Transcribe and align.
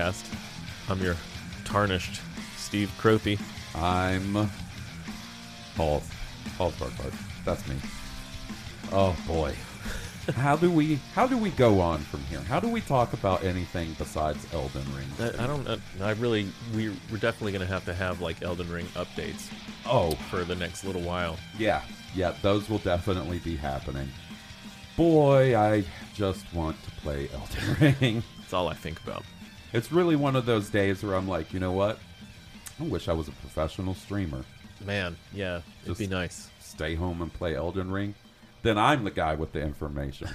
Podcast. 0.00 0.24
I'm 0.88 1.00
your 1.02 1.14
tarnished 1.64 2.22
Steve 2.56 2.90
Cropey. 2.98 3.38
I'm 3.74 4.50
Paul. 5.76 6.02
Paul 6.56 6.72
Sparkbart. 6.72 7.12
That's 7.44 7.66
me. 7.68 7.76
Oh 8.92 9.14
boy. 9.26 9.54
how 10.36 10.56
do 10.56 10.70
we 10.70 10.96
how 11.14 11.26
do 11.26 11.36
we 11.36 11.50
go 11.50 11.80
on 11.80 11.98
from 11.98 12.20
here? 12.24 12.40
How 12.40 12.60
do 12.60 12.68
we 12.68 12.80
talk 12.80 13.12
about 13.12 13.44
anything 13.44 13.94
besides 13.98 14.46
Elden 14.54 14.84
Ring? 14.96 15.06
I, 15.38 15.44
I 15.44 15.46
don't. 15.46 15.68
uh, 15.68 15.76
I 16.00 16.12
really. 16.12 16.48
We, 16.74 16.88
we're 17.10 17.18
definitely 17.18 17.52
going 17.52 17.66
to 17.66 17.72
have 17.72 17.84
to 17.84 17.94
have 17.94 18.22
like 18.22 18.42
Elden 18.42 18.70
Ring 18.72 18.86
updates 18.94 19.48
Oh, 19.84 20.12
for 20.30 20.44
the 20.44 20.54
next 20.54 20.84
little 20.84 21.02
while. 21.02 21.36
yeah. 21.58 21.82
Yeah, 22.12 22.34
those 22.42 22.68
will 22.68 22.78
definitely 22.78 23.38
be 23.38 23.54
happening. 23.54 24.08
Boy, 24.96 25.56
I 25.56 25.84
just 26.12 26.44
want 26.52 26.82
to 26.82 26.90
play 27.02 27.28
Elden 27.32 27.94
Ring. 28.00 28.22
That's 28.40 28.52
all 28.52 28.66
I 28.66 28.74
think 28.74 29.00
about. 29.04 29.22
It's 29.72 29.92
really 29.92 30.16
one 30.16 30.34
of 30.34 30.46
those 30.46 30.68
days 30.68 31.02
where 31.04 31.14
I'm 31.14 31.28
like, 31.28 31.52
you 31.52 31.60
know 31.60 31.70
what? 31.70 31.98
I 32.80 32.84
wish 32.84 33.08
I 33.08 33.12
was 33.12 33.28
a 33.28 33.32
professional 33.32 33.94
streamer. 33.94 34.44
Man, 34.84 35.16
yeah, 35.32 35.60
it'd 35.84 35.98
be 35.98 36.06
nice. 36.08 36.48
stay 36.58 36.96
home 36.96 37.22
and 37.22 37.32
play 37.32 37.54
Elden 37.54 37.90
Ring, 37.90 38.14
then 38.62 38.78
I'm 38.78 39.04
the 39.04 39.10
guy 39.10 39.34
with 39.34 39.52
the 39.52 39.60
information. 39.60 40.28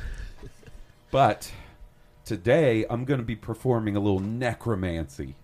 but 1.12 1.52
today 2.24 2.86
I'm 2.90 3.04
going 3.04 3.20
to 3.20 3.26
be 3.26 3.36
performing 3.36 3.96
a 3.96 4.00
little 4.00 4.20
necromancy, 4.20 5.36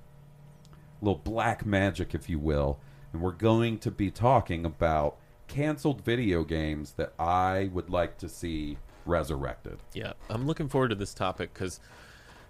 a 1.02 1.06
little 1.06 1.20
black 1.20 1.66
magic, 1.66 2.14
if 2.14 2.30
you 2.30 2.40
will, 2.40 2.80
and 3.12 3.22
we're 3.22 3.32
going 3.32 3.78
to 3.80 3.92
be 3.92 4.10
talking 4.10 4.66
about 4.66 5.18
canceled 5.48 6.06
video 6.06 6.44
games 6.44 6.94
that 6.94 7.14
I 7.20 7.70
would 7.74 7.90
like 7.90 8.18
to 8.20 8.30
see 8.30 8.78
resurrected. 9.06 9.80
Yeah, 9.94 10.14
I'm 10.30 10.48
looking 10.48 10.70
forward 10.70 10.90
to 10.90 10.96
this 10.96 11.14
topic 11.14 11.54
because 11.54 11.82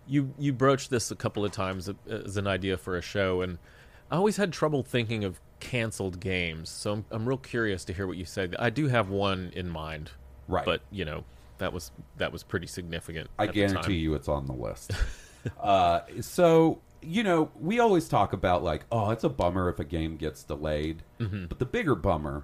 you 0.07 0.33
you 0.37 0.53
broached 0.53 0.89
this 0.89 1.11
a 1.11 1.15
couple 1.15 1.45
of 1.45 1.51
times 1.51 1.89
as 2.09 2.37
an 2.37 2.47
idea 2.47 2.77
for 2.77 2.97
a 2.97 3.01
show, 3.01 3.41
and 3.41 3.57
I 4.09 4.15
always 4.15 4.37
had 4.37 4.51
trouble 4.51 4.83
thinking 4.83 5.23
of 5.23 5.39
canceled 5.59 6.19
games. 6.19 6.69
So 6.69 6.93
I'm, 6.93 7.05
I'm 7.11 7.27
real 7.27 7.37
curious 7.37 7.85
to 7.85 7.93
hear 7.93 8.07
what 8.07 8.17
you 8.17 8.25
say. 8.25 8.49
I 8.57 8.69
do 8.69 8.87
have 8.87 9.09
one 9.09 9.51
in 9.55 9.69
mind, 9.69 10.11
Right. 10.51 10.65
But 10.65 10.81
you 10.91 11.05
know 11.05 11.23
that 11.59 11.71
was 11.71 11.91
that 12.17 12.31
was 12.31 12.43
pretty 12.43 12.67
significant. 12.67 13.29
I 13.39 13.45
at 13.45 13.53
the 13.53 13.61
time. 13.61 13.73
guarantee 13.73 13.95
you 13.95 14.13
it's 14.15 14.27
on 14.27 14.45
the 14.45 14.53
list. 14.53 14.91
uh, 15.59 16.01
so, 16.19 16.81
you 17.01 17.23
know, 17.23 17.49
we 17.59 17.79
always 17.79 18.09
talk 18.09 18.33
about 18.33 18.63
like, 18.63 18.85
oh, 18.91 19.11
it's 19.11 19.23
a 19.23 19.29
bummer 19.29 19.69
if 19.69 19.79
a 19.79 19.85
game 19.85 20.17
gets 20.17 20.43
delayed. 20.43 21.03
Mm-hmm. 21.19 21.45
But 21.45 21.59
the 21.59 21.65
bigger 21.65 21.95
bummer 21.95 22.43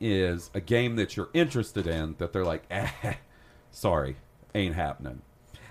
is 0.00 0.50
a 0.54 0.60
game 0.60 0.96
that 0.96 1.16
you're 1.16 1.30
interested 1.34 1.86
in 1.86 2.16
that 2.18 2.32
they're 2.32 2.44
like, 2.44 2.64
eh, 2.70 2.90
sorry, 3.70 4.16
ain't 4.54 4.74
happening. 4.74 5.22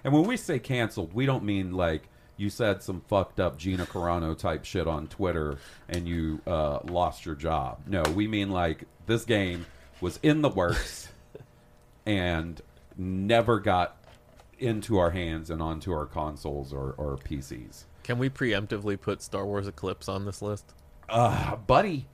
And 0.04 0.14
when 0.14 0.24
we 0.24 0.38
say 0.38 0.60
canceled, 0.60 1.14
we 1.14 1.26
don't 1.26 1.44
mean 1.44 1.72
like 1.74 2.04
you 2.38 2.50
said 2.50 2.82
some 2.82 3.02
fucked 3.08 3.40
up 3.40 3.58
Gina 3.58 3.86
Carano 3.86 4.38
type 4.38 4.64
shit 4.64 4.88
on 4.88 5.08
Twitter 5.08 5.58
and 5.90 6.08
you 6.08 6.42
uh, 6.48 6.80
lost 6.86 7.26
your 7.26 7.36
job. 7.36 7.80
No, 7.86 8.02
we 8.16 8.28
mean 8.28 8.50
like 8.52 8.86
this 9.08 9.26
game 9.26 9.66
was 10.00 10.20
in 10.24 10.42
the 10.42 10.50
works 10.50 11.10
and 12.06 12.62
never 12.98 13.60
got 13.60 13.98
into 14.58 14.98
our 14.98 15.12
hands 15.12 15.50
and 15.50 15.62
onto 15.62 15.92
our 15.92 16.06
consoles 16.06 16.74
or, 16.74 16.94
or 16.98 17.18
PCs. 17.18 17.84
Can 18.04 18.18
we 18.18 18.30
preemptively 18.30 19.00
put 19.00 19.22
Star 19.22 19.46
Wars 19.46 19.68
Eclipse 19.68 20.08
on 20.10 20.26
this 20.26 20.42
list 20.42 20.74
Uh, 21.10 21.56
buddy, 21.58 22.08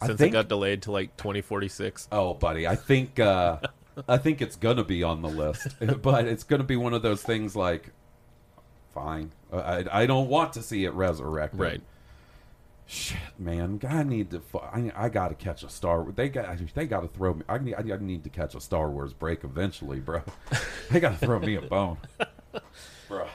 I 0.00 0.06
since 0.06 0.18
think. 0.18 0.32
it 0.32 0.36
got 0.36 0.48
delayed 0.48 0.82
to 0.82 0.92
like 0.92 1.16
2046? 1.16 2.08
oh, 2.12 2.34
buddy, 2.34 2.66
I 2.66 2.74
think. 2.76 3.18
Uh, 3.20 3.58
I 4.08 4.18
think 4.18 4.42
it's 4.42 4.56
gonna 4.56 4.84
be 4.84 5.02
on 5.02 5.22
the 5.22 5.28
list, 5.28 5.76
but 6.02 6.26
it's 6.26 6.44
gonna 6.44 6.64
be 6.64 6.76
one 6.76 6.94
of 6.94 7.02
those 7.02 7.22
things 7.22 7.54
like, 7.54 7.90
fine. 8.92 9.32
I 9.52 9.84
I 9.90 10.06
don't 10.06 10.28
want 10.28 10.52
to 10.54 10.62
see 10.62 10.84
it 10.84 10.92
resurrected. 10.92 11.60
Right. 11.60 11.82
Shit, 12.86 13.18
man, 13.38 13.80
I 13.88 14.02
need 14.02 14.30
to. 14.32 14.42
I, 14.60 14.92
I 14.94 15.08
got 15.08 15.28
to 15.28 15.34
catch 15.34 15.62
a 15.62 15.70
Star. 15.70 16.04
They 16.14 16.28
got. 16.28 16.58
They 16.74 16.86
got 16.86 17.00
to 17.00 17.08
throw 17.08 17.34
me. 17.34 17.42
I 17.48 17.56
need. 17.56 17.74
I 17.74 17.82
need 17.96 18.24
to 18.24 18.30
catch 18.30 18.54
a 18.54 18.60
Star 18.60 18.90
Wars 18.90 19.14
break 19.14 19.42
eventually, 19.42 20.00
bro. 20.00 20.22
they 20.90 21.00
got 21.00 21.18
to 21.18 21.26
throw 21.26 21.38
me 21.38 21.54
a 21.54 21.62
bone, 21.62 21.96
bro. 23.08 23.26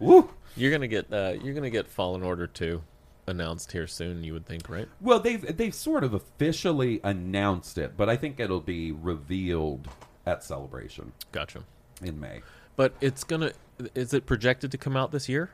Woo. 0.00 0.30
You're 0.56 0.72
gonna 0.72 0.88
get 0.88 1.12
uh, 1.12 1.34
you're 1.40 1.54
gonna 1.54 1.70
get 1.70 1.86
Fallen 1.86 2.22
Order 2.22 2.48
2 2.48 2.82
announced 3.28 3.72
here 3.72 3.86
soon. 3.86 4.24
You 4.24 4.32
would 4.32 4.46
think, 4.46 4.68
right? 4.68 4.88
Well, 5.00 5.20
they've 5.20 5.56
they've 5.56 5.74
sort 5.74 6.02
of 6.02 6.12
officially 6.12 7.00
announced 7.04 7.78
it, 7.78 7.96
but 7.96 8.08
I 8.08 8.16
think 8.16 8.40
it'll 8.40 8.60
be 8.60 8.90
revealed 8.90 9.88
at 10.26 10.42
Celebration 10.44 11.12
Gotcha. 11.32 11.62
in 12.02 12.18
May. 12.20 12.42
But 12.76 12.94
it's 13.00 13.24
gonna. 13.24 13.52
Is 13.94 14.12
it 14.12 14.26
projected 14.26 14.70
to 14.72 14.78
come 14.78 14.96
out 14.96 15.12
this 15.12 15.28
year? 15.28 15.50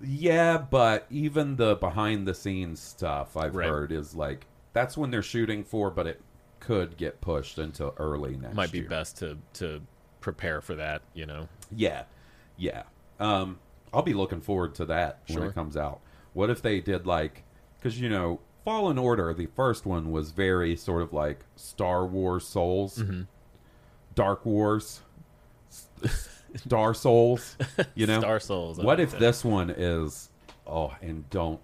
Yeah, 0.00 0.58
but 0.58 1.06
even 1.10 1.56
the 1.56 1.76
behind 1.76 2.26
the 2.26 2.34
scenes 2.34 2.80
stuff 2.80 3.36
I've 3.36 3.54
Right. 3.54 3.68
heard 3.68 3.92
is 3.92 4.14
like 4.14 4.46
that's 4.72 4.96
when 4.96 5.10
they're 5.10 5.22
shooting 5.22 5.64
for, 5.64 5.90
but 5.90 6.06
it 6.06 6.20
could 6.60 6.96
get 6.96 7.20
pushed 7.20 7.58
until 7.58 7.94
early 7.98 8.36
next 8.36 8.54
Might 8.54 8.72
be 8.72 8.80
year. 8.80 8.88
best 8.88 9.18
to 9.18 9.38
to 9.54 9.80
prepare 10.20 10.60
for 10.60 10.74
that. 10.74 11.02
You 11.14 11.26
know. 11.26 11.48
Yeah, 11.74 12.04
yeah. 12.56 12.82
Um, 13.20 13.58
I'll 13.92 14.02
be 14.02 14.14
looking 14.14 14.40
forward 14.40 14.74
to 14.76 14.84
that 14.86 15.20
when 15.28 15.42
it 15.44 15.54
comes 15.54 15.76
out. 15.76 16.00
What 16.34 16.50
if 16.50 16.60
they 16.60 16.80
did 16.80 17.06
like, 17.06 17.44
because 17.78 17.98
you 18.00 18.08
know, 18.10 18.40
Fallen 18.64 18.98
Order, 18.98 19.32
the 19.32 19.46
first 19.46 19.86
one 19.86 20.10
was 20.10 20.32
very 20.32 20.76
sort 20.76 21.00
of 21.02 21.12
like 21.12 21.44
Star 21.54 22.04
Wars 22.04 22.46
Souls, 22.46 22.98
Mm-hmm. 22.98 23.22
Dark 24.16 24.44
Wars, 24.44 25.02
Star 26.56 26.92
Souls. 26.94 27.56
You 27.94 28.06
know, 28.06 28.18
Star 28.18 28.40
Souls. 28.40 28.80
I 28.80 28.82
What 28.84 28.98
like 28.98 29.04
if 29.04 29.10
that. 29.12 29.20
this 29.20 29.44
one 29.44 29.70
is? 29.70 30.30
Oh, 30.66 30.92
and 31.00 31.28
don't. 31.30 31.60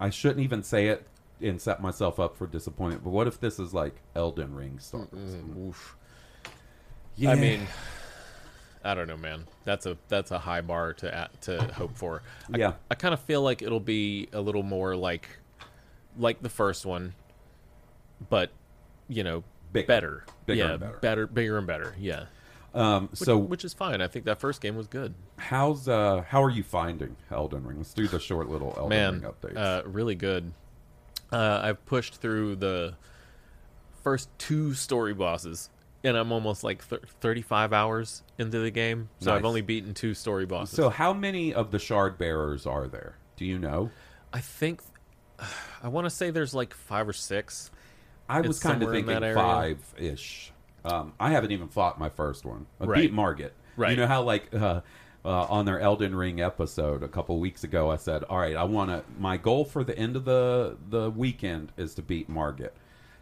I 0.00 0.10
shouldn't 0.10 0.40
even 0.40 0.62
say 0.64 0.88
it 0.88 1.06
and 1.40 1.60
set 1.60 1.80
myself 1.80 2.18
up 2.18 2.36
for 2.36 2.46
disappointment. 2.46 3.04
But 3.04 3.10
what 3.10 3.26
if 3.28 3.38
this 3.38 3.58
is 3.60 3.72
like 3.72 3.94
Elden 4.16 4.54
Ring 4.54 4.78
Star? 4.80 5.02
Hmm. 5.02 5.68
Oof. 5.68 5.96
Yeah. 7.16 7.30
I 7.32 7.34
mean, 7.34 7.66
I 8.82 8.94
don't 8.94 9.06
know, 9.06 9.16
man. 9.16 9.46
That's 9.64 9.84
a 9.86 9.96
that's 10.08 10.30
a 10.30 10.38
high 10.38 10.62
bar 10.62 10.94
to 10.94 11.14
at, 11.14 11.40
to 11.42 11.62
hope 11.74 11.96
for. 11.96 12.22
I, 12.52 12.58
Yeah. 12.58 12.72
I 12.90 12.94
kind 12.94 13.12
of 13.14 13.20
feel 13.20 13.42
like 13.42 13.62
it'll 13.62 13.78
be 13.78 14.28
a 14.32 14.40
little 14.40 14.62
more 14.62 14.96
like 14.96 15.28
like 16.18 16.42
the 16.42 16.48
first 16.48 16.86
one, 16.86 17.14
but 18.30 18.50
you 19.08 19.22
know, 19.22 19.44
Bigger. 19.72 19.86
better, 19.86 20.24
Bigger 20.46 20.58
yeah, 20.64 20.70
and 20.72 21.00
better. 21.00 21.26
bigger 21.26 21.58
and 21.58 21.66
better, 21.66 21.94
yeah. 21.98 22.24
um, 22.74 23.08
Which, 23.08 23.20
so 23.20 23.38
which 23.38 23.64
is 23.64 23.72
fine. 23.74 24.00
I 24.00 24.08
think 24.08 24.24
that 24.24 24.38
first 24.40 24.60
game 24.60 24.76
was 24.76 24.86
good. 24.86 25.14
How's 25.38 25.88
uh 25.88 26.24
how 26.28 26.42
are 26.42 26.50
you 26.50 26.62
finding 26.62 27.16
Elden 27.30 27.64
Ring? 27.64 27.78
Let's 27.78 27.94
do 27.94 28.06
the 28.08 28.18
short 28.20 28.48
little 28.48 28.74
Elden 28.76 28.88
man, 28.88 29.20
Ring 29.20 29.32
updates. 29.32 29.56
uh, 29.56 29.82
really 29.88 30.14
good. 30.14 30.52
Uh, 31.32 31.60
I've 31.62 31.84
pushed 31.86 32.16
through 32.16 32.56
the 32.56 32.94
first 34.02 34.28
two 34.38 34.74
story 34.74 35.14
bosses, 35.14 35.70
and 36.02 36.16
I'm 36.16 36.32
almost 36.32 36.64
like 36.64 36.82
thir 36.82 37.00
35 37.20 37.72
hours 37.72 38.22
into 38.38 38.58
the 38.58 38.70
game, 38.70 39.08
so 39.20 39.34
I've 39.34 39.44
only 39.44 39.60
beaten 39.60 39.94
two 39.94 40.14
story 40.14 40.46
bosses. 40.46 40.74
So, 40.74 40.88
how 40.88 41.12
many 41.12 41.54
of 41.54 41.70
the 41.70 41.78
shard 41.78 42.18
bearers 42.18 42.66
are 42.66 42.88
there? 42.88 43.14
Do 43.36 43.44
you 43.44 43.58
know? 43.58 43.90
I 44.32 44.40
think 44.40 44.80
I 45.82 45.88
want 45.88 46.06
to 46.06 46.10
say 46.10 46.30
there's 46.30 46.54
like 46.54 46.74
five 46.74 47.08
or 47.08 47.12
six. 47.12 47.70
I 48.30 48.40
was 48.40 48.60
kind 48.60 48.82
of 48.82 48.90
thinking 48.90 49.34
five 49.34 49.78
ish. 49.98 50.52
Um, 50.84 51.12
I 51.20 51.32
haven't 51.32 51.50
even 51.52 51.68
fought 51.68 51.98
my 51.98 52.08
first 52.08 52.44
one. 52.44 52.66
I 52.80 52.84
Right. 52.84 53.02
beat 53.02 53.12
Margit. 53.12 53.52
You 53.92 53.96
know 53.96 54.06
how 54.06 54.22
like 54.22 54.54
uh, 54.54 54.80
uh, 55.24 55.28
on 55.44 55.64
their 55.66 55.80
Elden 55.80 56.14
Ring 56.14 56.40
episode 56.40 57.02
a 57.02 57.08
couple 57.08 57.38
weeks 57.38 57.64
ago, 57.64 57.90
I 57.90 57.96
said, 57.96 58.24
"All 58.24 58.38
right, 58.38 58.56
I 58.56 58.64
want 58.64 58.90
to. 58.90 59.02
My 59.18 59.36
goal 59.36 59.64
for 59.64 59.84
the 59.84 59.96
end 59.98 60.16
of 60.16 60.24
the 60.24 60.76
the 60.88 61.10
weekend 61.10 61.72
is 61.76 61.94
to 61.94 62.02
beat 62.02 62.28
Margit." 62.28 62.72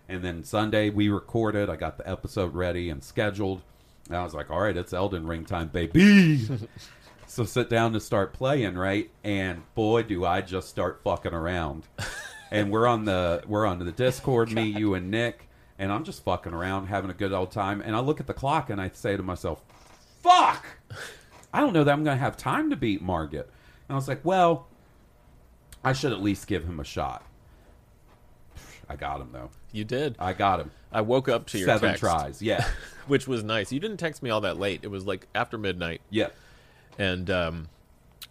And 0.08 0.22
then 0.22 0.44
Sunday 0.44 0.90
we 0.90 1.08
recorded. 1.08 1.68
I 1.68 1.76
got 1.76 1.98
the 1.98 2.08
episode 2.08 2.54
ready 2.54 2.90
and 2.90 3.02
scheduled. 3.02 3.62
And 4.08 4.16
I 4.16 4.22
was 4.24 4.34
like, 4.34 4.50
"All 4.50 4.60
right, 4.60 4.76
it's 4.76 4.92
Elden 4.92 5.26
Ring 5.26 5.44
time, 5.44 5.68
baby." 5.68 6.48
so 7.26 7.44
sit 7.44 7.68
down 7.68 7.92
to 7.92 8.00
start 8.00 8.32
playing, 8.32 8.76
right? 8.78 9.10
And 9.24 9.62
boy, 9.74 10.02
do 10.04 10.24
I 10.24 10.40
just 10.40 10.68
start 10.68 11.00
fucking 11.02 11.34
around. 11.34 11.84
And 12.50 12.70
we're 12.70 12.86
on 12.86 13.04
the 13.04 13.42
we're 13.46 13.66
on 13.66 13.78
the 13.78 13.92
Discord, 13.92 14.50
me, 14.52 14.64
you, 14.64 14.94
and 14.94 15.10
Nick, 15.10 15.48
and 15.78 15.92
I'm 15.92 16.04
just 16.04 16.24
fucking 16.24 16.52
around, 16.52 16.86
having 16.86 17.10
a 17.10 17.14
good 17.14 17.32
old 17.32 17.50
time. 17.50 17.80
And 17.80 17.94
I 17.94 18.00
look 18.00 18.20
at 18.20 18.26
the 18.26 18.34
clock 18.34 18.70
and 18.70 18.80
I 18.80 18.90
say 18.92 19.16
to 19.16 19.22
myself, 19.22 19.62
"Fuck! 20.22 20.64
I 21.52 21.60
don't 21.60 21.72
know 21.72 21.84
that 21.84 21.92
I'm 21.92 22.04
going 22.04 22.16
to 22.16 22.22
have 22.22 22.36
time 22.36 22.70
to 22.70 22.76
beat 22.76 23.02
Margit." 23.02 23.46
And 23.88 23.90
I 23.90 23.94
was 23.94 24.08
like, 24.08 24.24
"Well, 24.24 24.66
I 25.84 25.92
should 25.92 26.12
at 26.12 26.22
least 26.22 26.46
give 26.46 26.64
him 26.64 26.80
a 26.80 26.84
shot." 26.84 27.24
I 28.88 28.96
got 28.96 29.20
him 29.20 29.30
though. 29.32 29.50
You 29.72 29.84
did. 29.84 30.16
I 30.18 30.32
got 30.32 30.60
him. 30.60 30.70
I 30.90 31.02
woke 31.02 31.28
up 31.28 31.46
to 31.48 31.58
your 31.58 31.66
Seven 31.66 31.90
text, 31.90 32.00
tries. 32.00 32.40
Yeah, 32.40 32.66
which 33.06 33.28
was 33.28 33.44
nice. 33.44 33.70
You 33.70 33.80
didn't 33.80 33.98
text 33.98 34.22
me 34.22 34.30
all 34.30 34.40
that 34.42 34.58
late. 34.58 34.80
It 34.82 34.88
was 34.88 35.06
like 35.06 35.26
after 35.34 35.58
midnight, 35.58 36.00
yeah. 36.10 36.28
and 36.98 37.28
um, 37.28 37.68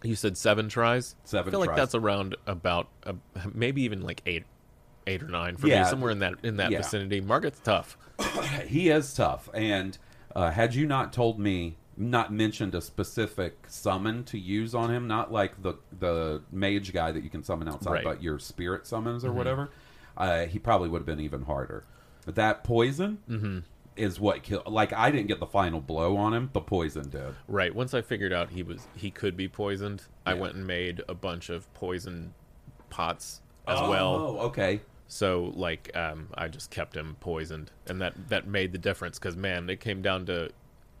you 0.02 0.14
said 0.14 0.36
seven 0.36 0.68
tries. 0.68 1.14
Seven 1.24 1.48
I 1.48 1.50
feel 1.52 1.60
like 1.60 1.76
that's 1.76 1.94
around 1.94 2.36
about 2.46 2.88
uh, 3.04 3.14
maybe 3.52 3.82
even 3.82 4.02
like 4.02 4.22
eight, 4.26 4.44
eight 5.06 5.22
or 5.22 5.28
nine 5.28 5.56
for 5.56 5.66
Yeah. 5.66 5.82
me, 5.84 5.88
somewhere 5.90 6.10
in 6.10 6.18
that 6.20 6.34
in 6.42 6.56
that 6.58 6.70
Yeah. 6.70 6.78
vicinity. 6.78 7.20
Margit's 7.20 7.60
tough. 7.60 7.96
he 8.66 8.90
is 8.90 9.14
tough. 9.14 9.48
And 9.54 9.98
uh, 10.36 10.50
had 10.50 10.74
you 10.74 10.86
not 10.86 11.12
told 11.12 11.38
me, 11.38 11.76
not 11.96 12.32
mentioned 12.32 12.74
a 12.76 12.80
specific 12.80 13.64
summon 13.66 14.22
to 14.24 14.38
use 14.38 14.72
on 14.74 14.90
him, 14.90 15.08
not 15.08 15.32
like 15.32 15.60
the 15.62 15.74
the 15.98 16.42
mage 16.52 16.92
guy 16.92 17.10
that 17.10 17.24
you 17.24 17.30
can 17.30 17.42
summon 17.42 17.68
outside, 17.68 17.92
Right. 17.92 18.04
but 18.04 18.22
your 18.22 18.38
spirit 18.38 18.86
summons 18.86 19.24
or 19.24 19.32
whatever, 19.32 19.70
uh, 20.16 20.44
he 20.46 20.58
probably 20.60 20.88
would 20.88 20.98
have 21.00 21.06
been 21.06 21.20
even 21.20 21.42
harder. 21.42 21.84
But 22.24 22.34
that 22.36 22.62
poison 22.62 23.64
is 23.98 24.20
what 24.20 24.42
killed. 24.42 24.66
Like 24.66 24.92
I 24.92 25.10
didn't 25.10 25.28
get 25.28 25.40
the 25.40 25.46
final 25.46 25.80
blow 25.80 26.16
on 26.16 26.34
him, 26.34 26.50
the 26.52 26.60
poison 26.60 27.08
did. 27.08 27.34
Right. 27.46 27.74
Once 27.74 27.94
I 27.94 28.02
figured 28.02 28.32
out 28.32 28.50
he 28.50 28.62
was 28.62 28.86
he 28.96 29.10
could 29.10 29.36
be 29.36 29.48
poisoned, 29.48 30.02
I 30.24 30.34
went 30.34 30.54
and 30.54 30.66
made 30.66 31.02
a 31.08 31.14
bunch 31.14 31.50
of 31.50 31.72
poison 31.74 32.34
pots 32.90 33.40
as 33.66 33.78
oh, 33.80 33.90
well. 33.90 34.14
Oh, 34.14 34.38
okay. 34.46 34.80
So 35.08 35.52
like 35.54 35.94
um, 35.96 36.28
I 36.34 36.48
just 36.48 36.70
kept 36.70 36.96
him 36.96 37.16
poisoned, 37.20 37.70
and 37.86 38.00
that 38.00 38.14
that 38.28 38.46
made 38.46 38.72
the 38.72 38.78
difference 38.78 39.18
because 39.18 39.36
man, 39.36 39.68
it 39.70 39.80
came 39.80 40.02
down 40.02 40.26
to 40.26 40.50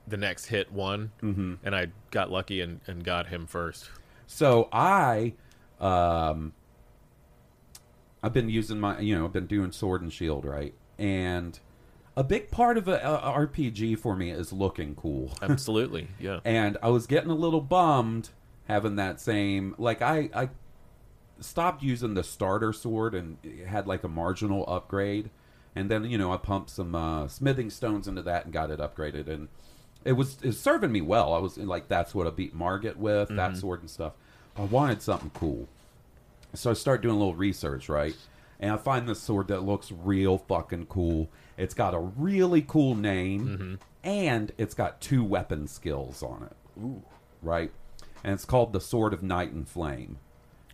the 0.08 0.16
next 0.16 0.46
hit 0.46 0.72
one, 0.72 1.12
mm-hmm. 1.22 1.54
and 1.62 1.74
I 1.74 1.88
got 2.10 2.30
lucky 2.30 2.60
and, 2.60 2.80
and 2.86 3.04
got 3.04 3.28
him 3.28 3.46
first. 3.46 3.90
So 4.26 4.68
I, 4.72 5.34
um, 5.80 6.52
I've 8.22 8.32
been 8.32 8.48
using 8.48 8.80
my, 8.80 8.98
you 9.00 9.16
know, 9.18 9.24
I've 9.24 9.32
been 9.32 9.46
doing 9.46 9.72
sword 9.72 10.02
and 10.02 10.12
shield, 10.12 10.44
right? 10.44 10.74
And 10.98 11.58
a 12.18 12.24
big 12.24 12.50
part 12.50 12.76
of 12.76 12.88
a, 12.88 12.96
a 12.96 13.32
RPG 13.46 13.96
for 14.00 14.16
me 14.16 14.30
is 14.30 14.52
looking 14.52 14.96
cool. 14.96 15.30
Absolutely, 15.42 16.08
yeah. 16.18 16.40
and 16.44 16.76
I 16.82 16.88
was 16.88 17.06
getting 17.06 17.30
a 17.30 17.34
little 17.34 17.60
bummed 17.60 18.30
having 18.66 18.96
that 18.96 19.20
same, 19.20 19.76
like 19.78 20.02
I, 20.02 20.28
I 20.34 20.48
stopped 21.38 21.80
using 21.80 22.14
the 22.14 22.24
starter 22.24 22.72
sword 22.72 23.14
and 23.14 23.38
it 23.44 23.68
had 23.68 23.86
like 23.86 24.02
a 24.02 24.08
marginal 24.08 24.64
upgrade, 24.66 25.30
and 25.76 25.88
then 25.88 26.10
you 26.10 26.18
know 26.18 26.32
I 26.32 26.38
pumped 26.38 26.70
some 26.70 26.92
uh, 26.96 27.28
smithing 27.28 27.70
stones 27.70 28.08
into 28.08 28.22
that 28.22 28.44
and 28.46 28.52
got 28.52 28.72
it 28.72 28.80
upgraded, 28.80 29.28
and 29.28 29.46
it 30.04 30.14
was 30.14 30.38
it 30.42 30.48
was 30.48 30.60
serving 30.60 30.90
me 30.90 31.00
well. 31.00 31.32
I 31.32 31.38
was 31.38 31.56
like, 31.56 31.86
that's 31.86 32.16
what 32.16 32.26
I 32.26 32.30
beat 32.30 32.52
Margit 32.52 32.96
with 32.96 33.28
that 33.28 33.56
sword 33.56 33.80
and 33.80 33.88
stuff. 33.88 34.14
I 34.56 34.62
wanted 34.62 35.02
something 35.02 35.30
cool, 35.34 35.68
so 36.52 36.72
I 36.72 36.74
start 36.74 37.00
doing 37.00 37.14
a 37.14 37.18
little 37.18 37.36
research, 37.36 37.88
right? 37.88 38.16
And 38.58 38.72
I 38.72 38.76
find 38.76 39.08
this 39.08 39.20
sword 39.20 39.46
that 39.48 39.60
looks 39.60 39.92
real 39.92 40.36
fucking 40.36 40.86
cool. 40.86 41.28
It's 41.58 41.74
got 41.74 41.92
a 41.92 41.98
really 41.98 42.62
cool 42.62 42.94
name, 42.94 43.46
mm-hmm. 43.46 43.74
and 44.04 44.52
it's 44.56 44.74
got 44.74 45.00
two 45.00 45.24
weapon 45.24 45.66
skills 45.66 46.22
on 46.22 46.44
it 46.44 46.56
Ooh, 46.82 47.02
right? 47.42 47.70
And 48.24 48.32
it's 48.32 48.44
called 48.44 48.72
the 48.72 48.80
Sword 48.80 49.12
of 49.12 49.22
Night 49.22 49.52
and 49.52 49.68
Flame. 49.68 50.18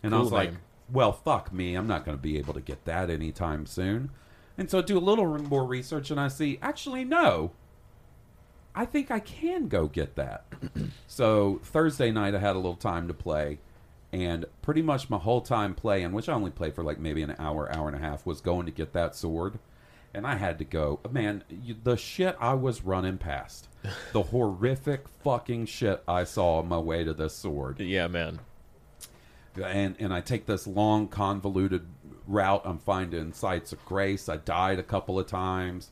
And 0.03 0.13
I 0.13 0.17
Cool 0.17 0.23
was 0.23 0.31
like, 0.31 0.51
well, 0.91 1.11
fuck 1.11 1.51
me. 1.51 1.75
I'm 1.75 1.87
not 1.87 2.05
going 2.05 2.17
to 2.17 2.21
be 2.21 2.37
able 2.37 2.53
to 2.53 2.61
get 2.61 2.85
that 2.85 3.09
anytime 3.09 3.65
soon. 3.65 4.11
And 4.57 4.69
so 4.69 4.79
I 4.79 4.81
do 4.81 4.97
a 4.97 4.99
little 4.99 5.37
more 5.39 5.65
research 5.65 6.11
and 6.11 6.19
I 6.19 6.27
see, 6.27 6.59
actually, 6.61 7.03
no. 7.03 7.51
I 8.73 8.85
think 8.85 9.09
I 9.09 9.19
can 9.19 9.67
go 9.67 9.87
get 9.87 10.15
that. 10.15 10.45
so 11.07 11.59
Thursday 11.63 12.11
night, 12.11 12.35
I 12.35 12.39
had 12.39 12.55
a 12.55 12.59
little 12.59 12.75
time 12.75 13.07
to 13.07 13.13
play. 13.13 13.59
And 14.11 14.45
pretty 14.61 14.81
much 14.81 15.09
my 15.09 15.17
whole 15.17 15.41
time 15.41 15.75
playing, 15.75 16.13
which 16.13 16.29
I 16.29 16.33
only 16.33 16.51
played 16.51 16.73
for 16.73 16.83
like 16.83 16.99
maybe 16.99 17.21
an 17.21 17.35
hour, 17.37 17.73
hour 17.75 17.87
and 17.87 17.97
a 17.97 17.99
half, 17.99 18.25
was 18.25 18.39
going 18.39 18.65
to 18.65 18.71
get 18.71 18.93
that 18.93 19.15
sword. 19.15 19.59
And 20.15 20.25
I 20.25 20.35
had 20.35 20.59
to 20.59 20.63
go. 20.63 21.01
Man, 21.11 21.43
you, 21.49 21.75
the 21.83 21.97
shit 21.97 22.37
I 22.39 22.53
was 22.53 22.83
running 22.83 23.17
past, 23.17 23.67
the 24.13 24.23
horrific 24.31 25.09
fucking 25.25 25.65
shit 25.65 26.01
I 26.07 26.23
saw 26.23 26.59
on 26.59 26.69
my 26.69 26.77
way 26.77 27.03
to 27.03 27.13
this 27.13 27.33
sword 27.35 27.81
yeah, 27.81 28.07
man. 28.07 28.39
and 29.61 29.97
and 29.99 30.13
I 30.13 30.21
take 30.21 30.45
this 30.45 30.65
long 30.67 31.09
convoluted 31.09 31.85
route. 32.27 32.61
I'm 32.63 32.79
finding 32.79 33.33
sites 33.33 33.73
of 33.73 33.83
grace. 33.83 34.29
I 34.29 34.37
died 34.37 34.79
a 34.79 34.83
couple 34.83 35.19
of 35.19 35.27
times. 35.27 35.89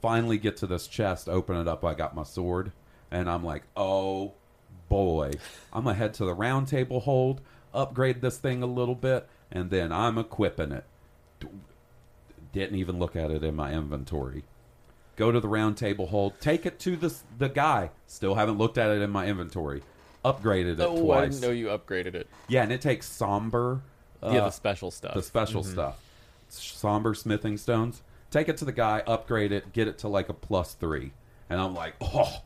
Finally, 0.00 0.38
get 0.38 0.56
to 0.56 0.66
this 0.66 0.86
chest, 0.86 1.28
open 1.28 1.54
it 1.56 1.68
up. 1.68 1.84
I 1.84 1.92
got 1.92 2.14
my 2.14 2.22
sword, 2.22 2.72
and 3.10 3.28
I'm 3.28 3.44
like, 3.44 3.64
oh 3.76 4.32
boy, 4.88 5.32
I'm 5.74 5.84
gonna 5.84 5.94
head 5.94 6.14
to 6.14 6.24
the 6.24 6.32
round 6.32 6.68
table 6.68 7.00
hold, 7.00 7.42
upgrade 7.74 8.22
this 8.22 8.38
thing 8.38 8.62
a 8.62 8.66
little 8.66 8.94
bit, 8.94 9.28
and 9.52 9.68
then 9.68 9.92
I'm 9.92 10.16
equipping 10.16 10.72
it. 10.72 10.84
Didn't 12.52 12.76
even 12.76 12.98
look 12.98 13.16
at 13.16 13.30
it 13.30 13.44
in 13.44 13.54
my 13.54 13.72
inventory. 13.72 14.44
Go 15.16 15.32
to 15.32 15.40
the 15.40 15.48
round 15.48 15.76
table 15.76 16.06
hold, 16.06 16.40
take 16.40 16.64
it 16.64 16.78
to 16.80 16.96
the 16.96 17.14
the 17.38 17.48
guy. 17.48 17.90
Still 18.06 18.36
haven't 18.36 18.58
looked 18.58 18.78
at 18.78 18.90
it 18.90 19.02
in 19.02 19.10
my 19.10 19.26
inventory. 19.26 19.82
Upgraded 20.24 20.74
it 20.74 20.76
twice. 20.76 20.98
Oh, 20.98 21.12
I 21.12 21.26
didn't 21.26 21.40
know 21.40 21.50
you 21.50 21.66
upgraded 21.66 22.14
it. 22.14 22.28
Yeah, 22.48 22.62
and 22.62 22.72
it 22.72 22.80
takes 22.80 23.06
somber. 23.06 23.82
Uh, 24.22 24.30
yeah, 24.32 24.40
the 24.40 24.50
special 24.50 24.90
stuff. 24.90 25.14
the 25.14 25.22
special 25.22 25.62
stuff. 25.62 26.00
Somber 26.48 27.14
smithing 27.14 27.56
stones. 27.56 28.02
Take 28.30 28.48
it 28.48 28.56
to 28.58 28.64
the 28.64 28.72
guy, 28.72 29.02
upgrade 29.06 29.52
it, 29.52 29.72
get 29.72 29.88
it 29.88 29.98
to 29.98 30.08
like 30.08 30.28
a 30.28 30.34
plus 30.34 30.74
three. 30.74 31.12
And 31.48 31.60
I'm 31.60 31.74
like, 31.74 31.94
oh, 32.00 32.42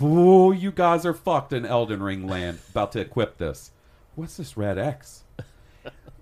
oh, 0.00 0.52
you 0.52 0.70
guys 0.72 1.04
are 1.04 1.12
fucked 1.12 1.52
in 1.52 1.66
Elden 1.66 2.02
Ring 2.02 2.26
land. 2.26 2.58
About 2.70 2.92
to 2.92 3.00
equip 3.00 3.36
this. 3.36 3.70
What's 4.14 4.36
this 4.36 4.56
red 4.56 4.78
X? 4.78 5.23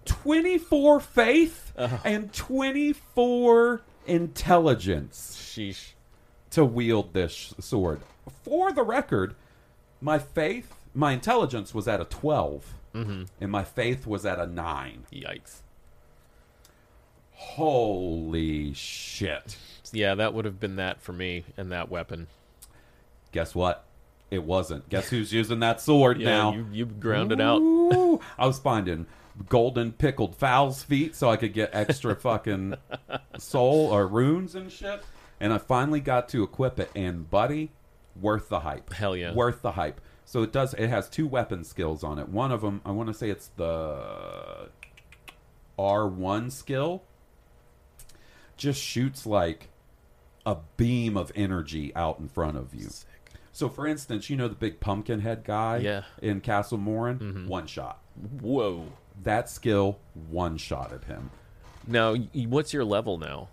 24 0.04 1.00
faith 1.00 1.72
uh-huh. 1.76 1.98
and 2.04 2.32
24 2.32 3.82
intelligence 4.06 5.36
Sheesh. 5.40 5.92
to 6.50 6.64
wield 6.64 7.14
this 7.14 7.54
sword. 7.60 8.00
For 8.44 8.72
the 8.72 8.82
record, 8.82 9.34
my 10.00 10.18
faith, 10.18 10.74
my 10.94 11.12
intelligence 11.12 11.74
was 11.74 11.88
at 11.88 12.00
a 12.00 12.04
12, 12.04 12.74
mm-hmm. 12.94 13.22
and 13.40 13.50
my 13.50 13.64
faith 13.64 14.06
was 14.06 14.26
at 14.26 14.38
a 14.38 14.46
9. 14.46 15.04
Yikes. 15.12 15.62
Holy 17.32 18.72
shit. 18.72 19.56
Yeah, 19.92 20.14
that 20.14 20.32
would 20.32 20.44
have 20.44 20.60
been 20.60 20.76
that 20.76 21.02
for 21.02 21.12
me 21.12 21.44
and 21.56 21.70
that 21.72 21.90
weapon. 21.90 22.28
Guess 23.32 23.54
what? 23.54 23.84
It 24.30 24.44
wasn't. 24.44 24.88
Guess 24.88 25.10
who's 25.10 25.32
using 25.32 25.60
that 25.60 25.80
sword 25.80 26.20
Yeah, 26.20 26.28
now? 26.28 26.52
you 26.54 26.66
you 26.72 26.86
ground 26.86 27.32
it 27.32 27.40
out. 27.40 27.60
I 28.38 28.46
was 28.46 28.58
finding 28.58 29.06
golden 29.48 29.92
pickled 29.92 30.36
fowl's 30.36 30.82
feet 30.82 31.14
so 31.16 31.30
I 31.30 31.36
could 31.36 31.52
get 31.52 31.70
extra 31.72 32.14
fucking 32.20 32.74
soul 33.38 33.90
or 33.90 34.06
runes 34.06 34.54
and 34.54 34.70
shit. 34.70 35.02
And 35.40 35.52
I 35.52 35.58
finally 35.58 36.00
got 36.00 36.28
to 36.30 36.42
equip 36.44 36.78
it, 36.78 36.90
and 36.94 37.28
buddy, 37.28 37.72
worth 38.20 38.48
the 38.48 38.60
hype. 38.60 38.92
Hell 38.92 39.16
yeah. 39.16 39.32
worth 39.34 39.62
the 39.62 39.72
hype. 39.72 40.00
So 40.24 40.42
it 40.42 40.52
does. 40.52 40.72
It 40.74 40.88
has 40.88 41.08
two 41.08 41.26
weapon 41.26 41.64
skills 41.64 42.04
on 42.04 42.18
it. 42.20 42.28
One 42.28 42.52
of 42.52 42.60
them, 42.60 42.80
I 42.84 42.92
want 42.92 43.08
to 43.08 43.14
say 43.14 43.28
it's 43.28 43.48
the 43.56 44.68
R 45.78 46.06
one 46.06 46.50
skill. 46.50 47.02
Just 48.56 48.80
shoots 48.80 49.26
like 49.26 49.70
a 50.46 50.56
beam 50.76 51.16
of 51.16 51.32
energy 51.34 51.94
out 51.96 52.20
in 52.20 52.28
front 52.28 52.56
of 52.56 52.74
you. 52.74 52.88
So, 53.52 53.68
for 53.68 53.86
instance, 53.86 54.30
you 54.30 54.36
know 54.36 54.48
the 54.48 54.54
big 54.54 54.80
pumpkin 54.80 55.20
head 55.20 55.42
guy 55.44 55.78
Yeah. 55.78 56.02
in 56.22 56.40
Castle 56.40 56.78
Morne? 56.78 57.18
Mm-hmm. 57.18 57.48
One 57.48 57.66
shot. 57.66 58.00
Whoa. 58.40 58.86
That 59.22 59.48
skill 59.48 59.98
one 60.30 60.56
shot 60.56 60.92
at 60.92 61.04
him. 61.04 61.30
Now, 61.86 62.14
what's 62.14 62.72
your 62.72 62.84
level 62.84 63.18
now? 63.18 63.48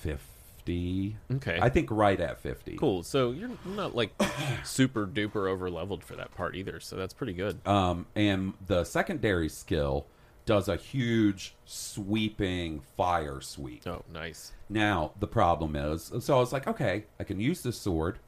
50. 0.00 1.16
Okay. 1.32 1.58
I 1.60 1.68
think 1.68 1.90
right 1.90 2.20
at 2.20 2.40
50. 2.40 2.76
Cool. 2.76 3.02
So 3.02 3.30
you're 3.32 3.50
not 3.64 3.94
like 3.94 4.12
super 4.64 5.06
duper 5.06 5.48
over 5.48 5.70
leveled 5.70 6.04
for 6.04 6.16
that 6.16 6.34
part 6.34 6.54
either. 6.54 6.80
So 6.80 6.96
that's 6.96 7.14
pretty 7.14 7.32
good. 7.32 7.66
Um, 7.66 8.06
and 8.14 8.54
the 8.66 8.84
secondary 8.84 9.48
skill 9.48 10.06
does 10.46 10.68
a 10.68 10.76
huge 10.76 11.54
sweeping 11.64 12.80
fire 12.96 13.40
sweep. 13.40 13.86
Oh, 13.86 14.02
nice. 14.12 14.52
Now, 14.68 15.12
the 15.18 15.26
problem 15.26 15.74
is, 15.74 16.12
so 16.20 16.36
I 16.36 16.40
was 16.40 16.52
like, 16.52 16.66
okay, 16.68 17.04
I 17.18 17.24
can 17.24 17.40
use 17.40 17.62
this 17.62 17.76
sword. 17.76 18.18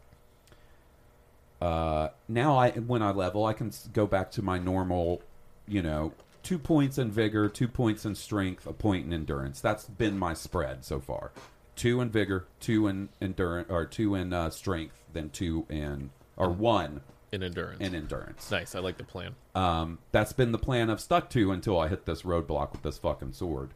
Uh, 1.61 2.09
now 2.28 2.57
I, 2.57 2.71
when 2.71 3.02
I 3.02 3.12
level, 3.12 3.47
I 3.47 3.52
can 3.52 3.73
go 3.92 4.07
back 4.07 4.30
to 4.33 4.42
my 4.42 4.59
normal, 4.59 5.23
you 5.69 5.83
know, 5.83 6.13
two 6.43 6.59
points 6.59 6.99
in 6.99 7.11
vigor, 7.11 7.49
two 7.49 7.69
points 7.69 8.05
in 8.05 8.15
strength, 8.15 8.67
a 8.67 8.73
point 8.73 9.07
in 9.07 9.13
endurance. 9.13 9.61
That's 9.61 9.85
been 9.87 10.19
my 10.19 10.35
spread 10.35 10.85
so 10.85 11.01
far. 11.01 11.33
Two 11.77 12.01
in 12.01 12.11
vigor, 12.11 12.47
two 12.61 12.87
in 12.89 13.09
endurance, 13.21 13.69
or 13.71 13.85
two 13.85 14.15
in 14.15 14.33
uh, 14.33 14.51
strength, 14.51 15.05
then 15.13 15.31
two 15.31 15.65
in, 15.69 16.11
or 16.37 16.51
one 16.51 17.03
In 17.31 17.43
endurance. 17.43 17.81
in 17.81 17.95
endurance. 17.95 18.51
nice. 18.51 18.75
I 18.75 18.81
like 18.81 18.97
the 18.97 19.05
plan. 19.05 19.35
Um, 19.55 19.99
that's 20.11 20.33
been 20.33 20.51
the 20.53 20.59
plan 20.59 20.91
I've 20.91 21.01
stuck 21.01 21.31
to 21.31 21.53
until 21.53 21.79
I 21.79 21.89
hit 21.89 22.05
this 22.05 22.23
roadblock 22.23 22.73
with 22.73 22.83
this 22.83 22.99
fucking 22.99 23.33
sword. 23.33 23.71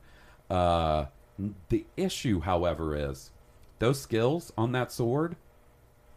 Uh, 0.51 1.07
the 1.69 1.85
issue, 1.97 2.41
however, 2.41 2.97
is 2.97 3.31
those 3.79 4.01
skills 4.01 4.53
on 4.59 4.73
that 4.73 4.91
sword, 4.93 5.37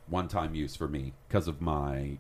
one 0.08 0.28
time 0.28 0.56
use 0.56 0.76
for 0.76 0.88
me 0.88 1.14
because 1.28 1.48
of 1.48 1.62
my 1.62 2.18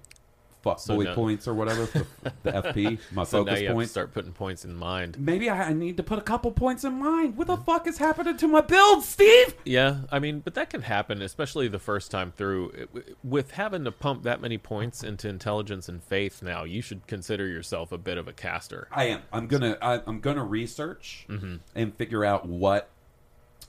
fuck 0.65 0.79
So 0.79 0.95
boy 0.97 1.03
now- 1.03 1.15
points 1.15 1.47
or 1.47 1.53
whatever, 1.53 1.85
the, 2.43 2.51
FP, 2.51 2.99
my 3.13 3.23
So 3.23 3.43
now 3.43 3.45
focus 3.45 3.61
you 3.61 3.67
have 3.67 3.73
to 3.73 3.73
points. 3.75 3.91
start 3.91 4.13
putting 4.13 4.33
points 4.33 4.65
in 4.65 4.75
mind. 4.75 5.17
Maybe 5.17 5.49
I 5.49 5.69
I 5.69 5.73
need 5.73 5.95
to 5.97 6.03
put 6.03 6.19
a 6.19 6.21
couple 6.21 6.51
points 6.51 6.83
in 6.83 6.93
mind. 6.99 7.37
What 7.37 7.47
the 7.47 7.55
fuck 7.57 7.87
is 7.87 7.97
happening 7.99 8.35
to 8.37 8.47
my 8.47 8.61
build, 8.61 9.03
Steve? 9.03 9.55
Yeah, 9.63 10.01
I 10.11 10.19
mean, 10.19 10.41
but 10.41 10.53
that 10.55 10.69
can 10.69 10.81
happen, 10.81 11.21
especially 11.21 11.67
the 11.69 11.79
first 11.79 12.11
time 12.11 12.31
through. 12.35 12.87
With 13.23 13.51
having 13.51 13.83
to 13.85 13.91
pump 13.91 14.23
that 14.23 14.41
many 14.41 14.57
points 14.57 15.03
into 15.03 15.29
intelligence 15.29 15.87
and 15.87 16.03
faith 16.03 16.41
now, 16.43 16.63
you 16.65 16.81
should 16.81 17.07
consider 17.07 17.47
yourself 17.47 17.91
a 17.93 17.97
bit 17.97 18.17
of 18.17 18.27
a 18.27 18.33
caster. 18.33 18.87
I 18.91 19.05
am. 19.05 19.21
I'm 19.31 19.47
gonna. 19.47 19.77
I, 19.81 20.01
I'm 20.07 20.19
gonna 20.19 20.43
research 20.43 21.25
Mm-hmm. 21.29 21.55
and 21.75 21.95
figure 21.95 22.25
out 22.25 22.45
what 22.47 22.89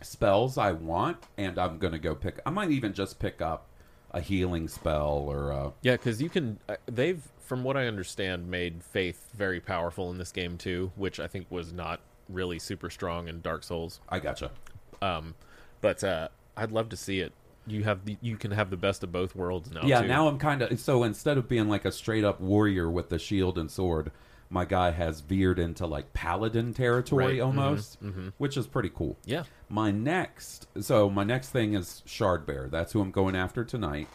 spells 0.03 0.59
I 0.59 0.73
want, 0.73 1.19
and 1.39 1.59
I'm 1.59 1.79
gonna 1.79 1.99
go 1.99 2.15
pick. 2.15 2.41
I 2.47 2.51
might 2.51 2.71
even 2.71 2.93
just 2.93 3.19
pick 3.19 3.41
up 3.41 3.67
a 4.17 4.21
healing 4.21 4.67
spell 4.67 5.27
or 5.29 5.51
a. 5.51 5.73
Yeah, 5.83 5.93
because 5.93 6.21
you 6.23 6.31
can. 6.31 6.59
uh, 6.69 6.77
They've, 6.87 7.23
from 7.39 7.63
what 7.63 7.77
I 7.77 7.87
understand, 7.87 8.51
made 8.51 8.83
faith 8.83 9.29
very 9.35 9.61
powerful 9.61 10.11
in 10.11 10.19
this 10.19 10.33
game 10.33 10.57
too, 10.57 10.91
which 10.97 11.21
I 11.21 11.27
think 11.27 11.47
was 11.51 11.73
not 11.73 12.01
really 12.29 12.59
super 12.59 12.89
strong 12.91 13.29
in 13.29 13.43
Dark 13.43 13.63
Souls. 13.63 14.01
I 14.09 14.19
gotcha. 14.19 14.51
Um, 15.03 15.35
but 15.83 16.03
uh, 16.03 16.29
I'd 16.57 16.73
love 16.73 16.89
to 16.89 16.97
see 16.97 17.21
it. 17.21 17.33
You 17.67 17.85
have 17.85 18.05
the, 18.05 18.17
you 18.21 18.37
can 18.37 18.53
have 18.53 18.71
the 18.71 18.77
best 18.77 19.03
of 19.03 19.13
both 19.13 19.37
worlds 19.37 19.71
now. 19.71 19.83
yeah. 19.85 20.01
too. 20.01 20.09
Now 20.09 20.29
I'm 20.29 20.39
kind 20.39 20.63
of 20.63 20.81
so 20.81 21.03
instead 21.03 21.37
of 21.37 21.49
being 21.49 21.69
like 21.69 21.85
a 21.85 21.93
straight 21.93 22.25
up 22.25 22.41
warrior 22.41 22.91
with 22.91 23.11
the 23.11 23.19
shield 23.19 23.59
and 23.59 23.71
sword, 23.71 24.13
my 24.51 24.65
guy 24.65 24.91
has 24.93 25.21
veered 25.21 25.59
into 25.59 25.87
like 25.87 26.13
paladin 26.13 26.73
territory 26.73 27.25
Right, 27.25 27.39
mhm, 27.39 27.47
almost, 27.47 27.99
which 28.39 28.57
is 28.57 28.67
pretty 28.67 28.91
cool. 28.95 29.17
Yeah. 29.25 29.45
My 29.69 29.91
next, 29.91 30.67
so 30.81 31.11
my 31.11 31.25
next 31.25 31.49
thing 31.51 31.75
is 31.75 32.03
Shard 32.07 32.47
Bear. 32.47 32.69
That's 32.69 32.93
who 32.93 33.01
I'm 33.01 33.11
going 33.11 33.35
after 33.37 33.65
tonight. 33.65 34.09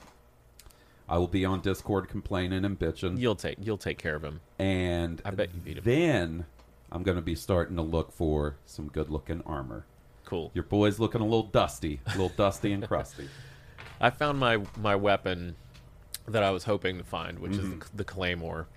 I 1.09 1.17
will 1.17 1.27
be 1.27 1.43
on 1.43 1.59
Discord 1.59 2.07
complaining 2.07 2.63
and 2.63 2.79
bitching. 2.79 3.19
You'll 3.19 3.35
take 3.35 3.57
you'll 3.61 3.77
take 3.77 3.97
care 3.97 4.15
of 4.15 4.23
him. 4.23 4.39
and 4.59 5.21
I 5.25 5.31
bet 5.31 5.49
you 5.53 5.59
beat 5.59 5.77
him. 5.77 5.83
Then 5.83 6.45
I'm 6.91 7.03
going 7.03 7.17
to 7.17 7.21
be 7.21 7.35
starting 7.35 7.75
to 7.75 7.81
look 7.81 8.11
for 8.13 8.55
some 8.65 8.87
good 8.87 9.09
looking 9.09 9.41
armor. 9.45 9.85
Cool. 10.23 10.51
Your 10.53 10.63
boy's 10.63 10.99
looking 10.99 11.19
a 11.19 11.25
little 11.25 11.43
dusty, 11.43 11.99
a 12.07 12.11
little 12.11 12.29
dusty 12.29 12.71
and 12.71 12.87
crusty. 12.87 13.27
I 13.99 14.09
found 14.09 14.39
my 14.39 14.59
my 14.77 14.95
weapon 14.95 15.57
that 16.27 16.43
I 16.43 16.51
was 16.51 16.63
hoping 16.63 16.97
to 16.99 17.03
find, 17.03 17.39
which 17.39 17.51
Mm-hmm. 17.53 17.73
is 17.81 17.89
the, 17.89 17.97
the 17.97 18.03
claymore. 18.05 18.67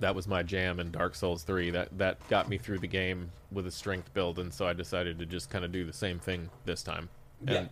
That 0.00 0.14
was 0.14 0.28
my 0.28 0.42
jam 0.42 0.78
in 0.80 0.90
Dark 0.90 1.14
Souls 1.14 1.42
3. 1.42 1.70
That 1.70 1.96
that 1.98 2.28
got 2.28 2.48
me 2.48 2.58
through 2.58 2.78
the 2.80 2.86
game 2.86 3.30
with 3.50 3.66
a 3.66 3.70
strength 3.70 4.12
build, 4.12 4.38
and 4.38 4.52
so 4.52 4.66
I 4.66 4.72
decided 4.72 5.18
to 5.20 5.26
just 5.26 5.48
kind 5.50 5.64
of 5.64 5.72
do 5.72 5.84
the 5.84 5.92
same 5.92 6.18
thing 6.18 6.50
this 6.64 6.82
time. 6.82 7.08
And 7.40 7.50
Yeah. 7.50 7.66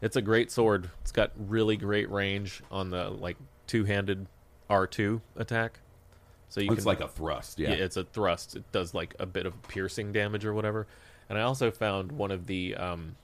it's 0.00 0.16
a 0.16 0.22
great 0.22 0.50
sword. 0.50 0.90
It's 1.02 1.12
got 1.12 1.32
really 1.36 1.76
great 1.76 2.10
range 2.10 2.62
on 2.70 2.90
the 2.90 3.10
like 3.10 3.36
two-handed 3.66 4.26
R2 4.70 5.20
attack. 5.36 5.80
So 6.48 6.60
you 6.60 6.70
It's 6.72 6.80
can 6.80 6.84
like 6.86 7.00
a 7.00 7.08
thrust, 7.08 7.58
yeah. 7.58 7.70
yeah, 7.70 7.84
it's 7.84 7.96
a 7.98 8.04
thrust. 8.04 8.56
It 8.56 8.70
does 8.72 8.94
like 8.94 9.14
a 9.18 9.26
bit 9.26 9.44
of 9.44 9.60
piercing 9.68 10.12
damage 10.12 10.46
or 10.46 10.54
whatever. 10.54 10.86
And 11.28 11.36
I 11.38 11.42
also 11.42 11.70
found 11.70 12.12
one 12.12 12.30
of 12.30 12.46
the 12.46 12.74
um, 12.76 13.16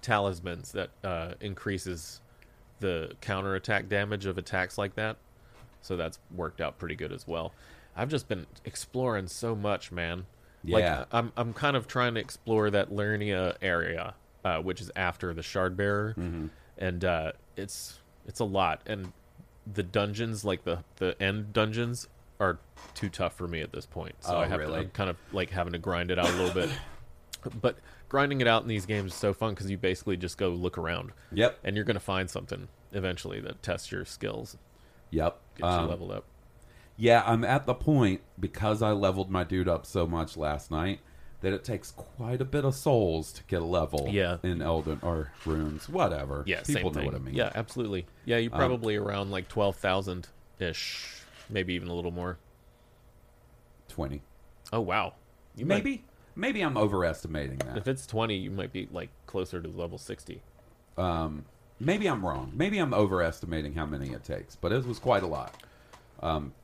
talismans 0.00 0.72
that 0.72 0.90
uh, 1.02 1.34
increases 1.40 2.20
the 2.80 3.12
counterattack 3.20 3.88
damage 3.88 4.26
of 4.26 4.38
attacks 4.38 4.78
like 4.78 4.94
that. 4.94 5.16
So 5.82 5.96
that's 5.96 6.18
worked 6.34 6.60
out 6.60 6.78
pretty 6.78 6.94
good 6.94 7.12
as 7.12 7.26
well. 7.28 7.52
I've 7.94 8.08
just 8.08 8.28
been 8.28 8.46
exploring 8.64 9.26
so 9.28 9.54
much, 9.54 9.92
man. 9.92 10.24
Yeah. 10.64 10.98
Like, 11.00 11.06
I'm 11.12 11.32
I'm 11.36 11.52
kind 11.52 11.76
of 11.76 11.86
trying 11.86 12.14
to 12.14 12.20
explore 12.20 12.70
that 12.70 12.90
Liurnia 12.90 13.56
area, 13.60 14.14
uh, 14.44 14.58
which 14.58 14.80
is 14.80 14.90
after 14.96 15.34
the 15.34 15.42
Shard 15.42 15.76
Bearer, 15.76 16.14
Mm-hmm. 16.18 16.46
and 16.78 17.04
uh, 17.04 17.32
it's 17.56 17.98
it's 18.26 18.40
a 18.40 18.44
lot. 18.44 18.80
And 18.86 19.12
the 19.72 19.82
dungeons, 19.82 20.44
like 20.44 20.64
the 20.64 20.78
the 20.96 21.20
end 21.20 21.52
dungeons, 21.52 22.08
are 22.40 22.58
too 22.94 23.08
tough 23.08 23.34
for 23.36 23.46
me 23.48 23.60
at 23.60 23.72
this 23.72 23.86
point. 23.86 24.14
So 24.20 24.36
Oh, 24.36 24.38
I 24.38 24.46
have 24.46 24.60
to, 24.60 24.66
really? 24.66 24.78
I'm 24.80 24.90
kind 24.90 25.10
of 25.10 25.16
like 25.32 25.50
having 25.50 25.72
to 25.74 25.78
grind 25.78 26.10
it 26.10 26.18
out 26.18 26.28
a 26.30 26.32
little 26.36 26.54
bit. 26.54 26.70
But 27.60 27.78
grinding 28.08 28.40
it 28.40 28.46
out 28.46 28.62
in 28.62 28.68
these 28.68 28.86
games 28.86 29.10
is 29.12 29.18
so 29.18 29.34
fun 29.34 29.50
because 29.52 29.68
you 29.68 29.76
basically 29.76 30.16
just 30.16 30.38
go 30.38 30.50
look 30.50 30.78
around, 30.78 31.10
Yep. 31.32 31.58
and 31.64 31.74
you're 31.74 31.84
going 31.84 31.94
to 31.96 32.00
find 32.00 32.30
something 32.30 32.68
eventually 32.92 33.40
that 33.40 33.64
tests 33.64 33.90
your 33.90 34.04
skills, 34.04 34.56
Yep. 35.12 35.38
gets 35.56 35.64
Um, 35.64 35.84
you 35.84 35.90
leveled 35.90 36.10
up. 36.12 36.24
yeah, 36.96 37.22
I'm 37.24 37.44
at 37.44 37.64
the 37.66 37.74
point 37.74 38.20
because 38.40 38.82
I 38.82 38.90
leveled 38.90 39.30
my 39.30 39.44
dude 39.44 39.68
up 39.68 39.86
so 39.86 40.06
much 40.06 40.36
last 40.36 40.70
night 40.70 40.98
that 41.42 41.52
it 41.52 41.64
takes 41.64 41.90
quite 41.92 42.40
a 42.40 42.44
bit 42.44 42.64
of 42.64 42.74
souls 42.74 43.32
to 43.32 43.42
get 43.44 43.62
a 43.62 43.64
level 43.64 44.08
Yeah. 44.10 44.38
in 44.44 44.60
Elden 44.62 45.00
or 45.02 45.32
runes, 45.44 45.88
whatever. 45.88 46.44
Yeah, 46.46 46.58
People 46.62 46.72
same 46.74 46.82
know 46.84 46.90
thing. 46.92 47.04
what 47.06 47.14
I 47.14 47.18
mean. 47.18 47.34
Yeah, 47.34 47.50
absolutely. 47.54 48.06
Yeah, 48.24 48.36
Um, 48.36 48.42
you're 48.42 48.50
probably 48.52 48.96
around 48.96 49.30
like 49.30 49.48
twelve 49.48 49.76
thousand 49.76 50.28
ish, 50.58 51.22
maybe 51.50 51.74
even 51.74 51.88
a 51.88 51.94
little 51.94 52.12
more. 52.12 52.38
20. 53.88 54.22
Oh 54.72 54.80
wow, 54.80 55.14
you 55.56 55.66
might- 55.66 55.84
Maybe. 55.84 56.04
Maybe 56.34 56.62
I'm 56.62 56.78
overestimating 56.78 57.58
that. 57.58 57.76
if 57.76 57.86
it's 57.86 58.06
twenty, 58.06 58.36
you 58.36 58.50
might 58.50 58.72
be 58.72 58.88
like 58.90 59.10
closer 59.26 59.60
to 59.60 59.68
level 59.68 59.98
sixty. 59.98 60.40
Um, 60.96 61.44
maybe 61.84 62.06
I'm 62.06 62.24
wrong. 62.24 62.52
Maybe 62.54 62.78
I'm 62.78 62.94
overestimating 62.94 63.74
how 63.74 63.86
many 63.86 64.10
it 64.12 64.24
takes, 64.24 64.56
but 64.56 64.72
it 64.72 64.86
was 64.86 64.98
quite 64.98 65.22
a 65.22 65.26
lot. 65.26 65.54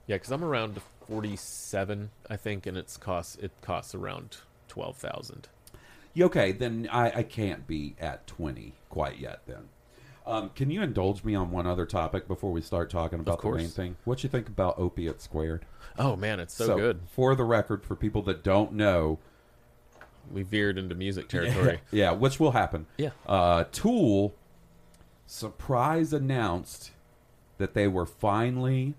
Yeah, 0.06 0.16
because 0.16 0.30
I'm 0.30 0.44
around 0.44 0.80
forty-seven, 1.06 2.10
I 2.30 2.36
think, 2.36 2.66
and 2.66 2.76
it's 2.76 2.96
costs 2.96 3.36
it 3.36 3.52
costs 3.62 3.94
around 3.94 4.38
twelve 4.68 4.96
thousand. 4.96 5.48
Okay, 6.18 6.52
then 6.52 6.88
I, 6.90 7.18
I 7.18 7.22
can't 7.22 7.66
be 7.66 7.94
at 8.00 8.26
20 8.26 8.74
quite 8.88 9.18
yet 9.18 9.42
then. 9.46 9.68
Um, 10.26 10.50
can 10.50 10.70
you 10.70 10.82
indulge 10.82 11.22
me 11.24 11.34
on 11.34 11.50
one 11.50 11.66
other 11.66 11.86
topic 11.86 12.26
before 12.26 12.50
we 12.50 12.60
start 12.60 12.90
talking 12.90 13.20
about 13.20 13.40
the 13.40 13.50
main 13.50 13.68
thing? 13.68 13.96
What 14.04 14.22
you 14.22 14.28
think 14.28 14.48
about 14.48 14.78
Opiate 14.78 15.22
Squared? 15.22 15.64
Oh 15.98 16.16
man, 16.16 16.40
it's 16.40 16.54
so, 16.54 16.76
good. 16.76 17.00
For 17.12 17.34
the 17.34 17.44
record, 17.44 17.84
for 17.84 17.94
people 17.96 18.22
that 18.22 18.42
don't 18.42 18.72
know, 18.72 19.18
We 20.30 20.42
veered 20.42 20.76
into 20.76 20.94
music 20.94 21.28
territory. 21.28 21.80
yeah, 21.90 22.10
which 22.12 22.38
will 22.40 22.52
happen. 22.52 22.86
Yeah. 22.98 23.10
Uh, 23.26 23.64
Tool 23.72 24.34
surprise 25.28 26.12
announced 26.14 26.90
that 27.58 27.74
they 27.74 27.86
were 27.86 28.06
finally 28.06 28.94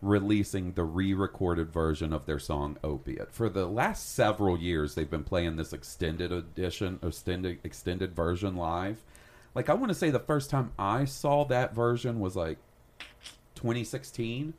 releasing 0.00 0.72
the 0.72 0.82
re-recorded 0.82 1.70
version 1.70 2.12
of 2.12 2.24
their 2.26 2.38
song 2.38 2.76
Opiate. 2.82 3.32
For 3.32 3.48
the 3.48 3.66
last 3.66 4.14
several 4.14 4.58
years 4.58 4.94
they've 4.94 5.08
been 5.10 5.22
playing 5.24 5.56
this 5.56 5.72
extended 5.72 6.32
edition 6.32 6.98
extended 7.02 7.58
extended 7.62 8.16
version 8.16 8.56
live. 8.56 9.04
Like 9.54 9.68
I 9.68 9.74
want 9.74 9.90
to 9.90 9.94
say 9.94 10.10
the 10.10 10.18
first 10.18 10.48
time 10.50 10.72
I 10.78 11.04
saw 11.04 11.44
that 11.44 11.74
version 11.74 12.18
was 12.18 12.34
like 12.34 12.58
2016. 13.54 14.54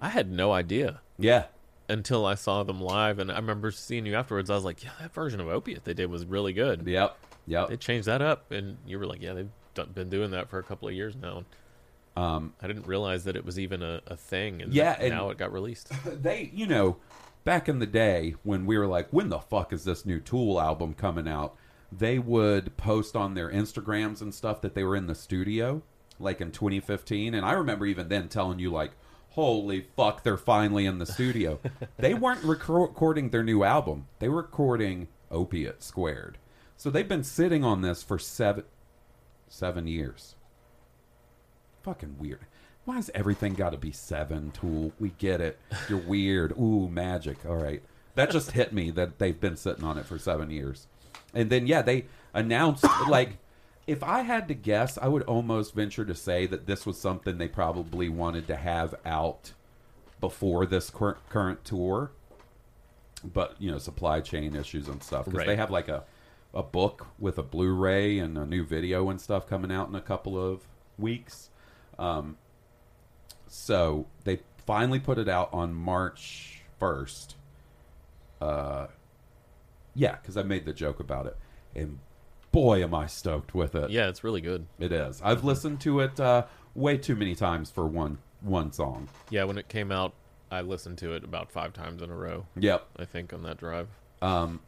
I 0.00 0.08
had 0.10 0.30
no 0.30 0.52
idea 0.52 1.00
Yeah. 1.18 1.46
until 1.88 2.24
I 2.24 2.34
saw 2.36 2.62
them 2.62 2.80
live, 2.80 3.18
and 3.18 3.30
I 3.32 3.36
remember 3.36 3.70
seeing 3.72 4.06
you 4.06 4.14
afterwards. 4.14 4.48
I 4.48 4.54
was 4.54 4.64
like, 4.64 4.82
"Yeah, 4.84 4.90
that 5.00 5.12
version 5.12 5.40
of 5.40 5.48
Opiate 5.48 5.84
they 5.84 5.94
did 5.94 6.10
was 6.10 6.24
really 6.24 6.52
good." 6.52 6.86
Yep. 6.86 7.18
Yep. 7.46 7.68
They 7.68 7.76
changed 7.76 8.06
that 8.08 8.22
up, 8.22 8.50
and 8.52 8.78
you 8.86 8.98
were 8.98 9.06
like, 9.06 9.20
"Yeah, 9.22 9.34
they've 9.34 9.50
done, 9.76 9.90
been 9.94 10.10
doing 10.10 10.32
that 10.32 10.48
for 10.50 10.58
a 10.58 10.62
couple 10.64 10.88
of 10.88 10.94
years 10.94 11.14
now." 11.16 11.44
Um 12.16 12.54
I 12.60 12.66
didn't 12.66 12.86
realize 12.86 13.24
that 13.24 13.36
it 13.36 13.44
was 13.44 13.58
even 13.58 13.82
a, 13.82 14.00
a 14.06 14.16
thing, 14.16 14.62
and 14.62 14.72
Yeah, 14.74 14.96
and- 14.98 15.10
now 15.10 15.30
it 15.30 15.38
got 15.38 15.52
released. 15.52 15.92
they, 16.22 16.50
you 16.52 16.66
know, 16.66 16.96
back 17.44 17.68
in 17.68 17.78
the 17.78 17.86
day 17.86 18.34
when 18.42 18.66
we 18.66 18.76
were 18.78 18.86
like, 18.86 19.08
when 19.12 19.28
the 19.28 19.38
fuck 19.38 19.72
is 19.72 19.84
this 19.84 20.04
new 20.04 20.18
Tool 20.20 20.60
album 20.60 20.94
coming 20.94 21.28
out? 21.28 21.54
They 21.92 22.18
would 22.18 22.76
post 22.76 23.14
on 23.14 23.34
their 23.34 23.48
Instagrams 23.50 24.20
and 24.20 24.34
stuff 24.34 24.60
that 24.62 24.74
they 24.74 24.82
were 24.82 24.96
in 24.96 25.06
the 25.06 25.14
studio, 25.14 25.82
like 26.18 26.40
in 26.40 26.50
2015. 26.50 27.32
And 27.32 27.46
I 27.46 27.52
remember 27.52 27.86
even 27.86 28.08
then 28.08 28.28
telling 28.28 28.58
you, 28.58 28.72
like, 28.72 28.90
holy 29.30 29.86
fuck, 29.96 30.24
they're 30.24 30.36
finally 30.36 30.84
in 30.84 30.98
the 30.98 31.06
studio. 31.06 31.60
they 31.98 32.12
weren't 32.14 32.42
rec- 32.42 32.68
recording 32.68 33.30
their 33.30 33.44
new 33.44 33.62
album, 33.62 34.08
they 34.18 34.28
were 34.28 34.38
recording 34.42 35.06
Opiate 35.30 35.82
Squared. 35.82 36.38
So 36.76 36.90
they've 36.90 37.06
been 37.08 37.22
sitting 37.24 37.62
on 37.62 37.82
this 37.82 38.02
for 38.02 38.18
seven. 38.18 38.64
Seven 39.48 39.86
years. 39.86 40.34
Fucking 41.82 42.16
weird. 42.18 42.40
Why 42.84 42.96
has 42.96 43.10
everything 43.14 43.54
got 43.54 43.70
to 43.70 43.78
be 43.78 43.92
seven, 43.92 44.52
Tool? 44.52 44.92
We 45.00 45.10
get 45.18 45.40
it. 45.40 45.58
You're 45.88 45.98
weird. 46.06 46.52
Ooh, 46.58 46.88
magic. 46.88 47.44
All 47.46 47.56
right. 47.56 47.82
That 48.14 48.30
just 48.30 48.52
hit 48.52 48.72
me 48.72 48.90
that 48.92 49.18
they've 49.18 49.38
been 49.38 49.56
sitting 49.56 49.84
on 49.84 49.98
it 49.98 50.06
for 50.06 50.18
seven 50.18 50.50
years. 50.50 50.86
And 51.34 51.50
then, 51.50 51.66
yeah, 51.66 51.82
they 51.82 52.06
announced, 52.32 52.84
like, 53.08 53.38
if 53.86 54.02
I 54.02 54.20
had 54.22 54.48
to 54.48 54.54
guess, 54.54 54.98
I 54.98 55.08
would 55.08 55.22
almost 55.24 55.74
venture 55.74 56.04
to 56.04 56.14
say 56.14 56.46
that 56.46 56.66
this 56.66 56.86
was 56.86 56.98
something 56.98 57.38
they 57.38 57.48
probably 57.48 58.08
wanted 58.08 58.46
to 58.48 58.56
have 58.56 58.94
out 59.04 59.52
before 60.20 60.64
this 60.66 60.90
cur- 60.90 61.18
current 61.28 61.64
tour. 61.64 62.10
But, 63.24 63.56
you 63.58 63.70
know, 63.70 63.78
supply 63.78 64.20
chain 64.20 64.54
issues 64.56 64.88
and 64.88 65.02
stuff. 65.02 65.24
Because 65.26 65.38
Right. 65.38 65.46
they 65.48 65.56
have, 65.56 65.70
like, 65.70 65.88
a, 65.88 66.04
a 66.56 66.62
book 66.62 67.08
with 67.18 67.38
a 67.38 67.42
Blu 67.42 67.74
ray 67.74 68.18
and 68.18 68.38
a 68.38 68.46
new 68.46 68.64
video 68.64 69.10
and 69.10 69.20
stuff 69.20 69.46
coming 69.46 69.70
out 69.70 69.88
in 69.88 69.94
a 69.94 70.00
couple 70.00 70.38
of 70.38 70.66
weeks. 70.98 71.50
Um, 71.98 72.38
so 73.46 74.06
they 74.24 74.40
finally 74.66 74.98
put 74.98 75.18
it 75.18 75.28
out 75.28 75.50
on 75.52 75.74
March 75.74 76.62
1st. 76.80 77.34
Uh, 78.40 78.86
yeah, 79.94 80.16
because 80.16 80.36
I 80.36 80.42
made 80.42 80.64
the 80.64 80.72
joke 80.72 80.98
about 80.98 81.26
it. 81.26 81.36
And 81.74 81.98
boy, 82.52 82.82
am 82.82 82.94
I 82.94 83.06
stoked 83.06 83.54
with 83.54 83.74
it. 83.74 83.90
Yeah, 83.90 84.08
it's 84.08 84.24
really 84.24 84.40
good. 84.40 84.66
It 84.78 84.92
is. 84.92 85.20
I've 85.22 85.44
listened 85.44 85.80
to 85.82 86.00
it 86.00 86.18
uh, 86.18 86.46
way 86.74 86.96
too 86.96 87.14
many 87.14 87.34
times 87.34 87.70
for 87.70 87.86
one 87.86 88.18
one 88.40 88.72
song. 88.72 89.08
Yeah, 89.30 89.44
when 89.44 89.58
it 89.58 89.68
came 89.68 89.90
out, 89.92 90.14
I 90.50 90.60
listened 90.60 90.98
to 90.98 91.12
it 91.12 91.24
about 91.24 91.50
five 91.50 91.72
times 91.72 92.02
in 92.02 92.10
a 92.10 92.14
row. 92.14 92.46
Yep. 92.56 92.86
I 92.98 93.04
think 93.04 93.32
on 93.32 93.42
that 93.42 93.58
drive. 93.58 93.88
Um, 94.22 94.60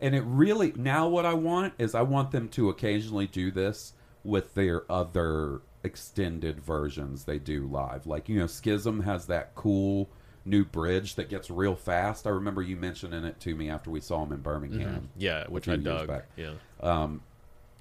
and 0.00 0.14
it 0.14 0.22
really 0.22 0.72
now 0.76 1.08
what 1.08 1.26
I 1.26 1.34
want 1.34 1.74
is 1.78 1.94
I 1.94 2.02
want 2.02 2.30
them 2.30 2.48
to 2.50 2.68
occasionally 2.68 3.26
do 3.26 3.50
this 3.50 3.92
with 4.22 4.54
their 4.54 4.90
other 4.90 5.60
extended 5.82 6.60
versions 6.60 7.24
they 7.24 7.38
do 7.38 7.66
live. 7.66 8.06
Like 8.06 8.28
you 8.28 8.38
know, 8.38 8.46
Schism 8.46 9.02
has 9.02 9.26
that 9.26 9.54
cool 9.54 10.08
new 10.44 10.64
bridge 10.64 11.14
that 11.14 11.28
gets 11.28 11.50
real 11.50 11.74
fast. 11.74 12.26
I 12.26 12.30
remember 12.30 12.62
you 12.62 12.76
mentioning 12.76 13.24
it 13.24 13.40
to 13.40 13.54
me 13.54 13.70
after 13.70 13.90
we 13.90 14.00
saw 14.00 14.24
him 14.24 14.32
in 14.32 14.40
Birmingham. 14.40 15.08
Yeah, 15.16 15.44
which 15.48 15.68
I 15.68 15.76
dug. 15.76 16.08
back. 16.08 16.26
Yeah. 16.36 16.54
Um, 16.80 17.22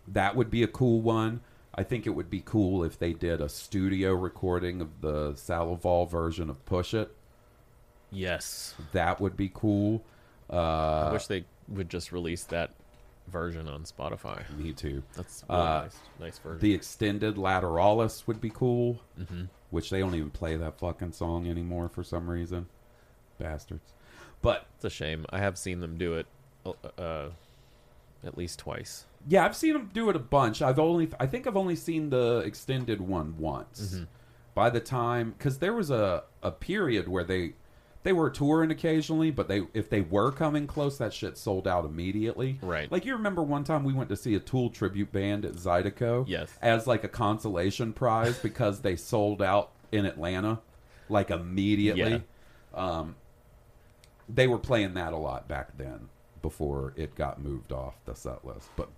that 0.08 0.36
would 0.36 0.50
be 0.50 0.63
a 0.63 0.67
cool 0.67 1.01
one. 1.01 1.41
I 1.75 1.84
think 1.84 2.05
it 2.05 2.12
would 2.12 2.29
be 2.29 2.41
cool 2.46 2.84
if 2.84 3.00
they 3.00 3.13
did 3.13 3.41
a 3.41 3.50
studio 3.50 4.13
recording 4.13 4.79
of 4.79 5.01
the 5.01 5.34
Salival 5.34 6.10
version 6.10 6.50
of 6.50 6.63
Pushit. 6.65 7.10
Yes. 8.12 8.75
That 8.91 9.20
would 9.20 9.36
be 9.36 9.50
cool. 9.51 10.03
Uh, 10.50 11.08
I 11.10 11.13
wish 11.13 11.25
they 11.27 11.46
would 11.67 11.89
just 11.89 12.12
release 12.12 12.43
that 12.46 12.72
version 13.27 13.67
on 13.70 13.84
Spotify. 13.84 14.43
me 14.58 14.74
too. 14.74 15.01
That's 15.15 15.43
really 15.50 15.62
Uh, 15.62 15.82
nice. 15.84 15.98
Nice 16.20 16.39
version. 16.39 16.60
The 16.60 16.74
extended 16.74 17.36
Lateralis 17.36 18.27
would 18.27 18.41
be 18.41 18.50
cool, 18.50 19.01
which 19.70 19.89
they 19.89 20.00
don't 20.00 20.13
even 20.15 20.29
play 20.29 20.55
that 20.58 20.77
fucking 20.79 21.13
song 21.13 21.48
anymore 21.48 21.88
for 21.89 22.03
some 22.03 22.29
reason. 22.29 22.67
Bastards. 23.39 23.93
But 24.41 24.65
it's 24.75 24.86
a 24.86 24.89
shame. 24.89 25.25
I 25.29 25.39
have 25.39 25.58
seen 25.58 25.79
them 25.79 25.98
do 25.98 26.15
it 26.15 26.27
uh, 26.98 27.29
at 28.25 28.38
least 28.38 28.60
twice. 28.60 29.05
yeah, 29.27 29.46
I've 29.46 29.55
seen 29.55 29.74
them 29.74 29.89
do 29.93 30.10
it 30.10 30.15
a 30.17 30.20
bunch. 30.20 30.62
I've 30.62 30.79
only, 30.79 31.10
I 31.20 31.25
think 31.27 31.48
I've 31.48 31.55
only 31.58 31.75
seen 31.77 32.10
the 32.10 32.39
extended 32.39 33.00
one 33.01 33.38
once. 33.38 33.98
By 34.53 34.70
the 34.70 34.79
time, 34.82 35.34
because 35.38 35.58
there 35.60 35.74
was 35.74 35.89
a 35.89 36.24
a 36.43 36.51
period 36.51 37.08
where 37.08 37.24
they 37.24 37.53
they 38.03 38.13
were 38.13 38.29
touring 38.29 38.69
occasionally, 38.69 39.31
but 39.31 39.48
they 39.48 39.63
if 39.74 39.89
they 39.89 40.01
were 40.01 40.31
coming 40.31 40.67
close, 40.67 40.98
that 40.98 41.13
shit 41.13 41.38
sold 41.38 41.67
out 41.67 41.86
immediately. 41.86 42.60
Right. 42.62 42.91
Like 42.91 43.05
you 43.05 43.13
remember 43.13 43.41
one 43.41 43.63
time 43.63 43.83
we 43.83 43.93
went 43.93 44.10
to 44.10 44.17
see 44.17 44.36
a 44.36 44.39
Tool 44.39 44.69
tribute 44.69 45.12
band 45.12 45.45
at 45.45 45.53
Zydeco. 45.53 46.25
Yes. 46.27 46.51
As 46.62 46.86
like 46.86 47.03
a 47.03 47.10
consolation 47.10 47.93
prize 47.93 48.38
because 48.43 48.81
they 48.81 48.95
sold 48.95 49.41
out 49.41 49.72
in 49.91 50.05
Atlanta, 50.05 50.60
like 51.10 51.31
immediately. 51.31 52.24
Yeah. 52.74 53.00
Um, 53.00 53.15
they 54.29 54.48
were 54.48 54.60
playing 54.60 54.93
that 54.95 55.13
a 55.13 55.18
lot 55.18 55.48
back 55.48 55.77
then 55.77 56.09
before 56.42 56.94
it 56.96 57.16
got 57.16 57.42
moved 57.42 57.72
off 57.72 57.96
the 58.05 58.16
set 58.16 58.46
list. 58.46 58.70
But 58.75 58.89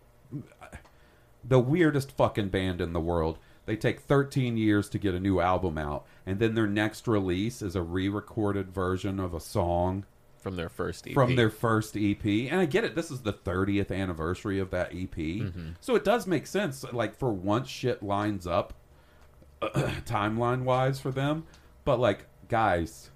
the 1.43 1.59
weirdest 1.59 2.11
fucking 2.11 2.49
band 2.49 2.81
in 2.81 2.93
the 2.93 2.99
world. 2.99 3.37
They 3.65 3.75
take 3.75 3.99
13 4.01 4.57
years 4.57 4.89
to 4.89 4.99
get 4.99 5.15
a 5.15 5.19
new 5.19 5.39
album 5.39 5.77
out, 5.77 6.05
and 6.25 6.39
then 6.39 6.55
their 6.55 6.67
next 6.67 7.07
release 7.07 7.61
is 7.61 7.75
a 7.75 7.81
re-recorded 7.81 8.69
version 8.71 9.19
of 9.19 9.33
a 9.33 9.39
song 9.39 10.05
From 10.37 10.55
their 10.55 10.69
first 10.69 11.07
EP. 11.07 11.13
from 11.13 11.35
their 11.35 11.49
first 11.49 11.97
EP. 11.97 12.23
And 12.23 12.59
I 12.61 12.65
get 12.65 12.83
it, 12.83 12.95
this 12.95 13.09
is 13.09 13.21
the 13.21 13.33
30th 13.33 13.91
anniversary 13.91 14.59
of 14.59 14.69
that 14.71 14.91
EP. 14.93 15.15
Mm-hmm. 15.15 15.69
So 15.81 15.95
it 15.95 16.03
does 16.03 16.27
make 16.27 16.45
sense. 16.45 16.85
Like, 16.91 17.15
for 17.15 17.33
once 17.33 17.67
shit 17.67 18.03
lines 18.03 18.45
up 18.45 18.73
timeline 19.61 20.63
wise 20.63 20.99
for 20.99 21.11
them. 21.11 21.45
But, 21.83 21.99
like, 21.99 22.27
guys, 22.47 23.09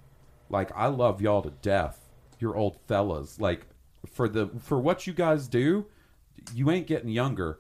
like, 0.50 0.72
I 0.76 0.88
love 0.88 1.22
y'all 1.22 1.44
to 1.44 1.52
death. 1.62 2.10
You're 2.40 2.56
old 2.56 2.78
fellas. 2.88 3.40
Like, 3.40 3.68
for 4.12 4.30
the 4.30 4.48
for 4.60 4.80
what 4.80 5.06
you 5.06 5.14
guys 5.14 5.48
do, 5.48 5.86
you 6.54 6.72
ain't 6.72 6.88
getting 6.88 7.10
younger. 7.10 7.60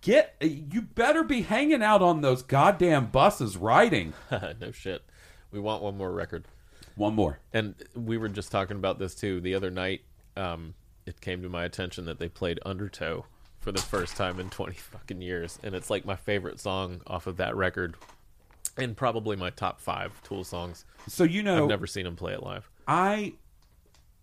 Get 0.00 0.36
you 0.40 0.82
better 0.82 1.22
be 1.22 1.42
hanging 1.42 1.82
out 1.82 2.02
on 2.02 2.20
those 2.20 2.42
goddamn 2.42 3.06
buses 3.06 3.56
riding. 3.56 4.12
no 4.60 4.70
shit. 4.72 5.02
We 5.50 5.60
want 5.60 5.82
one 5.82 5.96
more 5.96 6.12
record. 6.12 6.46
One 6.96 7.14
more. 7.14 7.40
And 7.52 7.74
we 7.94 8.18
were 8.18 8.28
just 8.28 8.50
talking 8.50 8.76
about 8.76 8.98
this 8.98 9.14
too 9.14 9.40
the 9.40 9.54
other 9.54 9.70
night. 9.70 10.02
Um, 10.36 10.74
it 11.06 11.20
came 11.20 11.42
to 11.42 11.48
my 11.48 11.64
attention 11.64 12.04
that 12.06 12.18
they 12.18 12.28
played 12.28 12.60
Undertow 12.64 13.24
for 13.58 13.72
the 13.72 13.80
first 13.80 14.16
time 14.16 14.40
in 14.40 14.48
20 14.50 14.74
fucking 14.74 15.20
years, 15.20 15.58
and 15.62 15.74
it's 15.74 15.90
like 15.90 16.04
my 16.04 16.16
favorite 16.16 16.58
song 16.58 17.02
off 17.06 17.26
of 17.26 17.36
that 17.36 17.54
record, 17.56 17.94
and 18.76 18.96
probably 18.96 19.36
my 19.36 19.50
top 19.50 19.80
five 19.80 20.20
Tool 20.22 20.44
songs. 20.44 20.84
So 21.08 21.24
you 21.24 21.42
know 21.42 21.64
I've 21.64 21.68
never 21.68 21.86
seen 21.86 22.04
them 22.04 22.16
play 22.16 22.32
it 22.32 22.42
live. 22.42 22.70
I 22.88 23.34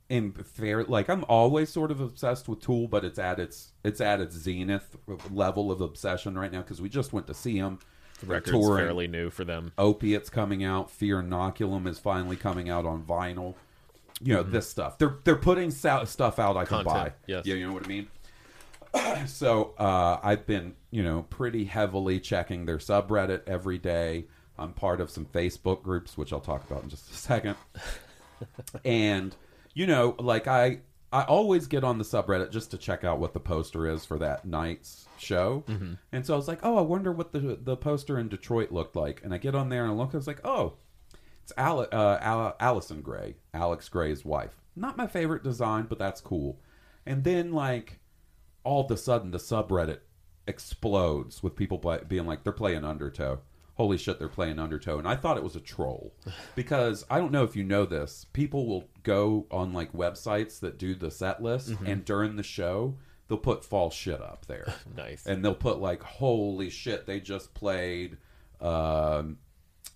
am 0.10 0.32
fair 0.34 0.84
like 0.84 1.10
I'm 1.10 1.26
always 1.28 1.70
sort 1.70 1.92
of 1.92 2.00
obsessed 2.02 2.48
with 2.48 2.62
Tool, 2.62 2.88
but 2.88 3.04
it's 3.06 3.20
at 3.20 3.40
its 3.40 3.72
it's 3.84 4.02
at 4.02 4.20
its 4.22 4.36
zenith 4.36 4.96
level 5.32 5.72
of 5.72 5.82
obsession 5.82 6.38
right 6.38 6.52
now 6.52 6.62
because 6.62 6.82
we 6.82 6.90
just 6.90 7.14
went 7.14 7.28
to 7.28 7.34
see 7.34 7.60
them. 7.60 7.80
The 8.22 8.26
record's 8.28 8.68
fairly 8.68 9.08
new 9.08 9.30
for 9.30 9.44
them. 9.44 9.72
Opiates 9.78 10.30
coming 10.30 10.64
out. 10.64 10.90
Fear 10.90 11.22
Inoculum 11.22 11.88
is 11.88 12.00
finally 12.00 12.36
coming 12.36 12.70
out 12.70 12.86
on 12.86 13.04
vinyl. 13.04 13.54
You 14.22 14.34
know 14.34 14.44
this 14.44 14.68
stuff. 14.68 14.98
They're 14.98 15.18
they're 15.24 15.36
putting 15.36 15.70
stuff 15.72 16.40
out 16.40 16.58
I 16.58 16.66
can 16.66 16.78
Mm-hmm. 16.80 16.88
Content, 16.88 16.88
buy. 16.88 17.14
yes. 17.28 17.46
Yeah, 17.46 17.56
you 17.56 17.68
know 17.68 17.74
what 17.74 17.86
I 17.86 17.88
mean. 17.88 18.08
so 19.28 19.74
uh, 19.78 20.18
I've 20.24 20.48
been 20.48 20.74
you 20.90 21.04
know 21.04 21.24
pretty 21.30 21.66
heavily 21.66 22.20
checking 22.20 22.66
their 22.66 22.78
subreddit 22.80 23.42
every 23.48 23.78
day. 23.78 24.26
I'm 24.58 24.74
part 24.74 25.02
of 25.02 25.12
some 25.12 25.26
Facebook 25.26 25.84
groups, 25.84 26.18
which 26.18 26.34
I'll 26.34 26.40
talk 26.40 26.68
about 26.68 26.82
in 26.82 26.90
just 26.90 27.12
a 27.12 27.14
second. 27.14 27.56
and 28.86 29.36
you 29.78 29.86
know, 29.86 30.16
like 30.20 30.48
I 30.48 30.80
I 31.14 31.22
always 31.24 31.68
get 31.68 31.84
on 31.84 32.00
the 32.00 32.04
subreddit 32.04 32.52
just 32.52 32.72
to 32.72 32.78
check 32.78 33.04
out 33.04 33.20
what 33.20 33.34
the 33.34 33.40
poster 33.40 33.88
is 33.88 34.06
for 34.06 34.18
that 34.20 34.44
night's 34.46 35.08
show. 35.20 35.64
And 36.12 36.26
so 36.26 36.34
I 36.34 36.38
was 36.38 36.48
like, 36.48 36.60
oh, 36.64 36.78
I 36.78 36.82
wonder 36.82 37.12
what 37.12 37.32
the 37.32 37.58
the 37.62 37.78
poster 37.78 38.18
in 38.20 38.28
Detroit 38.28 38.72
looked 38.72 38.96
like. 38.96 39.22
And 39.24 39.34
I 39.34 39.38
get 39.38 39.56
on 39.56 39.70
there 39.70 39.84
and 39.84 39.92
I 39.92 39.96
look, 39.96 40.14
I 40.14 40.18
was 40.18 40.28
like, 40.28 40.42
oh, 40.44 40.74
it's 41.44 41.54
Ale- 41.58 41.88
uh, 41.92 42.18
Al- 42.22 42.56
Allyson 42.60 43.02
Grey, 43.02 43.36
Alex 43.54 43.88
Grey's 43.88 44.26
wife. 44.26 44.56
Not 44.76 44.98
my 44.98 45.08
favorite 45.08 45.44
design, 45.44 45.86
but 45.88 46.00
that's 46.00 46.22
cool. 46.22 46.60
And 47.06 47.24
then 47.24 47.52
like 47.54 48.00
all 48.64 48.84
of 48.84 48.92
a 48.92 48.98
sudden 48.98 49.32
the 49.32 49.38
subreddit 49.38 50.00
explodes 50.48 51.44
with 51.44 51.56
people 51.56 51.78
play- 51.78 52.02
being 52.08 52.26
like 52.26 52.44
they're 52.44 52.52
playing 52.54 52.84
Undertow. 52.84 53.40
Holy 53.78 53.98
shit, 53.98 54.18
they're 54.20 54.28
playing 54.28 54.58
Undertow. 54.60 54.98
And 55.00 55.08
I 55.08 55.16
thought 55.16 55.38
it 55.38 55.44
was 55.44 55.56
a 55.56 55.60
troll 55.60 56.12
because 56.56 57.06
I 57.10 57.20
don't 57.20 57.32
know 57.32 57.44
if 57.44 57.56
you 57.56 57.64
know 57.64 57.86
this. 57.86 58.26
People 58.34 58.66
will 58.68 58.86
go 59.04 59.46
on 59.52 59.72
like 59.72 59.94
websites 59.94 60.60
that 60.62 60.78
do 60.80 60.96
the 60.96 61.12
set 61.12 61.42
list 61.42 61.74
and 61.86 62.04
during 62.04 62.36
the 62.36 62.44
show 62.44 62.96
they'll 63.28 63.38
put 63.38 63.64
false 63.64 63.94
shit 63.94 64.22
up 64.22 64.46
there. 64.48 64.74
Nice. 64.98 65.26
and 65.28 65.46
they'll 65.46 65.54
put 65.54 65.80
like 65.80 66.02
holy 66.02 66.70
shit 66.72 67.06
they 67.06 67.20
just 67.20 67.54
played 67.54 68.18
um, 68.62 69.38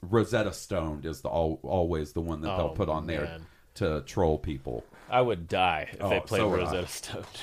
Rosetta 0.03 0.53
Stone 0.53 1.01
is 1.03 1.21
the 1.21 1.29
al- 1.29 1.59
always 1.63 2.13
the 2.13 2.21
one 2.21 2.41
that 2.41 2.55
they'll 2.57 2.67
Oh, 2.67 2.75
put 2.75 2.87
on 2.89 3.07
there 3.07 3.23
man. 3.23 3.45
to 3.75 4.01
troll 4.05 4.37
people. 4.37 4.83
I 5.09 5.21
would 5.21 5.47
die 5.47 5.89
if 5.91 5.99
they 5.99 6.05
Oh, 6.17 6.21
played 6.21 6.39
so. 6.39 6.49
Rosetta 6.49 6.87
Stone. 6.87 7.23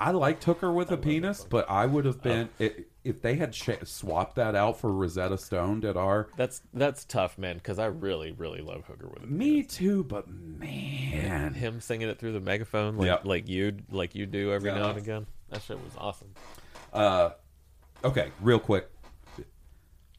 I 0.00 0.12
liked 0.12 0.42
Hooker 0.44 0.72
with 0.72 0.90
a 0.90 0.96
penis, 0.96 1.44
but 1.48 1.68
I 1.70 1.84
would 1.84 2.06
have 2.06 2.22
been 2.22 2.48
i 2.58 2.72
if 3.04 3.22
they 3.22 3.36
had 3.36 3.54
sh- 3.54 3.70
swapped 3.84 4.36
that 4.36 4.54
out 4.54 4.78
for 4.78 4.90
Rosetta 4.92 5.36
Stone 5.38 5.84
at 5.84 5.96
our. 5.96 6.28
That's 6.36 6.62
that's 6.72 7.04
tough, 7.04 7.36
man. 7.38 7.56
Because 7.56 7.78
I 7.78 7.86
really, 7.86 8.32
really 8.32 8.60
love 8.62 8.84
Hooker 8.86 9.08
with 9.08 9.22
it. 9.22 9.30
Me 9.30 9.62
too, 9.62 10.04
but 10.04 10.26
man, 10.28 11.54
Him 11.54 11.80
singing 11.80 12.08
it 12.08 12.18
through 12.18 12.32
the 12.32 12.40
megaphone, 12.40 12.96
like 12.96 13.06
Yep. 13.06 13.24
like 13.26 13.48
you 13.48 13.76
like 13.90 14.14
you 14.14 14.26
do 14.26 14.52
every 14.52 14.72
now 14.72 14.90
and 14.90 14.98
again. 14.98 15.26
That 15.50 15.62
shit 15.62 15.78
was 15.82 15.92
awesome. 15.98 16.32
Uh, 16.92 17.30
okay, 18.04 18.30
real 18.40 18.58
quick. 18.58 18.88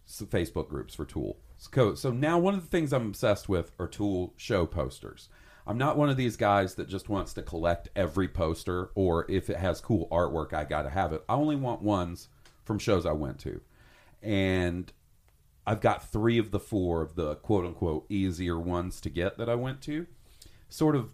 So 0.05 0.25
Facebook 0.25 0.67
groups 0.67 0.93
for 0.93 1.05
Tool. 1.05 1.37
So, 1.57 1.95
so 1.95 2.11
now 2.11 2.37
one 2.37 2.53
of 2.53 2.61
the 2.61 2.67
things 2.67 2.91
I'm 2.91 3.07
obsessed 3.07 3.47
with 3.47 3.71
are 3.79 3.87
Tool 3.87 4.33
show 4.35 4.65
posters. 4.65 5.29
I'm 5.67 5.77
not 5.77 5.97
one 5.97 6.09
of 6.09 6.17
these 6.17 6.35
guys 6.37 6.75
that 6.75 6.89
just 6.89 7.09
wants 7.09 7.33
to 7.33 7.41
collect 7.41 7.89
every 7.95 8.27
poster 8.27 8.89
or 8.95 9.25
if 9.29 9.49
it 9.49 9.57
has 9.57 9.79
cool 9.81 10.07
artwork, 10.11 10.53
I 10.53 10.63
got 10.63 10.83
to 10.83 10.89
have 10.89 11.13
it. 11.13 11.23
I 11.29 11.35
only 11.35 11.55
want 11.55 11.81
ones 11.81 12.29
from 12.63 12.79
shows 12.79 13.05
I 13.05 13.11
went 13.13 13.39
to. 13.39 13.61
and 14.21 14.91
I've 15.65 15.81
got 15.81 16.09
three 16.09 16.39
of 16.39 16.49
the 16.51 16.59
four 16.59 17.01
of 17.01 17.15
the 17.15 17.35
quote 17.35 17.65
unquote 17.65 18.05
easier 18.09 18.59
ones 18.59 18.99
to 19.01 19.09
get 19.09 19.37
that 19.37 19.47
I 19.49 19.55
went 19.55 19.81
to. 19.83 20.07
Sort 20.69 20.95
of 20.95 21.11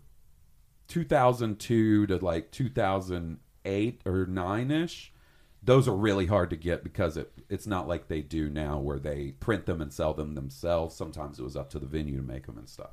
2002 0.88 2.07
to 2.07 2.17
like 2.17 2.51
2008 2.51 4.01
or 4.05 4.25
9 4.25 4.71
ish. 4.71 5.13
Those 5.62 5.88
are 5.88 5.95
really 5.95 6.27
hard 6.27 6.49
to 6.51 6.55
get 6.55 6.83
because 6.83 7.17
it, 7.17 7.33
it's 7.49 7.67
not 7.67 7.88
like 7.89 8.07
they 8.07 8.21
do 8.21 8.49
now 8.49 8.77
where 8.79 8.99
they 8.99 9.31
print 9.39 9.65
them 9.65 9.81
and 9.81 9.91
sell 9.91 10.13
them 10.13 10.36
themselves. 10.36 10.95
Sometimes 10.95 11.39
it 11.39 11.43
was 11.43 11.57
up 11.57 11.69
to 11.71 11.79
the 11.79 11.86
venue 11.86 12.15
to 12.17 12.23
make 12.23 12.45
them 12.45 12.57
and 12.57 12.69
stuff. 12.69 12.91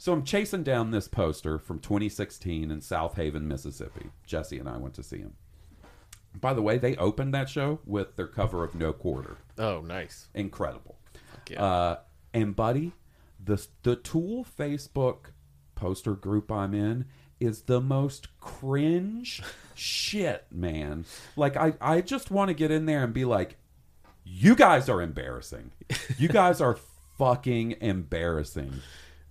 So 0.00 0.14
I'm 0.14 0.24
chasing 0.24 0.62
down 0.62 0.92
this 0.92 1.08
poster 1.08 1.58
from 1.58 1.78
2016 1.78 2.70
in 2.70 2.80
Southaven, 2.80 3.42
Mississippi. 3.42 4.06
Jesse 4.24 4.58
and 4.58 4.66
I 4.66 4.78
went 4.78 4.94
to 4.94 5.02
see 5.02 5.18
him. 5.18 5.34
By 6.40 6.54
the 6.54 6.62
way, 6.62 6.78
they 6.78 6.96
opened 6.96 7.34
that 7.34 7.50
show 7.50 7.80
with 7.84 8.16
their 8.16 8.26
cover 8.26 8.64
of 8.64 8.74
No 8.74 8.94
Quarter. 8.94 9.36
Oh, 9.58 9.82
nice. 9.82 10.28
Incredible. 10.32 10.96
yeah. 11.50 11.62
Uh, 11.62 11.98
and 12.32 12.56
buddy, 12.56 12.92
the 13.44 13.62
the 13.82 13.94
Tool 13.94 14.46
Facebook 14.58 15.32
poster 15.74 16.14
group 16.14 16.50
I'm 16.50 16.72
in 16.72 17.04
is 17.38 17.60
the 17.62 17.82
most 17.82 18.28
cringe 18.40 19.42
shit, 19.74 20.46
man. 20.50 21.04
Like 21.36 21.58
I 21.58 21.74
I 21.78 22.00
just 22.00 22.30
want 22.30 22.48
to 22.48 22.54
get 22.54 22.70
in 22.70 22.86
there 22.86 23.04
and 23.04 23.12
be 23.12 23.26
like, 23.26 23.58
you 24.24 24.56
guys 24.56 24.88
are 24.88 25.02
embarrassing. 25.02 25.72
You 26.16 26.28
guys 26.28 26.62
are 26.62 26.78
fucking 27.18 27.72
embarrassing. 27.82 28.72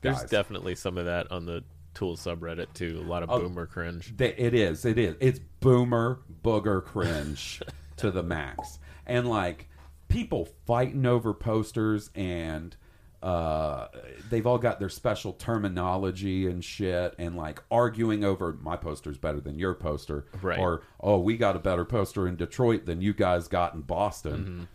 There's 0.02 0.20
guys. 0.20 0.30
definitely 0.30 0.76
some 0.76 0.98
of 0.98 1.06
that 1.06 1.32
on 1.32 1.46
the 1.46 1.64
Tool 1.96 2.16
subreddit 2.16 2.74
too. 2.74 3.02
A 3.04 3.08
lot 3.08 3.24
of 3.24 3.30
Oh. 3.30 3.40
boomer 3.42 3.66
cringe. 3.66 4.16
They- 4.16 4.36
It 4.36 4.54
is. 4.54 4.86
It 4.86 4.98
is. 4.98 5.16
It's 5.20 5.40
boomer 5.60 6.20
booger 6.44 6.84
cringe 6.84 7.62
to 7.98 8.12
the 8.12 8.24
max. 8.24 8.80
And 9.06 9.28
like 9.28 9.68
people 10.08 10.48
fighting 10.66 11.06
over 11.06 11.34
posters 11.34 12.10
and 12.16 12.76
uh 13.22 13.88
they've 14.30 14.48
all 14.48 14.58
got 14.58 14.80
their 14.80 14.88
special 14.88 15.34
terminology 15.34 16.48
and 16.48 16.64
shit 16.64 17.14
and 17.20 17.36
like 17.36 17.62
arguing 17.70 18.24
over 18.24 18.54
my 18.62 18.78
poster's 18.78 19.18
better 19.18 19.42
than 19.42 19.60
your 19.60 19.74
poster 19.74 20.26
Right. 20.42 20.58
or 20.58 20.84
oh 21.02 21.20
we 21.20 21.36
got 21.36 21.58
a 21.58 21.60
better 21.60 21.84
poster 21.84 22.28
in 22.30 22.38
Detroit 22.38 22.86
than 22.86 23.02
you 23.02 23.14
guys 23.14 23.50
got 23.50 23.74
in 23.74 23.82
Boston 23.82 24.70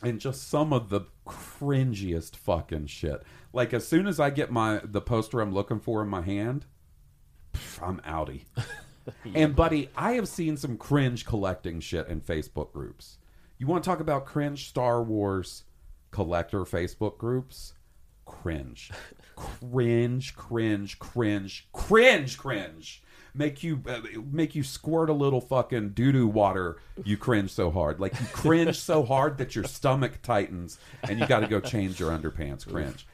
and 0.00 0.20
just 0.20 0.46
some 0.48 0.72
of 0.72 0.90
the 0.90 1.00
cringiest 1.26 2.36
fucking 2.36 2.86
shit. 2.86 3.22
Like 3.54 3.72
as 3.72 3.86
soon 3.86 4.06
as 4.06 4.18
I 4.18 4.30
get 4.30 4.50
my 4.50 4.80
the 4.82 5.00
poster 5.00 5.40
I'm 5.40 5.54
looking 5.54 5.80
for 5.80 6.02
in 6.02 6.08
my 6.08 6.22
hand, 6.22 6.66
pff, 7.52 7.86
I'm 7.86 8.00
outie. 8.00 8.44
And 9.34 9.54
buddy, 9.54 9.90
I 9.94 10.12
have 10.12 10.28
seen 10.28 10.56
some 10.56 10.78
cringe 10.78 11.26
collecting 11.26 11.80
shit 11.80 12.08
in 12.08 12.22
Facebook 12.22 12.72
groups. 12.72 13.18
You 13.58 13.66
want 13.66 13.84
to 13.84 13.90
talk 13.90 14.00
about 14.00 14.24
cringe 14.24 14.66
Star 14.66 15.02
Wars 15.02 15.64
collector 16.10 16.60
Facebook 16.60 17.18
groups? 17.18 17.74
Cringe. 18.24 18.90
cringe, 19.36 20.34
cringe, 20.34 20.98
cringe, 20.98 21.68
cringe, 21.72 22.38
cringe. 22.38 23.02
Make 23.34 23.62
you 23.62 23.82
uh, 23.86 24.00
make 24.30 24.54
you 24.54 24.62
squirt 24.62 25.10
a 25.10 25.12
little 25.12 25.40
fucking 25.40 25.90
doo 25.90 26.12
doo 26.12 26.26
water. 26.28 26.78
You 27.04 27.16
cringe 27.16 27.50
so 27.50 27.70
hard, 27.70 28.00
like 28.00 28.18
you 28.18 28.26
cringe 28.32 28.78
so 28.78 29.04
hard 29.04 29.38
that 29.38 29.54
your 29.56 29.64
stomach 29.64 30.22
tightens, 30.22 30.78
and 31.02 31.18
you 31.18 31.26
got 31.26 31.40
to 31.40 31.48
go 31.48 31.60
change 31.60 31.98
your 32.00 32.10
underpants. 32.10 32.66
Cringe. 32.66 33.06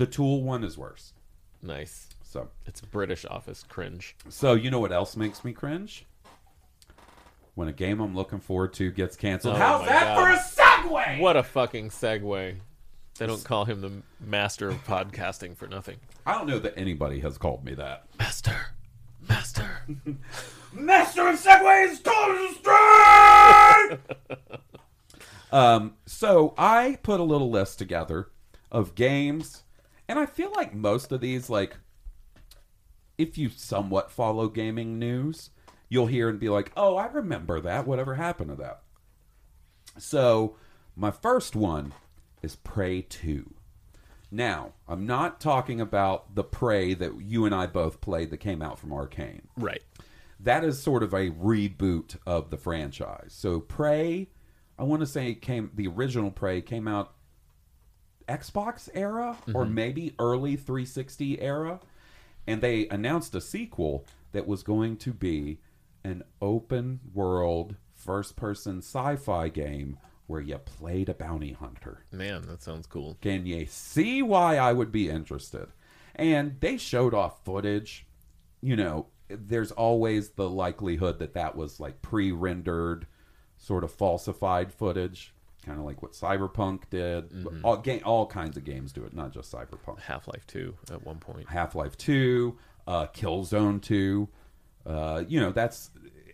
The 0.00 0.06
Tool 0.06 0.42
one 0.42 0.64
is 0.64 0.78
worse. 0.78 1.12
Nice. 1.60 2.08
So 2.22 2.48
It's 2.64 2.80
British 2.80 3.26
office 3.26 3.62
cringe. 3.68 4.16
so 4.30 4.54
you 4.54 4.70
know 4.70 4.80
what 4.80 4.92
else 4.92 5.14
makes 5.14 5.44
me 5.44 5.52
cringe? 5.52 6.06
When 7.54 7.68
a 7.68 7.72
game 7.74 8.00
I'm 8.00 8.16
looking 8.16 8.40
forward 8.40 8.72
to 8.74 8.90
gets 8.92 9.14
canceled. 9.14 9.56
Oh 9.56 9.58
How's 9.58 9.86
that 9.86 10.16
God. 10.16 10.16
for 10.16 10.30
a 10.30 10.38
segue? 10.38 11.20
What 11.20 11.36
a 11.36 11.42
fucking 11.42 11.90
segue. 11.90 12.56
They 13.18 13.26
don't 13.26 13.44
call 13.44 13.66
him 13.66 13.82
the 13.82 13.92
master 14.26 14.70
of 14.70 14.82
podcasting 14.86 15.54
for 15.54 15.66
nothing. 15.66 15.98
I 16.24 16.32
don't 16.32 16.46
know 16.46 16.60
that 16.60 16.78
anybody 16.78 17.20
has 17.20 17.36
called 17.36 17.62
me 17.62 17.74
that. 17.74 18.06
Master. 18.18 18.56
Master. 19.28 19.82
Master 20.72 21.28
of 21.28 21.38
Segways, 21.38 22.02
Cold 22.02 22.56
Strike! 22.56 24.00
um, 25.52 25.96
so 26.06 26.54
I 26.56 26.98
put 27.02 27.20
a 27.20 27.24
little 27.24 27.50
list 27.50 27.78
together 27.78 28.30
of 28.72 28.94
games, 28.94 29.64
and 30.10 30.18
I 30.18 30.26
feel 30.26 30.50
like 30.56 30.74
most 30.74 31.12
of 31.12 31.20
these, 31.20 31.48
like, 31.48 31.76
if 33.16 33.38
you 33.38 33.48
somewhat 33.48 34.10
follow 34.10 34.48
gaming 34.48 34.98
news, 34.98 35.50
you'll 35.88 36.08
hear 36.08 36.28
and 36.28 36.40
be 36.40 36.48
like, 36.48 36.72
oh, 36.76 36.96
I 36.96 37.06
remember 37.06 37.60
that. 37.60 37.86
Whatever 37.86 38.16
happened 38.16 38.50
to 38.50 38.56
that? 38.56 38.82
So, 39.98 40.56
my 40.96 41.12
first 41.12 41.54
one 41.54 41.92
is 42.42 42.56
Prey 42.56 43.02
2. 43.02 43.54
Now, 44.32 44.72
I'm 44.88 45.06
not 45.06 45.40
talking 45.40 45.80
about 45.80 46.34
the 46.34 46.42
Prey 46.42 46.92
that 46.94 47.20
you 47.20 47.44
and 47.44 47.54
I 47.54 47.66
both 47.66 48.00
played 48.00 48.30
that 48.30 48.38
came 48.38 48.62
out 48.62 48.80
from 48.80 48.92
Arcane 48.92 49.46
Right. 49.56 49.82
that 50.40 50.64
is 50.64 50.82
sort 50.82 51.04
of 51.04 51.14
a 51.14 51.30
reboot 51.30 52.16
of 52.26 52.50
the 52.50 52.56
franchise. 52.56 53.32
So 53.32 53.60
Prey, 53.60 54.28
I 54.76 54.82
want 54.82 55.02
to 55.02 55.06
say 55.06 55.34
came 55.34 55.70
the 55.72 55.86
original 55.86 56.32
Prey 56.32 56.62
came 56.62 56.88
out 56.88 57.14
Xbox 58.30 58.88
era 58.94 59.36
or 59.54 59.64
mm-hmm. 59.64 59.74
maybe 59.74 60.14
early 60.18 60.56
360 60.56 61.40
era 61.40 61.80
and 62.46 62.60
they 62.60 62.88
announced 62.88 63.34
a 63.34 63.40
sequel 63.40 64.06
that 64.32 64.46
was 64.46 64.62
going 64.62 64.96
to 64.98 65.12
be 65.12 65.58
an 66.04 66.22
open 66.40 67.00
world 67.12 67.76
first 67.94 68.36
person 68.36 68.78
sci-fi 68.78 69.48
game 69.48 69.98
where 70.26 70.40
you 70.40 70.56
played 70.58 71.08
a 71.08 71.14
bounty 71.14 71.52
hunter. 71.52 72.04
Man, 72.12 72.42
that 72.42 72.62
sounds 72.62 72.86
cool. 72.86 73.18
Can 73.20 73.46
you 73.46 73.66
see 73.66 74.22
why 74.22 74.56
I 74.56 74.72
would 74.72 74.92
be 74.92 75.10
interested? 75.10 75.68
And 76.14 76.56
they 76.60 76.76
showed 76.76 77.14
off 77.14 77.44
footage. 77.44 78.06
You 78.60 78.76
know, 78.76 79.06
there's 79.28 79.72
always 79.72 80.30
the 80.30 80.48
likelihood 80.48 81.18
that 81.18 81.34
that 81.34 81.56
was 81.56 81.80
like 81.80 82.00
pre 82.00 82.30
rendered, 82.30 83.06
sort 83.58 83.84
of 83.84 83.92
falsified 83.92 84.72
footage, 84.72 85.34
kind 85.64 85.78
of 85.78 85.84
like 85.84 86.02
what 86.02 86.12
Cyberpunk 86.12 86.82
did. 86.90 87.46
All, 87.62 87.76
ga- 87.76 88.02
all 88.02 88.26
kinds 88.26 88.56
of 88.56 88.64
games 88.64 88.92
do 88.92 89.04
it, 89.04 89.14
not 89.14 89.32
just 89.32 89.52
Cyberpunk. 89.52 90.00
Half 90.00 90.26
Life 90.28 90.46
2 90.46 90.74
at 90.92 91.04
one 91.04 91.18
point. 91.18 91.48
Half 91.48 91.74
Life 91.74 91.96
2, 91.98 92.56
uh, 92.86 93.06
Killzone 93.08 93.80
2. 93.82 94.28
Uh, 94.86 95.24
you 95.28 95.40
know, 95.40 95.52
that's. 95.52 95.90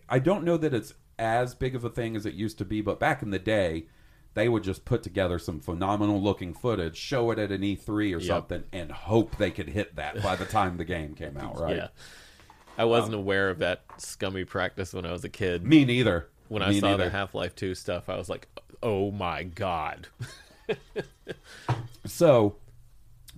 I 0.09 0.19
don't 0.19 0.43
know 0.45 0.55
that 0.57 0.73
it's 0.73 0.93
as 1.19 1.53
big 1.55 1.75
of 1.75 1.83
a 1.83 1.89
thing 1.89 2.15
as 2.15 2.25
it 2.25 2.33
used 2.33 2.57
to 2.59 2.65
be, 2.65 2.81
but 2.81 2.99
back 2.99 3.21
in 3.21 3.31
the 3.31 3.39
day, 3.39 3.87
they 4.35 4.47
would 4.47 4.63
just 4.63 4.85
put 4.85 5.03
together 5.03 5.37
some 5.39 5.59
phenomenal 5.59 6.21
looking 6.21 6.53
footage, 6.53 6.95
show 6.95 7.31
it 7.31 7.39
at 7.39 7.51
an 7.51 7.61
E3 7.61 7.87
or 7.89 8.03
Yep. 8.05 8.21
something, 8.21 8.63
and 8.71 8.91
hope 8.91 9.35
they 9.37 9.51
could 9.51 9.67
hit 9.69 9.95
that 9.97 10.21
by 10.23 10.35
the 10.35 10.45
time 10.45 10.77
the 10.77 10.85
game 10.85 11.13
came 11.15 11.35
out, 11.41 11.59
right? 11.59 11.75
Yeah. 11.75 11.87
I 12.77 12.85
wasn't 12.85 13.15
aware 13.15 13.49
of 13.49 13.57
that 13.59 13.81
scummy 13.97 14.45
practice 14.45 14.93
when 14.93 15.05
I 15.05 15.11
was 15.11 15.23
a 15.23 15.29
kid. 15.29 15.65
Me 15.65 15.83
neither. 15.83 16.27
when 16.47 16.61
I 16.61 16.69
Me 16.69 16.79
saw 16.79 16.91
neither. 16.91 17.05
the 17.05 17.09
Half 17.09 17.33
Life 17.33 17.55
2 17.55 17.73
stuff, 17.75 18.07
I 18.07 18.15
was 18.15 18.29
like, 18.29 18.47
oh 18.81 19.11
my 19.11 19.43
god. 19.43 20.07
So, 22.07 22.55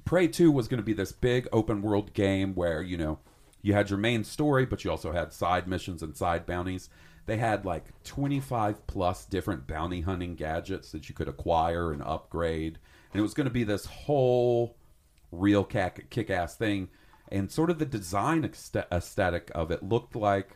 Prey 0.06 0.28
2 0.28 0.52
was 0.52 0.68
going 0.68 0.78
to 0.80 0.86
be 0.86 0.94
this 0.94 1.12
big 1.12 1.48
open 1.52 1.82
world 1.82 2.14
game 2.14 2.54
where, 2.54 2.82
you 2.82 2.98
know, 2.98 3.20
you 3.62 3.74
had 3.74 3.90
your 3.90 4.00
main 4.00 4.24
story, 4.24 4.66
but 4.66 4.84
you 4.84 4.92
also 4.92 5.12
had 5.12 5.34
side 5.34 5.68
missions 5.68 6.04
and 6.04 6.16
side 6.16 6.46
bounties. 6.46 6.90
They 7.26 7.38
had 7.38 7.66
like 7.66 7.86
25 8.04 8.88
plus 8.88 9.26
different 9.26 9.68
bounty 9.68 10.02
hunting 10.02 10.36
gadgets 10.36 10.92
that 10.92 11.10
you 11.10 11.16
could 11.16 11.28
acquire 11.28 11.92
and 11.92 12.02
upgrade. 12.04 12.80
And 13.12 13.20
it 13.20 13.24
was 13.24 13.34
going 13.34 13.46
to 13.46 13.54
be 13.54 13.64
this 13.64 13.86
whole 13.86 14.78
real 15.32 15.64
kick 15.64 16.30
ass 16.30 16.56
thing. 16.56 16.90
And 17.32 17.52
sort 17.52 17.70
of 17.70 17.80
the 17.80 17.86
design 17.86 18.50
aesthetic 18.92 19.52
of 19.54 19.72
it 19.72 19.84
looked 19.84 20.16
like 20.16 20.56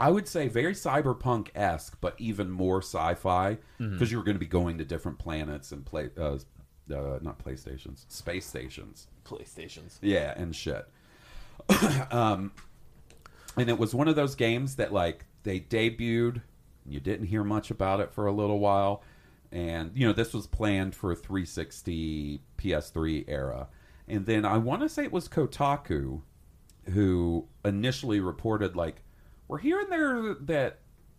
I 0.00 0.10
would 0.10 0.26
say 0.26 0.48
very 0.48 0.72
cyberpunk 0.72 1.48
esque, 1.54 1.98
but 2.00 2.14
even 2.18 2.50
more 2.50 2.78
sci-fi 2.78 3.58
because 3.78 4.10
you 4.10 4.16
were 4.16 4.24
going 4.24 4.34
to 4.34 4.40
be 4.40 4.46
going 4.46 4.78
to 4.78 4.84
different 4.84 5.18
planets 5.18 5.72
and 5.72 5.84
play, 5.84 6.08
uh, 6.18 6.38
uh, 6.92 7.18
not 7.20 7.38
playstations, 7.38 8.10
space 8.10 8.46
stations, 8.46 9.08
PlayStations. 9.24 9.98
yeah, 10.00 10.32
and 10.36 10.56
shit. 10.56 10.88
um, 12.10 12.52
and 13.58 13.68
it 13.68 13.78
was 13.78 13.94
one 13.94 14.08
of 14.08 14.16
those 14.16 14.34
games 14.34 14.76
that 14.76 14.90
like 14.90 15.26
they 15.42 15.60
debuted, 15.60 16.42
you 16.86 16.98
didn't 16.98 17.26
hear 17.26 17.44
much 17.44 17.70
about 17.70 18.00
it 18.00 18.12
for 18.12 18.26
a 18.26 18.32
little 18.32 18.58
while, 18.58 19.02
and 19.52 19.92
you 19.94 20.06
know 20.06 20.14
this 20.14 20.32
was 20.32 20.46
planned 20.46 20.94
for 20.94 21.12
a 21.12 21.16
360 21.16 22.40
PS3 22.56 23.24
era, 23.28 23.68
and 24.08 24.24
then 24.24 24.46
I 24.46 24.56
want 24.56 24.80
to 24.80 24.88
say 24.88 25.04
it 25.04 25.12
was 25.12 25.28
Kotaku 25.28 26.22
who 26.94 27.46
initially 27.64 28.20
reported 28.20 28.74
like 28.74 29.02
we're 29.50 29.58
hearing 29.58 29.88
there 29.90 30.34
that 30.34 30.78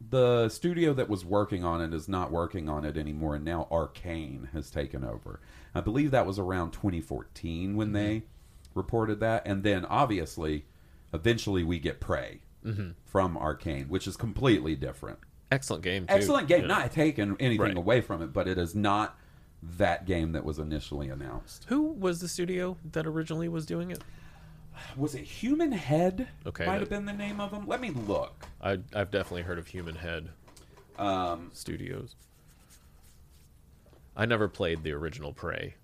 the 0.10 0.50
studio 0.50 0.94
that 0.94 1.08
was 1.08 1.24
working 1.24 1.64
on 1.64 1.82
it 1.82 1.94
is 1.94 2.10
not 2.10 2.32
working 2.32 2.68
on 2.68 2.86
it 2.86 2.98
anymore 2.98 3.36
and 3.36 3.46
now 3.46 3.68
arcane 3.72 4.50
has 4.54 4.72
taken 4.72 5.04
over 5.04 5.40
i 5.76 5.82
believe 5.82 6.10
that 6.12 6.26
was 6.26 6.40
around 6.40 6.72
2014 6.72 7.76
when 7.76 7.92
they 7.92 8.16
mm-hmm. 8.18 8.80
reported 8.80 9.20
that 9.20 9.44
and 9.46 9.64
then 9.64 9.86
obviously 9.86 10.66
eventually 11.14 11.64
we 11.64 11.78
get 11.78 12.00
prey 12.00 12.40
mm-hmm. 12.66 12.92
from 13.06 13.38
arcane 13.38 13.88
which 13.90 14.08
is 14.08 14.18
completely 14.18 14.76
different 14.76 15.20
Excellent 15.52 15.84
game. 15.84 16.08
Too. 16.08 16.14
Excellent 16.14 16.48
game. 16.48 16.62
Yeah. 16.62 16.68
Not 16.68 16.92
taking 16.92 17.36
anything 17.40 17.60
Right. 17.60 17.78
away 17.78 18.02
from 18.02 18.22
it, 18.22 18.32
but 18.32 18.48
it 18.48 18.58
is 18.58 18.74
not 18.74 19.18
that 19.62 20.06
game 20.06 20.32
that 20.32 20.46
was 20.46 20.58
initially 20.58 21.10
announced. 21.10 21.66
Who 21.68 21.84
was 21.84 22.22
the 22.22 22.28
studio 22.28 22.78
that 22.94 23.06
originally 23.06 23.50
was 23.50 23.66
doing 23.66 23.92
it? 23.92 24.02
Was 24.98 25.16
it 25.16 25.24
Human 25.24 25.72
Head? 25.72 26.28
Okay, 26.46 26.66
might 26.66 26.74
that- 26.74 26.80
have 26.82 26.90
been 26.90 27.06
the 27.06 27.14
name 27.14 27.40
of 27.40 27.52
them. 27.52 27.68
Let 27.68 27.82
me 27.82 27.92
look. 27.92 28.46
I, 28.62 28.80
I've 28.94 29.12
definitely 29.12 29.44
heard 29.44 29.58
of 29.60 29.68
Human 29.68 29.96
Head 29.96 30.30
Um, 30.98 31.50
Studios. 31.54 32.16
I 34.16 34.26
never 34.26 34.48
played 34.48 34.84
the 34.84 34.92
original 34.92 35.34
Prey. 35.34 35.76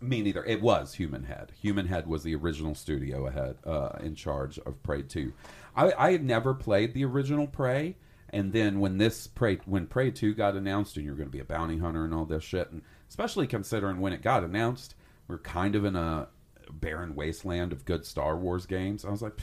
me 0.00 0.20
neither. 0.22 0.44
It 0.44 0.60
was 0.60 0.94
Human 0.94 1.24
Head. 1.24 1.52
Human 1.60 1.86
Head 1.86 2.06
was 2.06 2.22
the 2.22 2.34
original 2.34 2.74
studio 2.74 3.26
ahead 3.26 3.56
uh, 3.64 3.90
in 4.00 4.14
charge 4.14 4.58
of 4.60 4.82
Prey 4.82 5.02
Two. 5.02 5.32
I, 5.74 5.92
I 5.96 6.12
had 6.12 6.22
never 6.24 6.52
played 6.54 6.92
the 6.94 7.04
original 7.04 7.46
Prey, 7.46 7.96
and 8.30 8.52
then 8.52 8.78
when 8.80 8.98
this 8.98 9.26
Prey 9.26 9.56
when 9.64 9.86
Prey 9.86 10.10
Two 10.10 10.34
got 10.34 10.54
announced, 10.54 10.96
and 10.96 11.06
you're 11.06 11.14
going 11.16 11.28
to 11.28 11.32
be 11.32 11.40
a 11.40 11.44
bounty 11.44 11.78
hunter 11.78 12.04
and 12.04 12.12
all 12.12 12.26
this 12.26 12.44
shit, 12.44 12.70
and 12.70 12.82
especially 13.08 13.46
considering 13.46 14.00
when 14.00 14.12
it 14.12 14.20
got 14.22 14.44
announced, 14.44 14.94
we're 15.28 15.38
kind 15.38 15.74
of 15.74 15.84
in 15.86 15.96
a 15.96 16.28
barren 16.70 17.14
wasteland 17.14 17.72
of 17.72 17.84
good 17.84 18.04
Star 18.04 18.36
Wars 18.36 18.66
games. 18.66 19.04
I 19.04 19.10
was 19.10 19.22
like, 19.22 19.38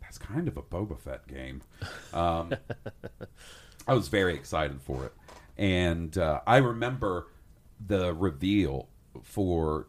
that's 0.00 0.18
kind 0.18 0.48
of 0.48 0.56
a 0.56 0.62
Boba 0.62 0.98
Fett 0.98 1.26
game. 1.26 1.62
Um, 2.12 2.52
I 3.86 3.94
was 3.94 4.08
very 4.08 4.34
excited 4.34 4.82
for 4.82 5.04
it, 5.06 5.12
and 5.56 6.16
uh, 6.18 6.40
I 6.46 6.56
remember 6.58 7.28
the 7.84 8.12
reveal 8.14 8.88
for 9.22 9.86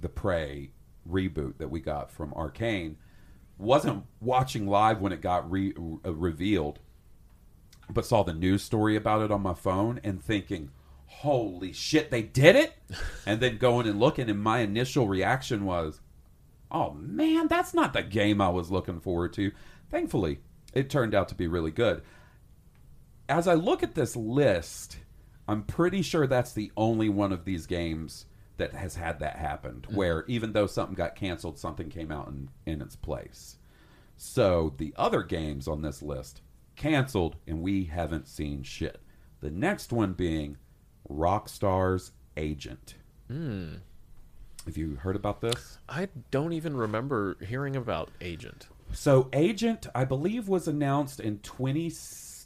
the 0.00 0.08
Prey 0.08 0.70
reboot 1.08 1.58
that 1.58 1.70
we 1.70 1.80
got 1.80 2.10
from 2.10 2.32
Arcane. 2.34 2.96
Wasn't 3.58 4.04
watching 4.20 4.66
live 4.66 5.00
when 5.00 5.12
it 5.12 5.20
got 5.20 5.50
re- 5.50 5.74
uh, 6.04 6.12
revealed, 6.12 6.80
but 7.88 8.06
saw 8.06 8.22
the 8.22 8.34
news 8.34 8.62
story 8.62 8.96
about 8.96 9.22
it 9.22 9.30
on 9.30 9.42
my 9.42 9.54
phone 9.54 10.00
and 10.02 10.22
thinking, 10.22 10.70
"Holy 11.06 11.72
shit, 11.72 12.10
they 12.10 12.22
did 12.22 12.56
it!" 12.56 12.74
and 13.26 13.40
then 13.40 13.58
going 13.58 13.86
and 13.86 14.00
looking, 14.00 14.28
and 14.28 14.42
my 14.42 14.60
initial 14.60 15.06
reaction 15.06 15.64
was, 15.64 16.00
"Oh 16.72 16.92
man, 16.94 17.46
that's 17.46 17.74
not 17.74 17.92
the 17.92 18.02
game 18.02 18.40
I 18.40 18.48
was 18.48 18.70
looking 18.70 19.00
forward 19.00 19.32
to." 19.34 19.52
Thankfully, 19.90 20.40
it 20.72 20.90
turned 20.90 21.14
out 21.14 21.28
to 21.28 21.34
be 21.34 21.46
really 21.46 21.70
good 21.70 22.02
as 23.32 23.48
I 23.48 23.54
look 23.54 23.82
at 23.82 23.94
this 23.94 24.16
list, 24.16 24.98
I'm 25.48 25.62
pretty 25.62 26.02
sure 26.02 26.26
that's 26.26 26.52
the 26.52 26.70
only 26.76 27.08
one 27.08 27.32
of 27.32 27.44
these 27.44 27.66
games 27.66 28.26
that 28.58 28.74
has 28.74 28.96
had 28.96 29.20
that 29.20 29.36
happen, 29.36 29.82
mm-hmm. 29.82 29.96
where 29.96 30.24
even 30.28 30.52
though 30.52 30.66
something 30.66 30.94
got 30.94 31.16
canceled, 31.16 31.58
something 31.58 31.88
came 31.88 32.12
out 32.12 32.28
in, 32.28 32.50
in 32.66 32.82
its 32.82 32.96
place. 32.96 33.56
So 34.16 34.74
the 34.76 34.94
other 34.96 35.22
games 35.22 35.66
on 35.66 35.82
this 35.82 36.02
list 36.02 36.42
canceled, 36.76 37.36
and 37.46 37.62
we 37.62 37.84
haven't 37.84 38.28
seen 38.28 38.62
shit. 38.62 39.00
The 39.40 39.50
next 39.50 39.92
one 39.92 40.12
being 40.12 40.58
Rockstar's 41.08 42.12
Agent. 42.36 42.94
Hmm. 43.28 43.76
Have 44.66 44.76
you 44.76 44.96
heard 44.96 45.16
about 45.16 45.40
this? 45.40 45.78
I 45.88 46.08
don't 46.30 46.52
even 46.52 46.76
remember 46.76 47.36
hearing 47.44 47.76
about 47.76 48.10
Agent. 48.20 48.68
So 48.92 49.28
Agent, 49.32 49.86
I 49.94 50.04
believe, 50.04 50.48
was 50.48 50.68
announced 50.68 51.18
in 51.20 51.38
20, 51.38 51.92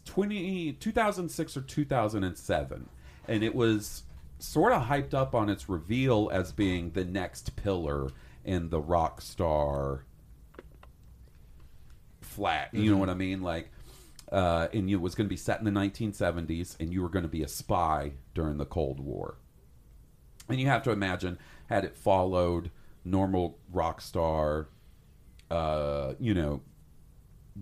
20 0.04 0.72
2006 0.72 1.56
or 1.56 1.60
2007. 1.60 2.88
And 3.28 3.42
it 3.42 3.54
was 3.54 4.04
sort 4.38 4.72
of 4.72 4.82
hyped 4.82 5.14
up 5.14 5.34
on 5.34 5.48
its 5.48 5.68
reveal 5.68 6.30
as 6.32 6.52
being 6.52 6.90
the 6.90 7.04
next 7.04 7.56
pillar 7.56 8.08
in 8.44 8.70
the 8.70 8.80
rock 8.80 9.20
star 9.20 10.04
flat. 12.20 12.72
You 12.72 12.90
know 12.90 12.98
what 12.98 13.10
I 13.10 13.14
mean? 13.14 13.42
Like, 13.42 13.70
uh, 14.30 14.68
and 14.72 14.90
it 14.90 14.96
was 14.96 15.14
going 15.14 15.26
to 15.26 15.30
be 15.30 15.36
set 15.36 15.58
in 15.58 15.64
the 15.64 15.70
1970s, 15.70 16.78
and 16.80 16.92
you 16.92 17.02
were 17.02 17.08
going 17.08 17.24
to 17.24 17.28
be 17.28 17.42
a 17.42 17.48
spy 17.48 18.12
during 18.34 18.58
the 18.58 18.66
Cold 18.66 19.00
War. 19.00 19.38
And 20.48 20.60
you 20.60 20.66
have 20.66 20.82
to 20.84 20.90
imagine, 20.90 21.38
had 21.68 21.84
it 21.84 21.96
followed 21.96 22.70
normal 23.04 23.58
Rockstar 23.72 24.66
uh, 25.50 26.14
you 26.18 26.34
know, 26.34 26.60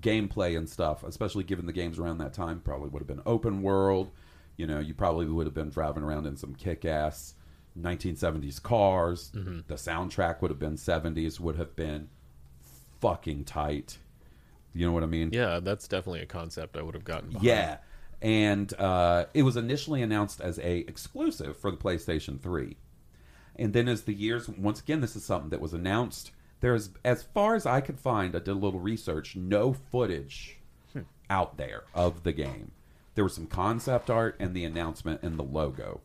gameplay 0.01 0.57
and 0.57 0.69
stuff, 0.69 1.05
especially 1.05 1.45
given 1.45 1.67
the 1.67 1.73
games 1.73 1.99
around 1.99 2.19
that 2.19 2.33
time, 2.33 2.61
probably 2.61 2.89
would 2.89 3.01
have 3.01 3.07
been 3.07 3.23
open 3.27 3.63
world. 3.63 4.11
You 4.57 4.67
know, 4.67 4.79
you 4.79 4.95
probably 4.95 5.27
would 5.27 5.47
have 5.47 5.55
been 5.55 5.71
driving 5.71 6.03
around 6.03 6.27
in 6.27 6.37
some 6.37 6.55
kick 6.55 6.85
ass 6.85 7.35
1970s 7.79 8.63
cars. 8.63 9.33
The 9.67 9.75
soundtrack 9.75 10.41
would 10.41 10.51
have 10.51 10.59
been 10.59 10.77
70s, 10.77 11.41
would 11.41 11.57
have 11.57 11.75
been 11.77 12.09
fucking 13.01 13.45
tight. 13.45 13.99
You 14.73 14.87
know 14.87 14.93
what 14.93 15.03
I 15.03 15.07
mean? 15.07 15.31
Yeah, 15.33 15.61
that's 15.61 15.87
definitely 15.87 16.21
a 16.21 16.27
concept 16.27 16.77
I 16.77 16.83
would 16.83 16.95
have 16.95 17.05
gotten. 17.05 17.29
Behind. 17.29 17.45
Yeah. 17.45 17.77
And 18.23 18.73
uh, 18.79 19.27
it 19.35 19.43
was 19.43 19.57
initially 19.57 20.03
announced 20.03 20.41
as 20.41 20.59
a 20.59 20.79
exclusive 20.79 21.57
for 21.57 21.71
the 21.71 21.77
PlayStation 21.77 22.41
3. 22.41 22.77
And 23.57 23.73
then 23.73 23.89
as 23.89 24.03
the 24.03 24.15
years, 24.15 24.49
once 24.49 24.81
again, 24.81 25.01
this 25.01 25.17
is 25.17 25.25
something 25.25 25.51
that 25.51 25.61
was 25.61 25.73
announced. 25.73 26.33
There's, 26.61 26.91
as 27.05 27.23
far 27.23 27.55
as 27.55 27.67
I 27.67 27.81
could 27.81 27.99
find, 27.99 28.35
I 28.35 28.39
did 28.39 28.49
a 28.49 28.55
little 28.55 28.81
research, 28.81 29.37
no 29.37 29.73
footage 29.73 30.59
out 31.31 31.57
there 31.57 31.85
of 31.95 32.23
the 32.23 32.33
game. 32.33 32.73
There 33.15 33.25
was 33.25 33.35
some 33.35 33.47
concept 33.47 34.11
art 34.11 34.37
and 34.41 34.55
the 34.55 34.65
announcement 34.65 35.23
and 35.23 35.39
the 35.39 35.45
logo. 35.45 36.01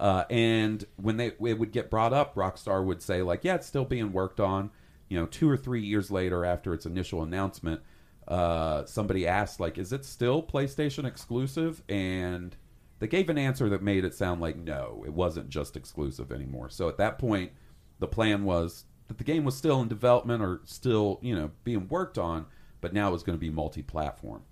Uh, 0.00 0.24
and 0.28 0.84
when 0.96 1.16
they 1.16 1.26
it 1.26 1.58
would 1.58 1.72
get 1.72 1.90
brought 1.90 2.12
up, 2.12 2.34
Rockstar 2.34 2.84
would 2.84 3.00
say 3.00 3.22
like, 3.22 3.44
"Yeah, 3.44 3.54
it's 3.54 3.66
still 3.66 3.84
being 3.84 4.12
worked 4.12 4.40
on." 4.40 4.70
You 5.08 5.20
know, 5.20 5.26
two 5.26 5.48
or 5.48 5.56
three 5.56 5.82
years 5.82 6.10
later, 6.10 6.44
after 6.44 6.74
its 6.74 6.86
initial 6.86 7.22
announcement, 7.22 7.80
uh, 8.26 8.84
somebody 8.86 9.26
asked 9.26 9.60
like, 9.60 9.78
"Is 9.78 9.92
it 9.92 10.04
still 10.04 10.42
PlayStation 10.42 11.04
exclusive?" 11.04 11.82
And 11.88 12.56
they 13.04 13.08
gave 13.08 13.28
an 13.28 13.38
answer 13.38 13.68
that 13.68 13.82
made 13.82 14.04
it 14.04 14.14
sound 14.14 14.40
like 14.40 14.56
no, 14.56 15.02
it 15.06 15.12
wasn't 15.12 15.50
just 15.50 15.76
exclusive 15.76 16.32
anymore. 16.32 16.70
So 16.70 16.88
at 16.88 16.96
that 16.96 17.18
point, 17.18 17.52
the 17.98 18.08
plan 18.08 18.44
was 18.44 18.84
that 19.08 19.18
the 19.18 19.24
game 19.24 19.44
was 19.44 19.56
still 19.56 19.82
in 19.82 19.88
development 19.88 20.42
or 20.42 20.62
still 20.64 21.18
you 21.22 21.34
know 21.34 21.50
being 21.64 21.88
worked 21.88 22.18
on, 22.18 22.46
but 22.80 22.92
now 22.92 23.08
it 23.08 23.12
was 23.12 23.22
going 23.22 23.36
to 23.36 23.40
be 23.40 23.50
multi-platform 23.50 24.42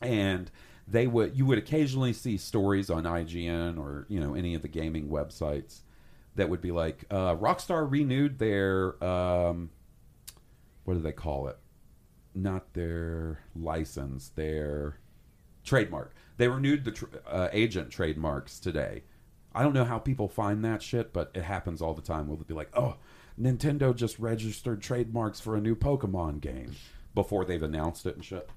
and 0.00 0.50
they 0.86 1.06
would 1.06 1.36
you 1.36 1.44
would 1.46 1.58
occasionally 1.58 2.12
see 2.12 2.36
stories 2.36 2.90
on 2.90 3.04
IGN 3.04 3.78
or 3.78 4.06
you 4.08 4.20
know 4.20 4.34
any 4.34 4.54
of 4.54 4.62
the 4.62 4.68
gaming 4.68 5.08
websites 5.08 5.80
that 6.36 6.48
would 6.48 6.60
be 6.60 6.70
like 6.70 7.04
uh, 7.10 7.34
Rockstar 7.34 7.90
renewed 7.90 8.38
their 8.38 9.02
um, 9.04 9.70
what 10.84 10.94
do 10.94 11.00
they 11.00 11.12
call 11.12 11.48
it? 11.48 11.58
Not 12.34 12.72
their 12.74 13.40
license, 13.54 14.30
their 14.30 14.98
trademark. 15.64 16.14
They 16.38 16.48
renewed 16.48 16.84
the 16.84 16.92
tr- 16.92 17.06
uh, 17.26 17.48
agent 17.52 17.90
trademarks 17.90 18.58
today. 18.58 19.02
I 19.54 19.62
don't 19.62 19.74
know 19.74 19.84
how 19.84 19.98
people 19.98 20.28
find 20.28 20.64
that 20.64 20.82
shit, 20.82 21.12
but 21.12 21.30
it 21.34 21.42
happens 21.42 21.82
all 21.82 21.94
the 21.94 22.02
time. 22.02 22.28
We'll 22.28 22.36
be 22.38 22.54
like, 22.54 22.70
"Oh, 22.74 22.96
Nintendo 23.38 23.94
just 23.94 24.18
registered 24.18 24.80
trademarks 24.80 25.40
for 25.40 25.56
a 25.56 25.60
new 25.60 25.76
Pokemon 25.76 26.40
game." 26.40 26.74
Before 27.14 27.44
they've 27.44 27.62
announced 27.62 28.06
it 28.06 28.14
and 28.14 28.24
shit. 28.24 28.48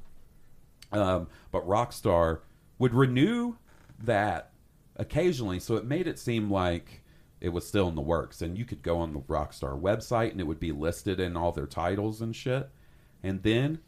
Um, 0.91 1.27
but 1.51 1.67
Rockstar 1.67 2.41
would 2.77 2.93
renew 2.93 3.55
that 3.97 4.51
occasionally, 4.97 5.59
so 5.59 5.75
it 5.77 5.85
made 5.85 6.05
it 6.05 6.19
seem 6.19 6.51
like 6.51 7.01
it 7.39 7.49
was 7.49 7.67
still 7.67 7.87
in 7.87 7.95
the 7.95 8.01
works. 8.01 8.41
And 8.41 8.57
you 8.57 8.65
could 8.65 8.83
go 8.83 8.99
on 8.99 9.13
the 9.13 9.19
Rockstar 9.21 9.79
website 9.79 10.31
and 10.31 10.39
it 10.39 10.45
would 10.45 10.59
be 10.59 10.71
listed 10.71 11.19
in 11.19 11.35
all 11.35 11.51
their 11.51 11.65
titles 11.65 12.21
and 12.21 12.35
shit. 12.35 12.69
And 13.23 13.41
then 13.41 13.79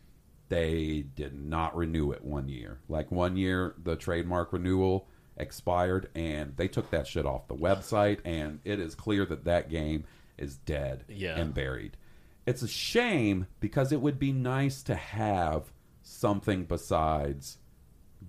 they 0.49 1.05
did 1.15 1.33
not 1.39 1.75
renew 1.75 2.11
it 2.11 2.23
one 2.23 2.47
year. 2.49 2.79
Like 2.89 3.11
one 3.11 3.37
year, 3.37 3.75
the 3.81 3.95
trademark 3.95 4.53
renewal 4.53 5.07
expired, 5.37 6.09
and 6.15 6.55
they 6.57 6.67
took 6.67 6.91
that 6.91 7.07
shit 7.07 7.25
off 7.25 7.47
the 7.47 7.55
website. 7.55 8.19
And 8.25 8.59
it 8.63 8.79
is 8.79 8.93
clear 8.95 9.25
that 9.25 9.45
that 9.45 9.69
game 9.69 10.05
is 10.37 10.57
dead 10.57 11.05
Yeah. 11.07 11.39
and 11.39 11.53
buried. 11.53 11.97
It's 12.45 12.61
a 12.61 12.67
shame 12.67 13.47
because 13.59 13.91
it 13.91 14.01
would 14.01 14.19
be 14.19 14.31
nice 14.31 14.83
to 14.83 14.95
have 14.95 15.71
something 16.01 16.65
besides 16.65 17.57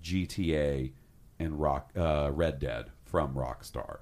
GTA 0.01 0.93
and 1.39 1.59
Rock 1.59 1.91
uh, 1.95 2.31
Red 2.33 2.59
Dead 2.59 2.91
from 3.03 3.33
Rockstar. 3.35 3.99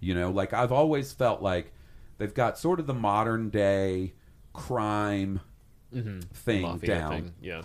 You 0.00 0.14
know, 0.14 0.30
like 0.30 0.52
I've 0.52 0.72
always 0.72 1.12
felt 1.12 1.40
like 1.42 1.72
they've 2.18 2.34
got 2.34 2.58
sort 2.58 2.80
of 2.80 2.86
the 2.86 2.94
modern 2.94 3.48
day 3.50 4.12
crime 4.52 5.40
thing 5.92 6.62
Mafia 6.62 6.86
down, 6.86 7.10
thing. 7.10 7.34
Yeah. 7.40 7.62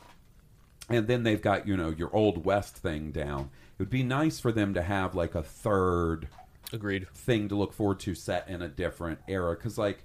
and 0.89 1.07
then 1.07 1.23
they've 1.23 1.41
got 1.41 1.67
you 1.67 1.75
know 1.77 1.89
your 1.89 2.15
old 2.15 2.45
west 2.45 2.77
thing 2.77 3.11
down. 3.11 3.49
It 3.73 3.79
would 3.79 3.89
be 3.89 4.03
nice 4.03 4.39
for 4.39 4.51
them 4.51 4.73
to 4.75 4.81
have 4.81 5.15
like 5.15 5.35
a 5.35 5.43
third 5.43 6.27
Agreed. 6.73 7.07
thing 7.09 7.49
to 7.49 7.55
look 7.55 7.73
forward 7.73 7.99
to 8.01 8.15
set 8.15 8.47
in 8.47 8.61
a 8.61 8.67
different 8.69 9.19
era 9.27 9.55
because 9.55 9.77
like 9.77 10.03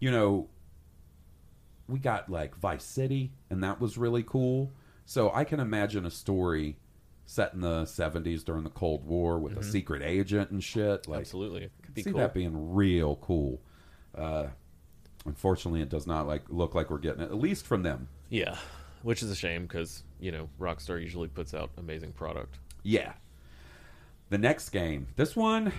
you 0.00 0.10
know 0.10 0.48
we 1.88 1.98
got 1.98 2.28
like 2.28 2.56
vice 2.56 2.84
city 2.84 3.32
and 3.50 3.62
that 3.62 3.80
was 3.80 3.96
really 3.96 4.22
cool 4.22 4.72
so 5.06 5.30
i 5.34 5.44
can 5.44 5.60
imagine 5.60 6.04
a 6.06 6.10
story 6.10 6.76
set 7.26 7.54
in 7.54 7.60
the 7.60 7.84
70s 7.84 8.44
during 8.44 8.64
the 8.64 8.70
cold 8.70 9.04
war 9.06 9.38
with 9.38 9.56
a 9.56 9.62
secret 9.62 10.02
agent 10.02 10.50
and 10.50 10.62
shit 10.62 11.08
like 11.08 11.20
Absolutely. 11.20 11.70
Could 11.82 11.94
be 11.94 12.02
see 12.02 12.10
cool. 12.10 12.20
that 12.20 12.34
being 12.34 12.74
real 12.74 13.16
cool 13.16 13.62
uh 14.16 14.46
unfortunately 15.26 15.80
it 15.80 15.88
does 15.88 16.06
not 16.06 16.26
like 16.26 16.42
look 16.48 16.74
like 16.74 16.90
we're 16.90 16.98
getting 16.98 17.22
it 17.22 17.30
at 17.30 17.38
least 17.38 17.66
from 17.66 17.82
them 17.82 18.08
Yeah. 18.30 18.56
which 19.02 19.22
is 19.22 19.30
a 19.30 19.36
shame 19.36 19.62
because 19.62 20.02
you 20.20 20.30
know 20.32 20.48
Rockstar 20.60 21.00
usually 21.00 21.28
puts 21.28 21.52
out 21.54 21.70
amazing 21.76 22.12
product. 22.12 22.58
Yeah. 22.82 23.12
The 24.30 24.38
next 24.38 24.70
game. 24.70 25.08
This 25.16 25.34
one 25.36 25.72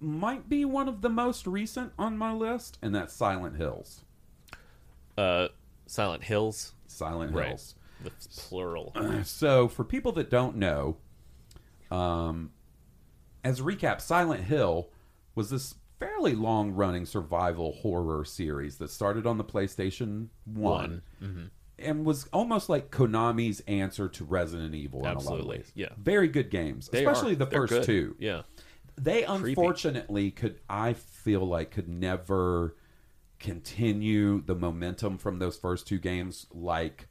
might 0.00 0.48
be 0.48 0.64
one 0.64 0.88
of 0.88 1.00
the 1.00 1.08
most 1.08 1.46
recent 1.46 1.92
on 1.98 2.16
my 2.18 2.32
list, 2.32 2.78
and 2.82 2.94
that's 2.94 3.14
Silent 3.14 3.56
Hills. 3.56 4.02
Uh, 5.16 5.48
Silent 5.86 6.24
Hills, 6.24 6.74
Silent 6.88 7.34
right? 7.34 7.48
Hills. 7.48 7.74
With 8.02 8.30
plural. 8.36 8.94
So, 9.24 9.68
for 9.68 9.84
people 9.84 10.10
that 10.12 10.28
don't 10.30 10.56
know, 10.56 10.96
um, 11.90 12.50
as 13.44 13.60
a 13.60 13.62
recap, 13.62 14.00
Silent 14.00 14.44
Hill 14.44 14.88
was 15.36 15.50
this 15.50 15.76
fairly 16.02 16.34
long 16.34 16.72
running 16.72 17.06
survival 17.06 17.72
horror 17.72 18.24
series 18.24 18.76
that 18.78 18.90
started 18.90 19.26
on 19.26 19.38
the 19.38 19.44
PlayStation 19.44 20.28
1 20.44 21.02
Mm-hmm. 21.22 21.44
and 21.78 22.04
was 22.04 22.28
almost 22.32 22.68
like 22.68 22.90
Konami's 22.90 23.60
answer 23.68 24.08
to 24.08 24.24
Resident 24.24 24.74
Evil 24.74 25.00
in 25.00 25.06
a 25.06 25.08
lot 25.08 25.16
of 25.16 25.22
Absolutely, 25.22 25.64
yeah. 25.74 25.88
Very 25.98 26.28
good 26.28 26.50
games, 26.50 26.88
They 26.88 27.04
especially 27.04 27.32
are. 27.32 27.36
the 27.36 27.46
They're 27.46 27.60
first 27.60 27.72
good. 27.72 27.84
two. 27.84 28.16
Yeah. 28.18 28.42
They 29.00 29.24
unfortunately 29.24 30.30
could, 30.30 30.60
I 30.68 30.92
feel 30.92 31.46
like, 31.46 31.70
could 31.70 31.88
never 31.88 32.76
continue 33.38 34.42
the 34.42 34.54
momentum 34.54 35.18
from 35.18 35.38
those 35.38 35.56
first 35.56 35.86
two 35.88 35.98
games 35.98 36.46
like 36.52 37.08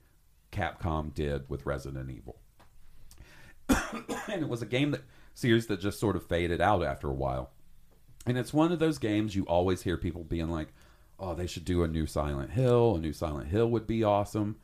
Capcom 0.52 1.14
did 1.14 1.50
with 1.50 1.66
Resident 1.66 2.10
Evil. 2.12 2.38
and 3.70 4.42
it 4.44 4.48
was 4.50 4.62
a 4.62 4.66
game 4.66 4.92
that 4.92 5.02
series 5.34 5.68
that 5.68 5.80
just 5.80 6.00
sort 6.00 6.16
of 6.16 6.26
faded 6.28 6.62
out 6.62 6.84
after 6.84 7.08
a 7.10 7.14
while. 7.14 7.52
And 8.26 8.38
it's 8.38 8.54
one 8.54 8.72
of 8.72 8.80
those 8.80 8.98
games 8.98 9.36
you 9.36 9.44
always 9.46 9.82
hear 9.82 9.98
people 9.98 10.24
being 10.24 10.50
like, 10.50 10.70
"Oh, 11.20 11.34
they 11.34 11.48
should 11.48 11.66
do 11.66 11.84
a 11.84 11.88
new 11.88 12.06
Silent 12.06 12.52
Hill. 12.52 12.96
A 12.96 13.00
new 13.00 13.14
Silent 13.14 13.50
Hill 13.50 13.68
would 13.70 13.88
be 13.88 14.04
awesome." 14.04 14.58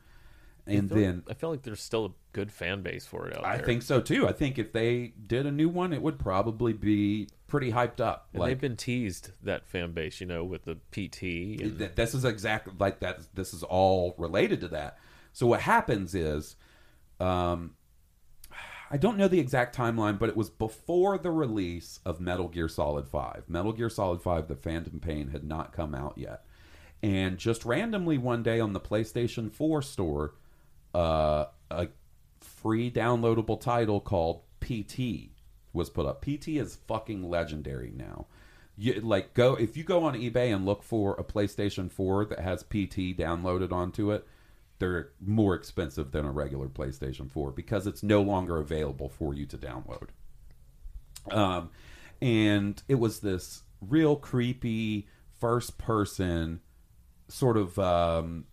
And 0.66 0.92
I 0.92 0.94
then 0.94 1.22
I 1.28 1.34
feel 1.34 1.50
like 1.50 1.62
there's 1.62 1.80
still 1.80 2.04
a 2.04 2.10
good 2.32 2.52
fan 2.52 2.82
base 2.82 3.06
for 3.06 3.26
it 3.26 3.36
out 3.36 3.44
I 3.44 3.56
there. 3.56 3.64
think 3.66 3.82
so 3.82 4.00
too. 4.00 4.28
I 4.28 4.32
think 4.32 4.58
if 4.58 4.72
they 4.72 5.14
did 5.26 5.46
a 5.46 5.50
new 5.50 5.68
one, 5.68 5.92
it 5.92 6.02
would 6.02 6.18
probably 6.18 6.74
be 6.74 7.28
pretty 7.46 7.72
hyped 7.72 8.00
up. 8.00 8.28
And 8.34 8.42
they've 8.42 8.60
been 8.60 8.76
teased 8.76 9.30
that 9.42 9.66
fan 9.66 9.92
base, 9.92 10.20
you 10.20 10.26
know, 10.26 10.44
with 10.44 10.64
the 10.66 10.74
PT 10.92 11.58
and 11.62 11.78
Th- 11.78 11.94
this 11.94 12.14
is 12.14 12.24
exactly 12.26 12.74
like 12.78 13.00
that. 13.00 13.20
This 13.34 13.54
is 13.54 13.62
all 13.62 14.14
related 14.18 14.60
to 14.60 14.68
that. 14.68 14.98
So 15.32 15.46
what 15.46 15.60
happens 15.62 16.14
is, 16.14 16.54
um, 17.18 17.74
I 18.90 18.96
don't 18.96 19.18
know 19.18 19.28
the 19.28 19.40
exact 19.40 19.76
timeline, 19.76 20.18
but 20.18 20.28
it 20.28 20.36
was 20.36 20.48
before 20.48 21.18
the 21.18 21.30
release 21.30 22.00
of 22.06 22.20
Metal 22.20 22.48
Gear 22.48 22.68
Solid 22.68 23.06
Five. 23.06 23.44
Metal 23.48 23.72
Gear 23.72 23.90
Solid 23.90 24.22
Five: 24.22 24.48
The 24.48 24.56
Phantom 24.56 24.98
Pain 25.00 25.28
had 25.28 25.44
not 25.44 25.72
come 25.72 25.94
out 25.94 26.14
yet, 26.16 26.44
and 27.02 27.38
just 27.38 27.64
randomly 27.64 28.16
one 28.16 28.42
day 28.42 28.60
on 28.60 28.72
the 28.72 28.80
PlayStation 28.80 29.52
Four 29.52 29.82
store, 29.82 30.34
uh, 30.94 31.46
a 31.70 31.88
free 32.40 32.90
downloadable 32.90 33.60
title 33.60 34.00
called 34.00 34.42
PT 34.60 35.30
was 35.72 35.90
put 35.90 36.06
up. 36.06 36.22
PT 36.22 36.48
is 36.48 36.76
fucking 36.86 37.28
legendary 37.28 37.92
now. 37.94 38.26
You, 38.76 39.00
like 39.00 39.34
go 39.34 39.54
if 39.54 39.76
you 39.76 39.84
go 39.84 40.04
on 40.04 40.14
eBay 40.14 40.54
and 40.54 40.64
look 40.64 40.82
for 40.82 41.14
a 41.14 41.24
PlayStation 41.24 41.90
4 41.90 42.26
that 42.26 42.38
has 42.38 42.62
PT 42.62 43.16
downloaded 43.18 43.72
onto 43.72 44.12
it, 44.12 44.26
they're 44.78 45.10
more 45.20 45.54
expensive 45.54 46.12
than 46.12 46.24
a 46.24 46.30
regular 46.30 46.68
PlayStation 46.68 47.30
4 47.30 47.50
because 47.52 47.86
it's 47.86 48.02
no 48.02 48.22
longer 48.22 48.58
available 48.58 49.08
for 49.08 49.34
you 49.34 49.44
to 49.46 49.58
download. 49.58 50.08
Um, 51.30 51.70
and 52.22 52.82
it 52.88 52.96
was 52.96 53.20
this 53.20 53.62
real 53.80 54.16
creepy 54.16 55.06
first 55.40 55.78
person 55.78 56.60
sort 57.28 57.56
of 57.56 57.78
um, 57.78 58.44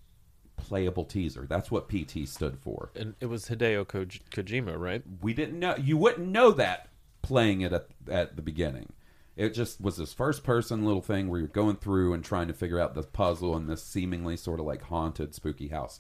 playable 0.58 1.06
teaser. 1.06 1.46
That's 1.48 1.72
what 1.72 1.90
PT 1.90 2.28
stood 2.28 2.58
for. 2.58 2.92
and 2.96 3.16
it 3.20 3.28
was 3.28 3.50
Hideo 3.50 3.86
Koj- 3.86 4.22
Kojima, 4.32 4.78
right? 4.78 5.04
We 5.22 5.34
didn't 5.34 5.60
know. 5.60 5.76
You 5.78 5.98
wouldn't 5.98 6.28
know 6.28 6.52
that 6.52 6.90
playing 7.22 7.62
it 7.62 7.74
at, 7.74 7.88
at 8.10 8.36
the 8.36 8.42
beginning. 8.42 8.92
It 9.36 9.50
just 9.50 9.82
was 9.82 9.98
this 9.98 10.14
first 10.14 10.44
person 10.44 10.86
little 10.86 11.02
thing 11.02 11.28
where 11.28 11.40
you're 11.40 11.50
going 11.50 11.76
through 11.76 12.14
and 12.14 12.24
trying 12.24 12.48
to 12.48 12.54
figure 12.54 12.80
out 12.80 12.96
this 12.96 13.06
puzzle 13.06 13.56
in 13.58 13.68
this 13.68 13.84
seemingly 13.84 14.38
sort 14.38 14.60
of 14.60 14.66
like 14.66 14.84
haunted, 14.84 15.36
spooky 15.36 15.68
house. 15.68 16.00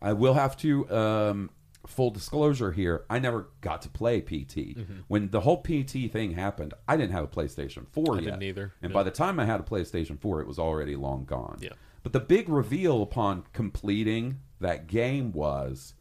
I 0.00 0.12
will 0.12 0.34
have 0.34 0.56
to 0.58 0.88
um, 0.90 1.50
full 1.86 2.10
disclosure 2.10 2.72
here. 2.72 3.04
I 3.10 3.18
never 3.18 3.48
got 3.60 3.82
to 3.82 3.88
play 3.88 4.20
PT 4.20 4.78
when 5.08 5.30
the 5.30 5.40
whole 5.40 5.62
PT 5.62 6.10
thing 6.10 6.32
happened. 6.32 6.74
I 6.86 6.96
didn't 6.96 7.12
have 7.12 7.24
a 7.24 7.28
PlayStation 7.28 7.86
Four 7.88 8.14
I 8.16 8.18
yet, 8.18 8.24
didn't 8.24 8.42
either, 8.44 8.72
And 8.82 8.90
yeah. 8.90 8.94
by 8.94 9.02
the 9.02 9.10
time 9.10 9.40
I 9.40 9.44
had 9.44 9.60
a 9.60 9.64
PlayStation 9.64 10.18
Four, 10.20 10.40
it 10.40 10.46
was 10.46 10.58
already 10.58 10.96
long 10.96 11.24
gone. 11.24 11.58
Yeah. 11.60 11.70
But 12.02 12.12
the 12.12 12.20
big 12.20 12.48
reveal 12.48 13.02
upon 13.02 13.44
completing 13.52 14.40
that 14.60 14.86
game 14.86 15.32
was 15.32 15.94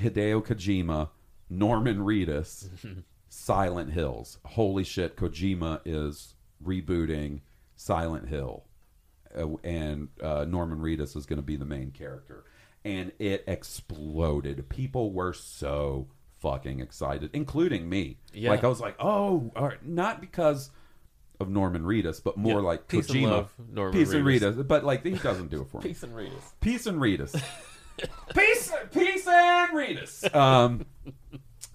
Hideo 0.00 0.44
Kojima, 0.44 1.10
Norman 1.48 1.98
Reedus, 1.98 2.68
Silent 3.34 3.92
Hills. 3.92 4.38
Holy 4.46 4.84
shit, 4.84 5.16
Kojima 5.16 5.80
is 5.84 6.34
rebooting 6.64 7.40
Silent 7.76 8.28
Hill. 8.28 8.64
Uh, 9.36 9.56
and 9.64 10.08
uh, 10.22 10.44
Norman 10.48 10.78
Reedus 10.78 11.16
is 11.16 11.26
going 11.26 11.38
to 11.38 11.42
be 11.42 11.56
the 11.56 11.64
main 11.64 11.90
character. 11.90 12.44
And 12.84 13.12
it 13.18 13.42
exploded. 13.48 14.68
People 14.68 15.12
were 15.12 15.32
so 15.32 16.06
fucking 16.40 16.80
excited, 16.80 17.30
including 17.32 17.88
me. 17.88 18.18
Yeah. 18.32 18.50
Like, 18.50 18.62
I 18.62 18.68
was 18.68 18.80
like, 18.80 18.94
oh, 19.00 19.50
all 19.56 19.64
right. 19.68 19.84
not 19.84 20.20
because 20.20 20.70
of 21.40 21.48
Norman 21.48 21.82
Reedus, 21.82 22.22
but 22.22 22.36
more 22.36 22.60
Yeah. 22.60 22.66
like 22.66 22.86
Peace 22.88 23.08
and 23.10 23.18
Kojima. 23.18 23.30
love, 23.30 23.52
Norman 23.72 23.98
Peace 23.98 24.12
and 24.12 24.24
Reedus. 24.24 24.54
Reedus. 24.54 24.68
But, 24.68 24.84
like, 24.84 25.04
he 25.04 25.10
doesn't 25.16 25.50
do 25.50 25.62
it 25.62 25.68
for 25.70 25.78
me. 25.82 25.88
Peace 25.88 26.02
and 26.04 26.14
Reedus. 26.14 26.52
Peace 26.60 26.86
and 26.86 26.98
Reedus. 27.00 27.42
peace, 28.34 28.72
peace 28.92 29.26
and 29.26 29.72
Reedus. 29.72 30.34
Um, 30.34 30.84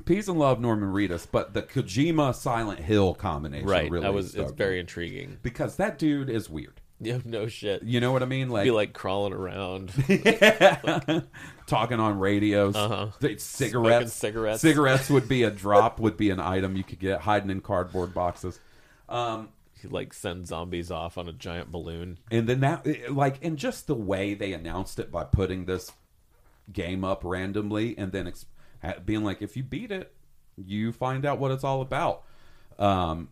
peace 0.09 0.27
and 0.27 0.37
love, 0.39 0.59
Norman 0.59 0.89
Reedus. 0.91 1.25
But 1.31 1.53
the 1.53 1.61
Kojima 1.61 2.35
Silent 2.35 2.79
Hill 2.81 3.13
combination 3.13 3.67
Right. 3.69 3.89
really 3.89 4.03
that 4.03 4.13
was 4.13 4.35
it's 4.35 4.51
me. 4.51 4.57
very 4.57 4.79
intriguing. 4.79 5.37
because 5.41 5.75
that 5.77 5.97
dude 5.97 6.29
is 6.29 6.49
weird. 6.49 6.81
Yeah, 7.01 7.19
no 7.23 7.47
shit. 7.47 7.83
You 7.83 8.01
know 8.01 8.11
what 8.11 8.21
I 8.23 8.25
mean? 8.25 8.49
Like, 8.49 8.65
Be 8.65 8.71
like 8.71 8.91
crawling 8.91 9.31
around. 9.31 9.91
talking 11.67 11.99
on 11.99 12.19
radios. 12.19 12.75
Uh-huh. 12.75 13.07
Cigarettes. 13.37 14.11
Cigarettes. 14.13 14.61
Cigarettes 14.61 15.09
would 15.09 15.29
be 15.29 15.43
a 15.43 15.51
drop. 15.65 15.99
Would 15.99 16.17
be 16.17 16.29
an 16.29 16.39
item 16.41 16.75
you 16.75 16.83
could 16.83 16.99
get 16.99 17.21
hiding 17.21 17.49
in 17.51 17.61
cardboard 17.61 18.13
boxes. 18.13 18.59
Um, 19.07 19.49
He 19.81 19.87
like 19.87 20.13
send 20.13 20.47
zombies 20.47 20.91
off 20.91 21.17
on 21.17 21.29
a 21.29 21.33
giant 21.33 21.71
balloon. 21.71 22.17
And 22.29 22.47
then 22.49 22.59
that, 22.61 22.85
like, 23.13 23.39
and 23.43 23.57
just 23.57 23.87
the 23.87 23.95
way 23.95 24.33
they 24.33 24.51
announced 24.51 24.99
it 24.99 25.09
by 25.11 25.23
putting 25.23 25.65
this 25.65 25.91
game 26.73 27.03
up 27.05 27.21
randomly 27.23 27.97
and 27.97 28.11
then 28.11 28.27
ex- 28.27 28.45
ha- 28.57 28.58
being 29.05 29.23
like, 29.23 29.41
if 29.41 29.55
you 29.57 29.63
beat 29.63 29.91
it, 29.91 30.13
you 30.57 30.91
find 30.91 31.25
out 31.25 31.39
what 31.39 31.51
it's 31.51 31.63
all 31.63 31.81
about. 31.81 32.23
Um, 32.77 33.29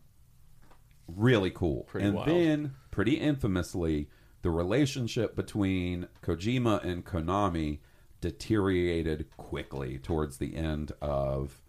really 1.08 1.52
cool. 1.52 1.84
Pretty 1.84 2.08
and 2.08 2.16
wild. 2.16 2.28
then, 2.28 2.74
pretty 2.92 3.16
infamously, 3.16 4.10
the 4.42 4.50
relationship 4.50 5.36
between 5.36 6.08
Kojima 6.22 6.84
and 6.84 7.06
Konami 7.06 7.80
deteriorated 8.22 9.26
quickly 9.38 9.98
towards 10.00 10.38
the 10.38 10.56
end 10.56 10.92
of 11.02 11.62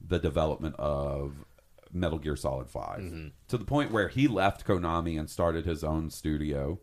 the 0.00 0.18
development 0.18 0.74
of 0.78 1.44
Metal 1.92 2.18
Gear 2.18 2.36
Solid 2.36 2.68
5 2.70 3.00
Mm-hmm. 3.00 3.26
to 3.48 3.58
the 3.58 3.64
point 3.64 3.90
where 3.90 4.08
he 4.08 4.28
left 4.28 4.64
Konami 4.66 5.18
and 5.18 5.28
started 5.28 5.66
his 5.66 5.82
own 5.84 6.08
studio. 6.10 6.80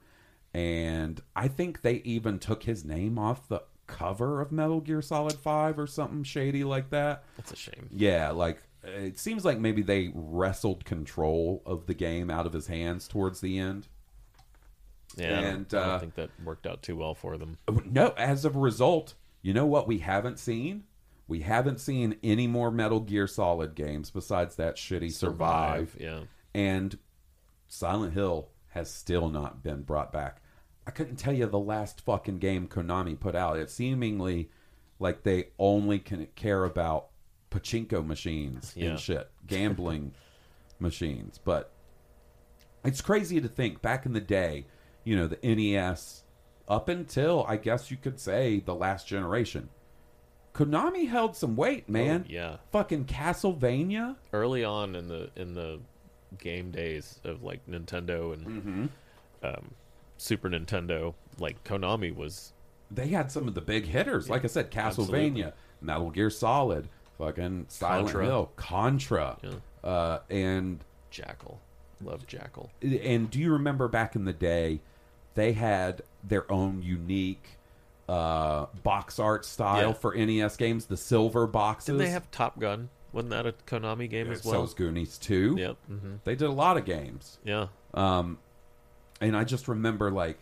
And 0.54 1.22
I 1.36 1.48
think 1.48 1.82
they 1.82 1.96
even 1.98 2.40
took 2.40 2.64
his 2.64 2.84
name 2.86 3.18
off 3.18 3.48
the 3.48 3.62
cover 3.88 4.42
of 4.42 4.52
Metal 4.52 4.80
Gear 4.82 5.02
Solid 5.02 5.34
5 5.38 5.80
or 5.80 5.88
something 5.88 6.24
shady 6.24 6.64
like 6.64 6.90
that. 6.92 7.24
That's 7.38 7.54
a 7.54 7.56
shame. 7.56 7.88
Yeah, 7.92 8.32
like 8.32 8.62
it 8.84 9.18
seems 9.18 9.44
like 9.44 9.60
maybe 9.60 9.82
they 9.82 10.12
wrestled 10.14 10.86
control 10.86 11.62
of 11.66 11.88
the 11.88 11.94
game 11.94 12.30
out 12.30 12.46
of 12.46 12.54
his 12.54 12.68
hands 12.68 13.08
towards 13.08 13.42
the 13.42 13.58
end. 13.58 13.88
Yeah, 15.16 15.26
I 15.26 15.30
don't- 15.42 15.44
And, 15.44 15.74
I 15.74 15.80
don't 15.80 15.90
uh, 15.90 16.00
think 16.00 16.16
that 16.16 16.30
worked 16.44 16.68
out 16.68 16.82
too 16.84 16.96
well 16.98 17.16
for 17.16 17.38
them. 17.38 17.58
No, 17.86 18.14
as 18.18 18.46
a 18.46 18.50
result, 18.50 19.16
you 19.42 19.54
know 19.54 19.66
what 19.66 19.88
we 19.88 20.00
haven't 20.00 20.38
seen? 20.40 20.84
We 21.28 21.42
haven't 21.42 21.80
seen 21.80 22.18
any 22.24 22.48
more 22.48 22.72
Metal 22.72 23.00
Gear 23.02 23.28
Solid 23.28 23.76
games 23.76 24.10
besides 24.12 24.56
that 24.56 24.76
shitty 24.76 25.12
Survive. 25.12 25.96
Yeah. 26.00 26.22
And 26.54 26.98
Silent 27.68 28.14
Hill 28.14 28.50
has 28.70 28.90
still 28.94 29.30
not 29.30 29.62
been 29.64 29.82
brought 29.82 30.12
back. 30.14 30.42
I 30.88 30.92
couldn't 30.92 31.18
tell 31.18 31.34
you 31.34 31.46
the 31.48 31.60
last 31.60 32.00
fucking 32.02 32.38
game 32.40 32.68
Konami 32.68 33.20
put 33.20 33.36
out. 33.36 33.58
It's 33.58 33.74
seemingly 33.74 34.50
like 35.00 35.22
they 35.24 35.50
only 35.60 36.00
can 36.00 36.26
care 36.36 36.64
about 36.64 37.10
pachinko 37.52 38.06
machines 38.06 38.74
Yeah. 38.76 38.92
and 38.92 39.00
shit, 39.00 39.30
gambling 39.46 40.14
machines. 40.80 41.40
But 41.44 41.72
it's 42.86 43.02
crazy 43.02 43.42
to 43.42 43.48
think 43.50 43.82
back 43.82 44.06
in 44.06 44.14
the 44.14 44.22
day, 44.22 44.66
you 45.04 45.16
know, 45.18 45.28
the 45.28 45.38
NES, 45.44 46.24
up 46.70 46.88
until 46.90 47.46
I 47.48 47.58
guess 47.58 47.92
you 47.92 47.98
could 47.98 48.20
say 48.20 48.60
the 48.62 48.74
last 48.76 49.08
generation, 49.08 49.70
Konami 50.54 51.08
held 51.10 51.36
some 51.36 51.56
weight, 51.56 51.88
man. 51.90 52.24
Oh, 52.28 52.32
yeah. 52.32 52.58
Fucking 52.72 53.06
Castlevania. 53.06 54.16
Early 54.34 54.64
on 54.64 54.96
in 54.96 55.08
the 55.10 55.30
in 55.36 55.54
the 55.54 55.80
game 56.38 56.72
days 56.72 57.20
of 57.24 57.44
like 57.44 57.66
Nintendo 57.68 58.34
and 58.34 58.48
Mm-hmm. 58.48 58.86
um, 59.46 59.72
Super 60.18 60.50
Nintendo, 60.50 61.14
like 61.40 61.64
Konami 61.64 62.16
was 62.16 62.54
they 62.90 63.08
had 63.10 63.32
some 63.32 63.48
of 63.48 63.54
the 63.54 63.62
big 63.62 63.86
hitters. 63.86 64.30
Like 64.30 64.44
I 64.44 64.48
said, 64.48 64.72
Castlevania, 64.72 64.88
Absolutely. 64.88 65.52
Metal 65.82 66.10
Gear 66.12 66.30
Solid, 66.30 66.88
fucking 67.18 67.66
Silent 67.70 68.08
Contra. 68.08 68.26
Hill, 68.26 68.52
Contra, 68.56 69.38
Yeah. 69.44 69.90
uh, 69.90 70.20
and 70.30 70.84
Jackal. 71.12 71.60
Love 72.04 72.26
Jackal. 72.28 72.70
and 72.82 73.30
do 73.32 73.40
you 73.40 73.52
remember 73.52 73.88
back 73.88 74.16
in 74.16 74.26
the 74.26 74.34
day, 74.34 74.80
they 75.36 75.54
had 75.54 76.02
their 76.24 76.50
own 76.52 76.82
unique 76.84 77.58
uh, 78.08 78.68
box 78.84 79.20
art 79.20 79.44
style 79.46 79.88
Yeah. 79.90 79.94
for 79.94 80.16
NES 80.16 80.56
games, 80.58 80.86
the 80.86 80.96
silver 80.98 81.46
boxes. 81.48 81.88
Didn't 81.88 82.00
they 82.00 82.10
have 82.10 82.30
Top 82.32 82.60
Gun? 82.60 82.90
Wasn't 83.12 83.32
that 83.32 83.46
a 83.48 83.54
Konami 83.66 84.10
game 84.10 84.32
as 84.32 84.44
so 84.44 84.52
well? 84.52 84.62
was 84.62 84.74
Goonies 84.74 85.18
too. 85.18 85.56
Yep. 85.58 85.78
hmm 85.88 86.16
They 86.24 86.36
did 86.36 86.48
a 86.48 86.52
lot 86.52 86.78
of 86.78 86.86
games. 86.86 87.40
Yeah. 87.44 87.68
Um, 87.94 88.38
and 89.22 89.36
I 89.36 89.44
just 89.44 89.68
remember 89.68 90.12
like 90.12 90.40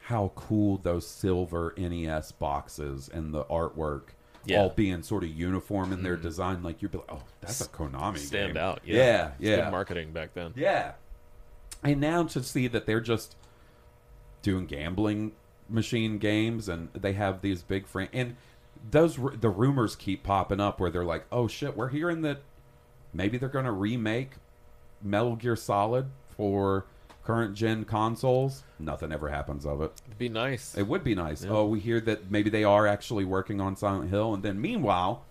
how 0.00 0.32
cool 0.34 0.78
those 0.78 1.06
silver 1.06 1.74
NES 1.76 2.32
boxes 2.32 3.08
and 3.12 3.32
the 3.32 3.44
artwork 3.44 4.02
Yeah. 4.44 4.60
All 4.60 4.70
being 4.70 5.02
sort 5.02 5.22
of 5.22 5.30
uniform 5.30 5.92
in 5.92 6.02
their 6.02 6.14
mm-hmm. 6.14 6.22
design. 6.22 6.62
Like 6.62 6.82
you'd 6.82 6.90
be 6.90 6.98
like, 6.98 7.12
oh, 7.12 7.22
that's 7.40 7.60
a 7.60 7.68
Konami 7.68 8.18
Stand 8.18 8.54
game. 8.54 8.62
out. 8.62 8.80
Yeah, 8.84 8.96
Yeah. 8.96 9.30
Yeah, 9.38 9.56
Good 9.56 9.70
marketing 9.70 10.12
back 10.12 10.34
then. 10.34 10.52
yeah. 10.56 10.92
And 11.84 12.00
now 12.00 12.24
to 12.24 12.42
see 12.42 12.68
that 12.68 12.86
they're 12.86 13.00
just 13.00 13.36
doing 14.42 14.66
gambling 14.66 15.32
machine 15.68 16.18
games 16.18 16.68
and 16.68 16.88
they 16.92 17.12
have 17.12 17.40
these 17.40 17.62
big 17.62 17.86
fran 17.86 18.08
and 18.12 18.36
those 18.90 19.16
the 19.40 19.48
rumors 19.48 19.94
keep 19.94 20.24
popping 20.24 20.60
up 20.60 20.80
where 20.80 20.90
they're 20.90 21.04
like, 21.04 21.24
oh 21.30 21.46
shit, 21.46 21.76
we're 21.76 21.88
hearing 21.88 22.22
that 22.22 22.42
maybe 23.12 23.38
they're 23.38 23.48
going 23.48 23.64
to 23.64 23.72
remake 23.72 24.32
Metal 25.00 25.36
Gear 25.36 25.56
Solid 25.56 26.10
for 26.36 26.86
current 27.24 27.54
gen 27.54 27.84
consoles. 27.84 28.62
Nothing 28.78 29.12
ever 29.12 29.28
happens 29.28 29.64
of 29.64 29.80
it. 29.82 29.92
It'd 30.06 30.18
be 30.18 30.28
nice. 30.28 30.76
It 30.76 30.86
would 30.86 31.04
be 31.04 31.14
nice. 31.14 31.44
Oh, 31.44 31.66
we 31.66 31.80
hear 31.80 32.00
that 32.00 32.30
maybe 32.30 32.50
they 32.50 32.64
are 32.64 32.86
actually 32.86 33.24
working 33.24 33.60
on 33.60 33.76
Silent 33.76 34.10
Hill, 34.10 34.34
and 34.34 34.42
then 34.42 34.60
meanwhile, 34.60 35.24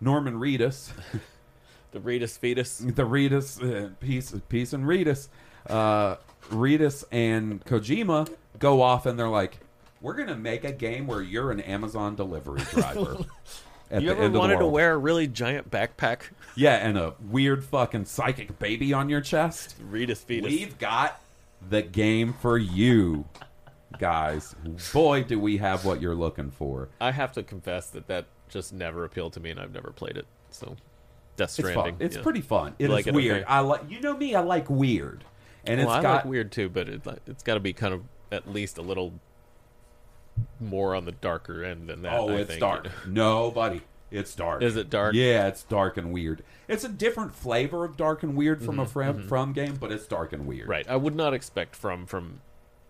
Norman 0.00 0.34
Reedus, 0.34 0.90
the 1.92 2.00
Reedus 2.00 2.38
fetus. 2.38 2.78
the 2.78 3.04
Reedus, 3.04 3.62
uh, 3.62 3.90
peace, 4.00 4.34
peace 4.48 4.72
and 4.72 4.84
Reedus, 4.84 5.28
uh, 5.68 6.16
Reedus 6.50 7.04
and 7.12 7.64
Kojima 7.64 8.28
go 8.58 8.82
off, 8.82 9.06
and 9.06 9.16
they're 9.18 9.28
like, 9.28 9.58
"We're 10.00 10.14
gonna 10.14 10.36
make 10.36 10.64
a 10.64 10.72
game 10.72 11.06
where 11.06 11.22
you're 11.22 11.50
an 11.52 11.60
Amazon 11.60 12.16
delivery 12.16 12.62
driver." 12.72 13.16
At 13.92 14.00
You 14.02 14.08
the 14.08 14.12
ever 14.14 14.22
end 14.22 14.26
of 14.28 14.32
the 14.32 14.38
wanted 14.38 14.58
to 14.58 14.66
wear 14.66 14.94
a 14.94 14.98
really 14.98 15.26
giant 15.28 15.70
backpack? 15.70 16.22
Yeah, 16.56 16.76
and 16.76 16.96
a 16.96 17.14
weird 17.30 17.62
fucking 17.62 18.06
psychic 18.06 18.58
baby 18.58 18.92
on 18.94 19.08
your 19.10 19.20
chest. 19.20 19.74
Reedus 19.90 20.24
fetus. 20.24 20.50
We've 20.50 20.78
got 20.78 21.20
the 21.68 21.82
game 21.82 22.32
for 22.32 22.56
you, 22.56 23.26
guys. 23.98 24.54
Boy, 24.92 25.24
do 25.24 25.38
we 25.38 25.58
have 25.58 25.84
what 25.84 26.00
you're 26.00 26.14
looking 26.14 26.50
for. 26.50 26.88
I 27.00 27.10
have 27.12 27.32
to 27.32 27.42
confess 27.42 27.90
that 27.90 28.06
that 28.08 28.24
just 28.48 28.72
never 28.72 29.04
appealed 29.04 29.34
to 29.34 29.40
me, 29.40 29.50
and 29.50 29.60
I've 29.60 29.72
never 29.74 29.90
played 29.90 30.16
it. 30.16 30.26
So, 30.50 30.76
Death 31.36 31.50
It's 31.50 31.54
Stranding. 31.54 31.94
fun. 31.94 31.96
It's 31.98 32.16
yeah. 32.16 32.22
pretty 32.22 32.40
fun. 32.40 32.74
It 32.78 32.86
is 32.86 32.90
like 32.90 33.06
it, 33.06 33.14
weird. 33.14 33.42
okay. 33.42 33.44
I 33.46 33.60
like. 33.60 33.82
You 33.90 34.00
know 34.00 34.16
me. 34.16 34.34
I 34.34 34.40
like 34.40 34.68
weird, 34.70 35.24
and 35.66 35.78
Well, 35.80 35.88
it's 35.90 35.98
I 35.98 36.02
got 36.02 36.14
like 36.16 36.24
weird 36.24 36.50
too, 36.50 36.68
but 36.70 36.88
it, 36.88 37.02
it's 37.26 37.42
got 37.42 37.54
to 37.54 37.60
be 37.60 37.72
kind 37.74 37.92
of 37.92 38.02
at 38.30 38.50
least 38.50 38.78
a 38.78 38.82
little 38.82 39.12
more 40.60 40.94
on 40.94 41.04
the 41.04 41.12
darker 41.12 41.64
end 41.64 41.88
than 41.88 42.02
that. 42.02 42.18
Oh, 42.18 42.28
I 42.30 42.34
it's 42.40 42.50
think. 42.50 42.60
dark. 42.60 42.88
No, 43.06 43.50
buddy. 43.50 43.82
It's 44.10 44.34
dark. 44.34 44.62
Is 44.62 44.76
it 44.76 44.90
dark? 44.90 45.14
Yeah, 45.14 45.46
it's 45.48 45.62
dark 45.62 45.96
and 45.96 46.12
weird. 46.12 46.42
It's 46.68 46.84
a 46.84 46.88
different 46.88 47.34
flavor 47.34 47.84
of 47.84 47.96
dark 47.96 48.22
and 48.22 48.36
weird 48.36 48.58
Mm-hmm, 48.58 48.66
from 48.66 48.78
a 48.78 48.86
from, 48.86 49.26
from 49.26 49.52
game, 49.54 49.76
but 49.80 49.90
it's 49.90 50.06
dark 50.06 50.32
and 50.34 50.46
weird. 50.46 50.68
Right. 50.68 50.86
I 50.88 50.96
would 50.96 51.14
not 51.16 51.32
expect 51.32 51.74
from 51.74 52.04
from 52.06 52.40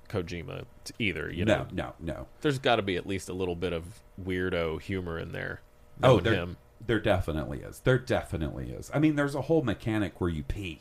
Kojima 0.09 0.65
to 0.85 0.93
either. 0.99 1.31
You 1.31 1.45
know, 1.45 1.67
no, 1.73 1.95
no. 2.01 2.27
there's 2.41 2.59
got 2.59 2.77
to 2.77 2.83
be 2.83 2.97
at 2.97 3.07
least 3.07 3.29
a 3.29 3.33
little 3.33 3.55
bit 3.55 3.73
of 3.73 4.01
weirdo 4.23 4.81
humor 4.83 5.17
in 5.19 5.31
there. 5.31 5.61
Oh, 6.03 6.19
there, 6.19 6.35
him. 6.35 6.57
there 6.85 6.99
definitely 7.01 7.61
is. 7.61 7.81
There 7.81 7.99
definitely 7.99 8.71
is. 8.71 8.91
I 8.93 8.99
mean, 8.99 9.15
there's 9.15 9.37
a 9.37 9.43
whole 9.43 9.63
mechanic 9.63 10.21
where 10.21 10.31
you 10.31 10.43
pee. 10.43 10.81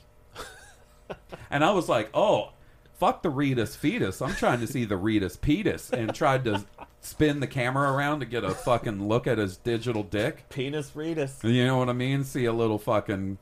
and 1.51 1.63
I 1.63 1.71
was 1.71 1.87
like, 1.87 2.09
oh, 2.15 2.53
fuck 3.01 3.23
the 3.23 3.31
Reedus 3.31 3.75
fetus. 3.75 4.21
I'm 4.21 4.35
trying 4.35 4.59
to 4.59 4.67
see 4.67 4.85
the 4.85 4.93
Reedus 4.93 5.41
petus 5.41 5.89
and 5.89 6.13
tried 6.13 6.45
to 6.45 6.63
spin 6.99 7.39
the 7.39 7.47
camera 7.47 7.91
around 7.91 8.19
to 8.19 8.27
get 8.27 8.43
a 8.43 8.51
fucking 8.51 9.07
look 9.07 9.25
at 9.25 9.39
his 9.39 9.57
digital 9.57 10.03
dick. 10.03 10.47
Penis 10.49 10.91
Reedus. 10.91 11.43
You 11.43 11.65
know 11.65 11.77
what 11.77 11.89
I 11.89 11.93
mean? 11.93 12.23
See 12.23 12.45
a 12.45 12.53
little 12.53 12.77
fucking 12.77 13.39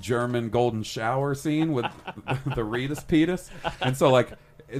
German 0.00 0.48
golden 0.48 0.84
shower 0.84 1.34
scene 1.34 1.74
with 1.74 1.84
the 2.46 2.62
Reedus 2.62 3.06
penis. 3.06 3.50
And 3.82 3.94
so, 3.94 4.08
like, 4.08 4.30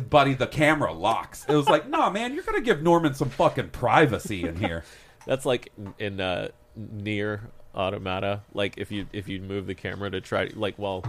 buddy, 0.08 0.32
the 0.32 0.46
camera 0.46 0.94
locks. 0.94 1.44
It 1.46 1.54
was 1.54 1.68
like, 1.68 1.86
no, 1.86 2.08
man, 2.08 2.32
you're 2.32 2.44
going 2.44 2.58
to 2.58 2.64
give 2.64 2.82
Norman 2.82 3.12
some 3.12 3.28
fucking 3.28 3.68
privacy 3.68 4.48
in 4.48 4.56
here. 4.56 4.84
That's 5.26 5.44
like 5.44 5.70
in 5.98 6.18
uh, 6.18 6.48
Nier 6.76 7.42
Automata. 7.74 8.40
Like 8.54 8.78
if 8.78 8.90
you 8.90 9.06
if 9.12 9.28
you 9.28 9.42
move 9.42 9.66
the 9.66 9.74
camera 9.74 10.10
to 10.10 10.22
try 10.22 10.48
like 10.54 10.76
while 10.76 11.04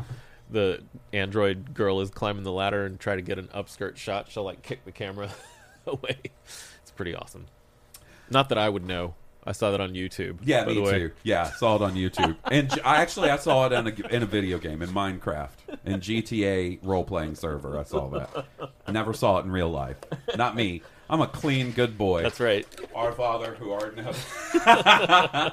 the 0.54 0.82
android 1.12 1.74
girl 1.74 2.00
is 2.00 2.10
climbing 2.10 2.44
the 2.44 2.52
ladder 2.52 2.86
and 2.86 3.00
try 3.00 3.16
to 3.16 3.22
get 3.22 3.38
an 3.38 3.48
upskirt 3.54 3.98
shot, 3.98 4.30
she'll 4.32 4.44
like 4.44 4.62
kick 4.62 4.86
the 4.86 4.92
camera 4.92 5.30
away. 5.88 6.18
It's 6.82 6.92
pretty 6.96 7.14
awesome. 7.14 7.48
Not 8.30 8.50
that 8.50 8.58
I 8.58 8.70
would 8.70 8.86
know. 8.88 9.16
I 9.46 9.52
saw 9.52 9.72
that 9.72 9.82
on 9.82 9.92
YouTube. 9.94 10.38
Yeah, 10.46 10.64
by 10.64 10.70
me 10.70 10.76
the 10.76 10.82
way. 10.82 11.00
too. 11.00 11.12
Yeah, 11.24 11.52
saw 11.52 11.76
it 11.76 11.82
on 11.82 11.96
YouTube, 11.96 12.38
and 12.46 12.72
I 12.86 13.02
actually 13.02 13.30
I 13.30 13.36
saw 13.36 13.66
it 13.66 13.74
in 13.74 13.88
a, 13.88 14.08
in 14.16 14.24
a 14.24 14.26
video 14.26 14.58
game 14.58 14.82
in 14.82 14.90
Minecraft 14.90 15.50
in 15.84 16.00
GTA 16.00 16.80
role 16.82 17.04
playing 17.04 17.36
server. 17.36 17.78
I 17.78 17.84
saw 17.84 18.08
that. 18.12 18.46
Never 18.90 19.14
saw 19.14 19.40
it 19.40 19.46
in 19.46 19.52
real 19.52 19.70
life. 19.70 19.98
Not 20.38 20.56
me. 20.56 20.82
I'm 21.10 21.20
a 21.20 21.28
clean, 21.28 21.72
good 21.72 21.98
boy. 21.98 22.24
That's 22.24 22.40
right. 22.40 22.66
Our 22.96 23.12
Father 23.12 23.56
who 23.56 23.72
art 23.72 23.98
in 23.98 24.06
heaven. 24.06 25.52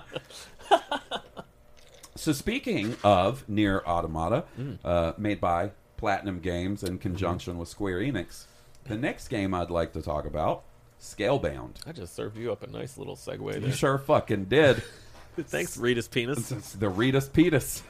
So 2.20 2.32
speaking 2.32 2.96
of 3.02 3.48
Nier 3.48 3.82
Automata, 3.86 4.44
Mm. 4.58 4.78
uh, 4.84 5.14
made 5.16 5.40
by 5.40 5.70
Platinum 5.96 6.40
Games 6.40 6.82
in 6.82 6.98
conjunction 6.98 7.56
with 7.56 7.70
Square 7.70 8.00
Enix, 8.00 8.44
the 8.84 8.94
next 8.96 9.28
game 9.28 9.54
I'd 9.54 9.70
like 9.70 9.94
to 9.94 10.02
talk 10.02 10.26
about, 10.26 10.64
Scalebound. 11.00 11.76
I 11.86 11.92
just 11.92 12.14
served 12.14 12.36
you 12.36 12.52
up 12.52 12.62
a 12.62 12.66
nice 12.66 12.98
little 12.98 13.16
segue 13.16 13.62
You 13.62 13.72
sure 13.72 13.96
fucking 13.96 14.44
did. 14.46 14.82
Thanks, 15.38 15.78
Reedus 15.78 16.10
Penis. 16.10 16.50
The 16.78 16.90
Reedus 16.90 17.32
Petus. 17.32 17.82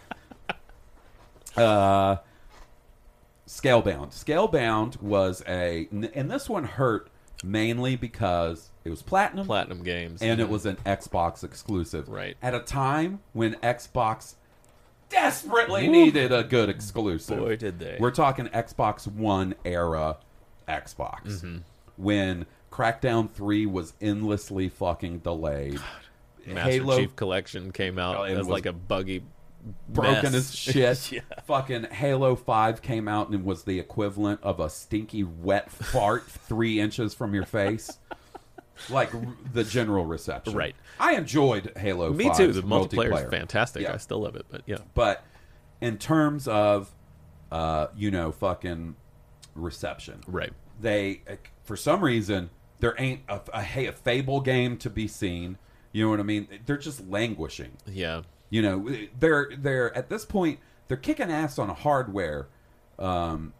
uh, 1.56 2.18
Scalebound. 3.48 4.10
Scalebound 4.12 5.02
was 5.02 5.42
a, 5.48 5.88
and 5.90 6.30
this 6.30 6.48
one 6.48 6.62
hurt 6.62 7.10
mainly 7.42 7.96
because 7.96 8.70
it 8.84 8.90
was 8.90 9.02
platinum, 9.02 9.46
Platinum 9.46 9.82
Games. 9.82 10.22
and 10.22 10.40
it 10.40 10.48
was 10.48 10.66
an 10.66 10.76
Xbox 10.86 11.44
exclusive. 11.44 12.08
Right. 12.08 12.36
At 12.42 12.54
a 12.54 12.60
time 12.60 13.20
when 13.32 13.54
Xbox 13.56 14.34
desperately 15.08 15.88
needed 15.88 16.32
a 16.32 16.44
good 16.44 16.68
exclusive. 16.68 17.38
Boy, 17.38 17.56
did 17.56 17.78
they. 17.78 17.96
We're 17.98 18.10
talking 18.10 18.46
Xbox 18.46 19.06
One 19.06 19.54
era 19.64 20.18
Xbox. 20.68 21.24
Mm-hmm. 21.26 21.58
When 21.96 22.46
Crackdown 22.70 23.30
3 23.30 23.66
was 23.66 23.94
endlessly 24.00 24.68
fucking 24.68 25.18
delayed. 25.18 25.80
Master 26.46 26.70
Halo 26.70 26.96
Chief 26.98 27.16
Collection 27.16 27.72
came 27.72 27.98
out 27.98 28.16
Oh, 28.16 28.22
as 28.22 28.38
was 28.38 28.48
like 28.48 28.66
a 28.66 28.72
buggy 28.72 29.22
broken 29.88 30.32
mess. 30.32 30.34
as 30.34 30.54
shit. 30.56 31.12
yeah. 31.12 31.20
Fucking 31.44 31.84
Halo 31.90 32.36
5 32.36 32.82
came 32.82 33.08
out 33.08 33.28
and 33.30 33.44
was 33.44 33.64
the 33.64 33.78
equivalent 33.78 34.40
of 34.42 34.60
a 34.60 34.70
stinky 34.70 35.24
wet 35.24 35.70
fart 35.70 36.24
three 36.28 36.80
inches 36.80 37.14
from 37.14 37.34
your 37.34 37.44
face. 37.44 37.98
Like 38.88 39.10
the 39.52 39.62
general 39.64 40.06
reception. 40.06 40.54
Right. 40.54 40.74
I 40.98 41.14
enjoyed 41.14 41.72
Halo 41.76 42.12
Me 42.12 42.26
5's 42.26 42.36
too. 42.38 42.52
The 42.52 42.62
multiplayer 42.62 43.24
is 43.24 43.30
fantastic. 43.30 43.82
Yeah. 43.82 43.92
I 43.92 43.98
still 43.98 44.20
love 44.20 44.36
it, 44.36 44.46
but 44.50 44.62
yeah. 44.66 44.78
But 44.94 45.22
in 45.82 45.98
terms 45.98 46.48
of, 46.48 46.90
uh, 47.52 47.88
you 47.94 48.10
know, 48.10 48.32
fucking 48.32 48.96
reception, 49.54 50.20
Right. 50.26 50.52
they, 50.80 51.20
uh, 51.28 51.36
for 51.64 51.76
some 51.76 52.02
reason, 52.02 52.48
there 52.80 52.94
ain't 52.98 53.20
a, 53.28 53.40
a, 53.52 53.62
hey, 53.62 53.86
a 53.86 53.92
Fable 53.92 54.40
game 54.40 54.78
to 54.78 54.88
be 54.88 55.06
seen. 55.06 55.58
You 55.92 56.04
know 56.04 56.10
what 56.10 56.20
I 56.20 56.22
mean? 56.22 56.48
They're 56.64 56.78
just 56.78 57.06
languishing. 57.06 57.72
Yeah. 57.86 58.22
You 58.50 58.62
know, 58.62 58.90
they're 59.18 59.50
they're 59.56 59.96
at 59.96 60.10
this 60.10 60.24
point 60.24 60.58
they're 60.88 60.96
kicking 60.96 61.30
ass 61.30 61.56
on 61.56 61.68
hardware, 61.68 62.48
um, 62.98 63.52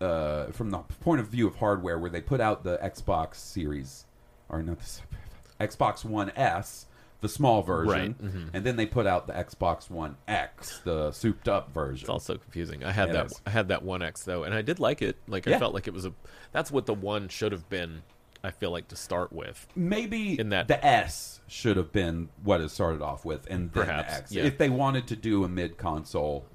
uh, 0.00 0.46
from 0.52 0.70
the 0.70 0.78
point 0.78 1.20
of 1.20 1.26
view 1.28 1.48
of 1.48 1.56
hardware, 1.56 1.98
where 1.98 2.10
they 2.10 2.20
put 2.20 2.40
out 2.40 2.62
the 2.62 2.78
Xbox 2.78 3.34
Series 3.34 4.06
or 4.48 4.62
not 4.62 4.78
the 4.78 5.66
Xbox 5.66 6.04
One 6.04 6.30
S, 6.36 6.86
the 7.22 7.28
small 7.28 7.62
version, 7.62 8.14
Right, 8.20 8.22
mhm. 8.22 8.50
and 8.52 8.64
then 8.64 8.76
they 8.76 8.86
put 8.86 9.04
out 9.04 9.26
the 9.26 9.32
Xbox 9.32 9.90
One 9.90 10.16
X, 10.28 10.80
the 10.84 11.10
souped 11.10 11.48
up 11.48 11.74
version. 11.74 12.04
It's 12.04 12.08
also 12.10 12.36
confusing. 12.36 12.84
I 12.84 12.92
had 12.92 13.08
It 13.10 13.12
that 13.14 13.26
is. 13.26 13.42
I 13.46 13.50
had 13.50 13.68
that 13.68 13.82
one 13.82 14.02
X 14.02 14.22
though, 14.22 14.44
and 14.44 14.54
I 14.54 14.62
did 14.62 14.78
like 14.78 15.02
it. 15.02 15.16
Like 15.26 15.48
I 15.48 15.58
felt 15.58 15.74
like 15.74 15.88
it 15.88 15.92
was 15.94 16.04
a 16.04 16.12
that's 16.52 16.70
what 16.70 16.86
the 16.86 16.94
one 16.94 17.28
should 17.28 17.50
have 17.50 17.68
been, 17.68 18.02
I 18.44 18.50
feel 18.50 18.70
like 18.70 18.88
to 18.88 18.96
start 18.96 19.32
with. 19.32 19.66
Maybe 19.74 20.38
in 20.38 20.50
that- 20.50 20.68
the 20.68 20.84
S 20.84 21.40
should 21.46 21.76
have 21.76 21.92
been 21.92 22.28
what 22.42 22.60
it 22.60 22.70
started 22.70 23.02
off 23.02 23.24
with, 23.24 23.46
and 23.50 23.72
then 23.72 23.84
Perhaps, 23.86 24.08
the 24.12 24.16
X. 24.18 24.32
yeah. 24.32 24.40
Mm-hmm. 24.40 24.48
If 24.48 24.58
they 24.58 24.68
wanted 24.70 25.06
to 25.08 25.16
do 25.16 25.44
a 25.44 25.48
mid 25.48 25.78
console, 25.78 26.46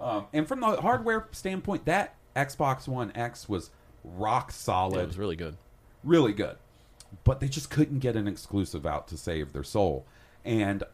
um, 0.00 0.26
and 0.32 0.46
from 0.48 0.60
the 0.60 0.80
hardware 0.80 1.26
standpoint, 1.32 1.84
that 1.86 2.14
Xbox 2.36 2.88
One 2.88 3.12
X 3.14 3.48
was 3.48 3.70
rock 4.04 4.46
Yeah, 4.48 4.54
solid, 4.54 5.00
it 5.02 5.06
was 5.08 5.18
really 5.18 5.36
good. 5.36 5.56
really 6.04 6.32
good. 6.32 6.56
But 7.24 7.40
they 7.40 7.48
just 7.48 7.70
couldn't 7.70 7.98
get 8.00 8.16
an 8.16 8.28
exclusive 8.28 8.84
out 8.86 9.08
to 9.08 9.16
save 9.16 9.52
their 9.52 9.64
soul. 9.64 10.06
And 10.44 10.84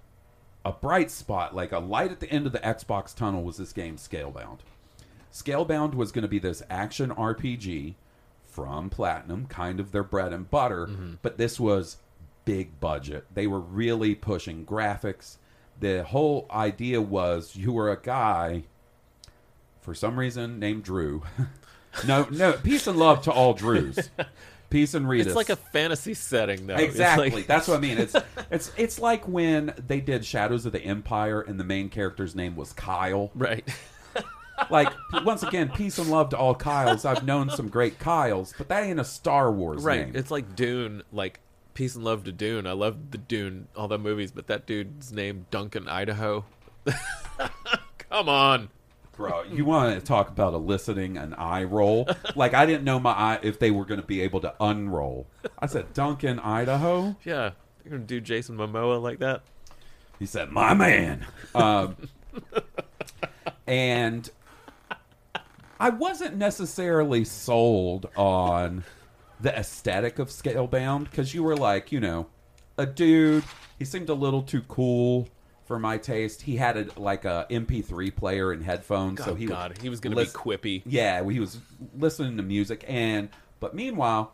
a 0.65 0.73
bright 0.73 1.11
spot, 1.11 1.55
like 1.55 1.73
a 1.73 1.79
light 1.81 2.11
at 2.13 2.21
the 2.21 2.31
end 2.31 2.47
of 2.47 2.53
the 2.53 2.59
Xbox 2.61 3.15
tunnel, 3.15 3.43
was 3.43 3.57
this 3.59 3.73
game 3.73 3.97
Scalebound. 3.97 4.61
Scalebound 5.33 5.95
was 5.95 6.13
going 6.13 6.23
to 6.23 6.29
be 6.29 6.39
this 6.39 6.63
action 6.71 7.11
RPG 7.11 7.95
from 8.55 8.89
Platinum, 8.89 9.47
kind 9.47 9.81
of 9.81 9.91
their 9.91 10.05
bread 10.05 10.33
and 10.33 10.49
butter, 10.49 10.87
mm-hmm. 10.87 11.15
but 11.23 11.39
this 11.39 11.59
was 11.59 11.97
big 12.45 12.79
budget. 12.79 13.27
They 13.35 13.49
were 13.49 13.59
really 13.59 14.15
pushing 14.15 14.65
graphics. 14.65 15.39
The 15.81 16.05
whole 16.05 16.47
idea 16.53 17.03
was 17.03 17.57
you 17.57 17.73
were 17.73 17.91
a 17.91 18.01
guy, 18.01 18.63
for 19.81 19.93
some 19.93 20.19
reason, 20.19 20.61
named 20.61 20.85
Drew. 20.85 21.23
no, 22.07 22.29
no, 22.31 22.53
peace 22.53 22.87
and 22.87 22.97
love 22.97 23.23
to 23.23 23.33
all 23.33 23.55
Drews. 23.55 23.99
Peace 24.71 24.95
and 24.95 25.09
Rita. 25.09 25.29
It's 25.29 25.37
like 25.37 25.51
a 25.51 25.57
fantasy 25.57 26.15
setting, 26.15 26.67
though. 26.67 26.75
Exactly. 26.75 27.31
like- 27.31 27.47
That's 27.47 27.69
what 27.69 27.77
I 27.77 27.81
mean. 27.81 27.97
It's 27.97 28.17
it's 28.51 28.73
it's 28.77 28.99
like 28.99 29.29
when 29.29 29.73
they 29.87 30.01
did 30.01 30.25
Shadows 30.25 30.67
of 30.67 30.73
the 30.73 30.81
Empire 30.81 31.41
and 31.41 31.61
the 31.61 31.65
main 31.65 31.89
character's 31.91 32.35
name 32.35 32.57
was 32.57 32.73
Kyle. 32.73 33.31
right. 33.37 33.65
Like 34.71 34.89
once 35.25 35.43
again, 35.43 35.69
peace 35.71 35.99
and 35.99 36.11
love 36.11 36.31
to 36.31 36.39
all 36.39 36.55
Kyles. 36.55 37.05
I've 37.05 37.25
known 37.25 37.51
some 37.51 37.69
great 37.69 37.99
Kyles, 37.99 38.55
but 38.57 38.69
that 38.69 38.85
ain't 38.85 39.01
a 39.01 39.05
Star 39.05 39.51
Wars 39.51 39.83
Right. 39.83 40.07
name. 40.07 40.17
It's 40.17 40.31
like 40.31 40.55
Dune, 40.57 41.03
like 41.13 41.41
peace 41.75 41.95
and 41.97 42.05
love 42.05 42.25
to 42.25 42.33
Dune. 42.33 42.67
I 42.67 42.73
love 42.73 43.11
the 43.11 43.19
Dune, 43.19 43.69
all 43.77 43.89
the 43.89 43.99
movies, 43.99 44.31
but 44.33 44.47
that 44.47 44.65
dude's 44.67 45.13
name 45.13 45.47
Duncan 45.51 45.89
Idaho. 45.89 46.45
Come 48.11 48.29
on. 48.29 48.69
Bro, 49.17 49.45
you 49.45 49.65
want 49.65 49.99
to 49.99 50.05
talk 50.05 50.29
about 50.29 50.55
eliciting 50.55 51.17
an 51.17 51.35
eye 51.35 51.63
roll? 51.65 52.09
Like 52.35 52.53
I 52.55 52.67
didn't 52.67 52.83
know 52.85 52.99
my 52.99 53.13
eye 53.13 53.39
if 53.43 53.59
they 53.61 53.71
were 53.71 53.85
going 53.85 54.01
to 54.01 54.07
be 54.07 54.21
able 54.23 54.41
to 54.41 54.55
unroll. 54.61 55.27
I 55.59 55.67
said 55.67 55.93
Duncan, 55.95 56.39
Idaho. 56.41 57.17
Yeah. 57.25 57.51
You're 57.85 57.91
going 57.91 58.03
to 58.03 58.07
do 58.09 58.21
Jason 58.21 58.57
Momoa 58.57 59.01
like 59.03 59.19
that? 59.21 59.43
He 60.19 60.27
said, 60.27 60.51
"My 60.51 60.75
man," 60.75 61.27
um, 61.55 61.97
and 63.67 64.29
I 65.85 65.91
wasn't 65.91 66.39
necessarily 66.39 67.27
sold 67.27 68.09
on 68.17 68.85
the 69.39 69.55
aesthetic 69.55 70.19
of 70.19 70.29
Scalebound 70.31 71.11
because 71.11 71.35
you 71.35 71.43
were 71.43 71.59
like, 71.59 71.93
you 71.93 72.01
know, 72.01 72.29
a 72.79 72.87
dude. 72.87 73.45
He 73.79 73.85
seemed 73.85 74.09
a 74.09 74.15
little 74.15 74.41
too 74.41 74.63
cool 74.63 75.29
for 75.67 75.79
my 75.79 75.99
taste. 75.99 76.41
He 76.41 76.57
had 76.57 76.79
a, 76.79 76.87
like 76.99 77.27
a 77.27 77.47
MP3 77.51 78.17
player 78.17 78.51
and 78.51 78.65
headphones, 78.65 79.23
so 79.23 79.33
oh, 79.33 79.35
he 79.35 79.45
God. 79.45 79.73
would 79.73 79.83
He 79.83 79.91
was 79.91 80.01
going 80.01 80.17
to 80.17 80.25
be 80.25 80.31
quippy. 80.31 80.81
yeah, 80.87 81.23
he 81.29 81.39
was 81.39 81.59
listening 81.99 82.39
to 82.39 82.43
music, 82.43 82.83
and 82.89 83.29
but 83.61 83.75
meanwhile, 83.75 84.33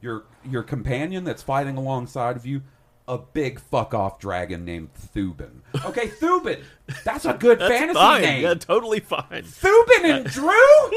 your 0.00 0.22
your 0.48 0.62
companion 0.62 1.24
that's 1.24 1.42
fighting 1.42 1.76
alongside 1.76 2.36
of 2.36 2.46
you, 2.46 2.62
a 3.08 3.18
big 3.18 3.58
fuck 3.60 3.94
off 3.94 4.18
dragon 4.18 4.64
named 4.64 4.90
Thuban. 5.14 5.60
Okay, 5.86 6.08
Thuban, 6.08 6.62
that's 7.04 7.24
a 7.24 7.34
good 7.34 7.58
That's 7.60 7.72
fantasy 7.72 7.98
fine. 7.98 8.22
name. 8.22 8.42
Yeah, 8.42 8.54
totally 8.54 9.00
fine. 9.00 9.42
Thuban 9.42 10.04
and 10.04 10.26
Drew, 10.26 10.90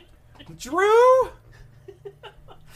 Drew, 0.58 1.30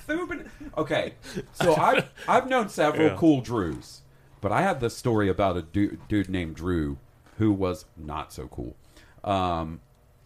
Thuban. 0.09 0.49
Okay, 0.77 1.15
so 1.53 1.75
I've 1.79 2.11
I've 2.27 2.49
known 2.49 2.69
several 2.69 3.09
Yeah. 3.09 3.17
cool 3.17 3.41
Drews, 3.41 4.01
but 4.41 4.53
I 4.53 4.63
have 4.63 4.81
this 4.81 4.97
story 4.97 5.29
about 5.29 5.57
a 5.57 5.63
dude, 5.63 6.01
dude 6.09 6.29
named 6.29 6.57
Drew 6.57 6.99
who 7.39 7.53
was 7.53 7.85
not 7.97 8.33
so 8.33 8.49
cool. 8.49 8.75
Um, 9.23 9.81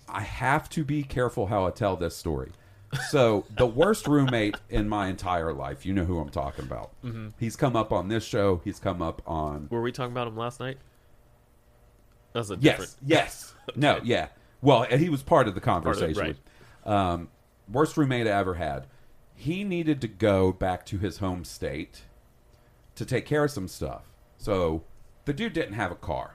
I 0.08 0.22
have 0.22 0.68
to 0.70 0.84
be 0.84 1.02
careful 1.02 1.46
how 1.46 1.66
I 1.66 1.70
tell 1.70 1.96
this 1.96 2.16
story. 2.16 2.52
So 3.10 3.46
the 3.56 3.66
worst 3.66 4.06
roommate 4.06 4.56
in 4.68 4.88
my 4.88 5.08
entire 5.08 5.52
life, 5.52 5.86
you 5.86 5.94
know 5.94 6.04
who 6.04 6.18
I'm 6.18 6.28
talking 6.28 6.64
about. 6.64 6.90
Mm-hmm. 7.02 7.28
He's 7.38 7.56
come 7.56 7.74
up 7.74 7.92
on 7.92 8.08
this 8.08 8.24
show. 8.24 8.60
He's 8.64 8.78
come 8.78 9.00
up 9.00 9.22
on 9.26 9.68
Were 9.70 9.80
we 9.80 9.92
talking 9.92 10.12
about 10.12 10.28
him 10.28 10.36
last 10.36 10.60
night? 10.60 10.76
That's 12.32 12.50
a 12.50 12.56
Yes, 12.60 12.78
different. 12.78 12.96
yes. 13.06 13.54
No, 13.76 14.00
yeah. 14.02 14.28
Well, 14.60 14.82
he 14.84 15.08
was 15.08 15.22
part 15.22 15.48
of 15.48 15.54
the 15.54 15.58
of 15.60 15.62
it, 15.62 15.66
conversation. 15.66 16.36
Um, 16.84 17.28
worst 17.70 17.96
roommate 17.96 18.26
I 18.26 18.30
ever 18.30 18.54
had. 18.54 18.86
He 19.34 19.64
needed 19.64 20.00
to 20.02 20.08
go 20.08 20.52
back 20.52 20.84
to 20.86 20.98
his 20.98 21.18
home 21.18 21.44
state 21.44 22.02
to 22.96 23.04
take 23.06 23.24
care 23.24 23.44
of 23.44 23.50
some 23.50 23.68
stuff. 23.68 24.02
So 24.38 24.82
the 25.24 25.32
dude 25.32 25.52
didn't 25.52 25.74
have 25.74 25.90
a 25.92 25.96
car. 25.96 26.34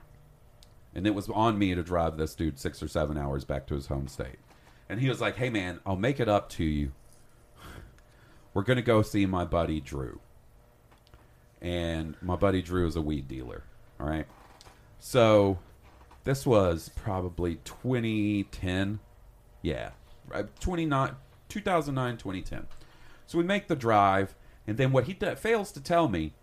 And 0.94 1.06
it 1.06 1.14
was 1.14 1.28
on 1.28 1.58
me 1.58 1.74
to 1.74 1.82
drive 1.82 2.16
this 2.16 2.34
dude 2.34 2.58
six 2.58 2.82
or 2.82 2.88
seven 2.88 3.16
hours 3.18 3.44
back 3.44 3.66
to 3.68 3.74
his 3.74 3.86
home 3.86 4.08
state. 4.08 4.38
And 4.88 5.00
he 5.00 5.08
was 5.08 5.20
like, 5.20 5.36
hey, 5.36 5.50
man, 5.50 5.80
I'll 5.84 5.96
make 5.96 6.20
it 6.20 6.28
up 6.28 6.48
to 6.50 6.64
you. 6.64 6.92
We're 8.54 8.64
to 8.76 8.82
go 8.82 9.02
see 9.02 9.26
my 9.26 9.44
buddy 9.44 9.80
Drew. 9.80 10.20
And 11.60 12.16
my 12.22 12.36
buddy 12.36 12.62
Drew 12.62 12.86
is 12.86 12.96
a 12.96 13.02
weed 13.02 13.28
dealer. 13.28 13.64
All 14.00 14.06
right. 14.08 14.26
So 14.98 15.58
this 16.24 16.46
was 16.46 16.90
probably 16.96 17.56
2010. 17.64 19.00
Yeah. 19.62 19.90
Uh, 20.32 20.42
right, 20.42 20.60
29, 20.60 21.14
2009, 21.48 22.16
2010. 22.16 22.66
So 23.26 23.38
we 23.38 23.44
make 23.44 23.68
the 23.68 23.76
drive. 23.76 24.34
And 24.66 24.76
then 24.76 24.92
what 24.92 25.04
he 25.04 25.14
d- 25.14 25.34
fails 25.34 25.72
to 25.72 25.80
tell 25.80 26.08
me 26.08 26.34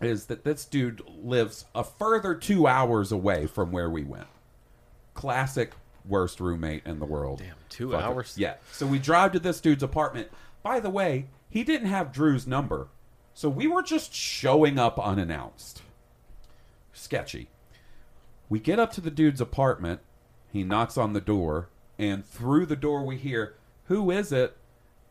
is 0.00 0.26
that 0.26 0.44
this 0.44 0.64
dude 0.64 1.02
lives 1.06 1.64
a 1.74 1.84
further 1.84 2.34
two 2.34 2.66
hours 2.66 3.12
away 3.12 3.46
from 3.46 3.70
where 3.70 3.88
we 3.88 4.02
went. 4.02 4.26
Classic 5.14 5.72
worst 6.04 6.40
roommate 6.40 6.86
in 6.86 6.98
the 6.98 7.06
world. 7.06 7.38
Damn, 7.38 7.54
two 7.68 7.88
Fucker. 7.88 8.02
hours? 8.02 8.34
Yeah. 8.36 8.54
So 8.72 8.86
we 8.86 8.98
drive 8.98 9.32
to 9.32 9.38
this 9.38 9.60
dude's 9.60 9.82
apartment. 9.82 10.28
By 10.62 10.80
the 10.80 10.90
way, 10.90 11.26
he 11.48 11.64
didn't 11.64 11.88
have 11.88 12.12
Drew's 12.12 12.46
number. 12.46 12.88
So 13.34 13.48
we 13.48 13.66
were 13.66 13.82
just 13.82 14.12
showing 14.14 14.78
up 14.78 14.98
unannounced. 14.98 15.82
Sketchy. 16.92 17.48
We 18.48 18.58
get 18.60 18.78
up 18.78 18.92
to 18.92 19.00
the 19.00 19.10
dude's 19.10 19.40
apartment. 19.40 20.00
He 20.52 20.62
knocks 20.64 20.98
on 20.98 21.12
the 21.14 21.20
door. 21.20 21.68
And 21.98 22.24
through 22.26 22.66
the 22.66 22.76
door, 22.76 23.04
we 23.04 23.16
hear, 23.16 23.54
Who 23.86 24.10
is 24.10 24.32
it? 24.32 24.56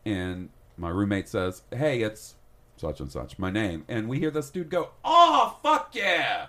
And 0.04 0.50
my 0.76 0.88
roommate 0.90 1.28
says, 1.28 1.62
Hey, 1.70 2.02
it's 2.02 2.34
such 2.76 3.00
and 3.00 3.10
such, 3.10 3.38
my 3.38 3.50
name. 3.50 3.84
And 3.88 4.08
we 4.08 4.18
hear 4.18 4.30
this 4.30 4.50
dude 4.50 4.70
go, 4.70 4.90
Oh, 5.04 5.58
fuck 5.62 5.90
yeah. 5.94 6.46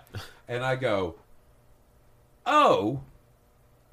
and 0.47 0.63
I 0.63 0.75
go, 0.75 1.15
Oh, 2.45 3.01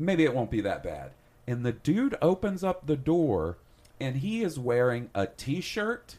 maybe 0.01 0.25
it 0.25 0.35
won't 0.35 0.51
be 0.51 0.61
that 0.63 0.83
bad. 0.83 1.13
And 1.47 1.65
the 1.65 1.73
dude 1.73 2.17
opens 2.23 2.65
up 2.65 2.87
the 2.87 2.97
door 2.97 3.59
and 4.01 4.17
he 4.17 4.43
is 4.43 4.59
wearing 4.59 5.11
a 5.15 5.27
t 5.27 5.61
shirt 5.61 6.17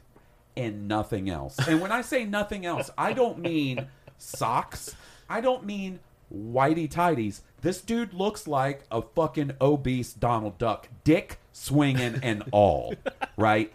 and 0.56 0.88
nothing 0.88 1.30
else. 1.30 1.58
And 1.68 1.82
when 1.82 1.92
I 1.92 2.02
say 2.02 2.26
nothing 2.26 2.66
else, 2.66 2.90
I 2.98 3.14
don't 3.14 3.40
mean 3.40 3.88
socks, 4.18 4.96
I 5.30 5.42
don't 5.42 5.66
mean 5.66 6.00
whitey 6.34 6.90
tidies. 6.90 7.42
This 7.62 7.82
dude 7.82 8.14
looks 8.14 8.48
like 8.48 8.84
a 8.92 9.02
fucking 9.02 9.54
obese 9.60 10.14
Donald 10.14 10.58
Duck, 10.58 10.90
dick 11.04 11.40
swinging 11.52 12.20
and 12.24 12.44
all, 12.52 12.94
right? 13.38 13.74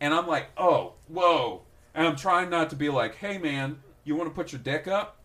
And 0.00 0.12
I'm 0.12 0.26
like, 0.26 0.48
oh, 0.56 0.94
whoa. 1.08 1.62
And 1.94 2.06
I'm 2.06 2.16
trying 2.16 2.50
not 2.50 2.70
to 2.70 2.76
be 2.76 2.88
like, 2.88 3.16
hey, 3.16 3.38
man, 3.38 3.78
you 4.04 4.16
want 4.16 4.30
to 4.30 4.34
put 4.34 4.52
your 4.52 4.60
dick 4.60 4.88
up? 4.88 5.18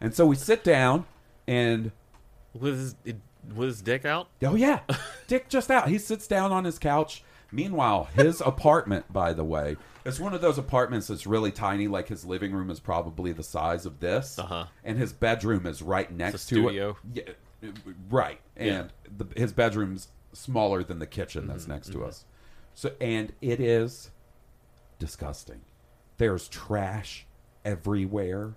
and 0.00 0.14
so 0.14 0.26
we 0.26 0.36
sit 0.36 0.64
down 0.64 1.04
and 1.46 1.92
With 2.60 2.78
his, 2.78 2.94
with 3.54 3.68
his 3.68 3.82
dick 3.82 4.04
out? 4.04 4.28
Oh 4.42 4.54
yeah, 4.54 4.80
Dick 5.26 5.48
just 5.48 5.70
out. 5.70 5.88
He 5.88 5.98
sits 5.98 6.26
down 6.26 6.52
on 6.52 6.64
his 6.64 6.78
couch. 6.78 7.22
Meanwhile, 7.50 8.08
his 8.14 8.40
apartment, 8.46 9.10
by 9.12 9.32
the 9.32 9.44
way, 9.44 9.76
it's 10.04 10.20
one 10.20 10.34
of 10.34 10.40
those 10.40 10.58
apartments 10.58 11.06
that's 11.06 11.26
really 11.26 11.50
tiny. 11.50 11.88
Like 11.88 12.08
his 12.08 12.24
living 12.24 12.52
room 12.52 12.70
is 12.70 12.78
probably 12.80 13.32
the 13.32 13.42
size 13.42 13.86
of 13.86 14.00
this, 14.00 14.38
Uh-huh. 14.38 14.66
and 14.84 14.98
his 14.98 15.12
bedroom 15.12 15.66
is 15.66 15.80
right 15.82 16.10
next 16.12 16.32
to 16.32 16.38
studio. 16.38 16.96
it. 17.14 17.38
Yeah, 17.62 17.70
right. 18.10 18.40
And 18.56 18.92
the, 19.16 19.26
his 19.36 19.52
bedroom's 19.52 20.08
smaller 20.34 20.84
than 20.84 20.98
the 20.98 21.06
kitchen 21.06 21.46
that's 21.46 21.62
Mm-hmm, 21.62 21.72
next 21.72 21.92
to 21.92 22.04
us. 22.04 22.24
So, 22.74 22.92
and 23.00 23.32
it 23.40 23.60
is 23.60 24.10
disgusting. 24.98 25.62
There's 26.18 26.48
trash 26.48 27.26
everywhere. 27.64 28.54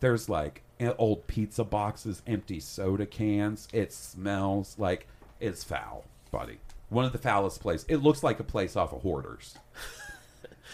There's 0.00 0.28
like 0.28 0.62
old 0.98 1.26
pizza 1.26 1.64
boxes, 1.64 2.22
empty 2.26 2.60
soda 2.60 3.06
cans. 3.06 3.68
It 3.72 3.92
smells 3.92 4.76
like 4.78 5.06
it's 5.40 5.64
foul, 5.64 6.04
buddy. 6.30 6.58
One 6.88 7.04
of 7.04 7.12
the 7.12 7.18
foulest 7.18 7.60
places. 7.60 7.86
It 7.88 7.96
looks 7.98 8.22
like 8.22 8.40
a 8.40 8.44
place 8.44 8.76
off 8.76 8.92
of 8.92 9.02
Hoarders. 9.02 9.56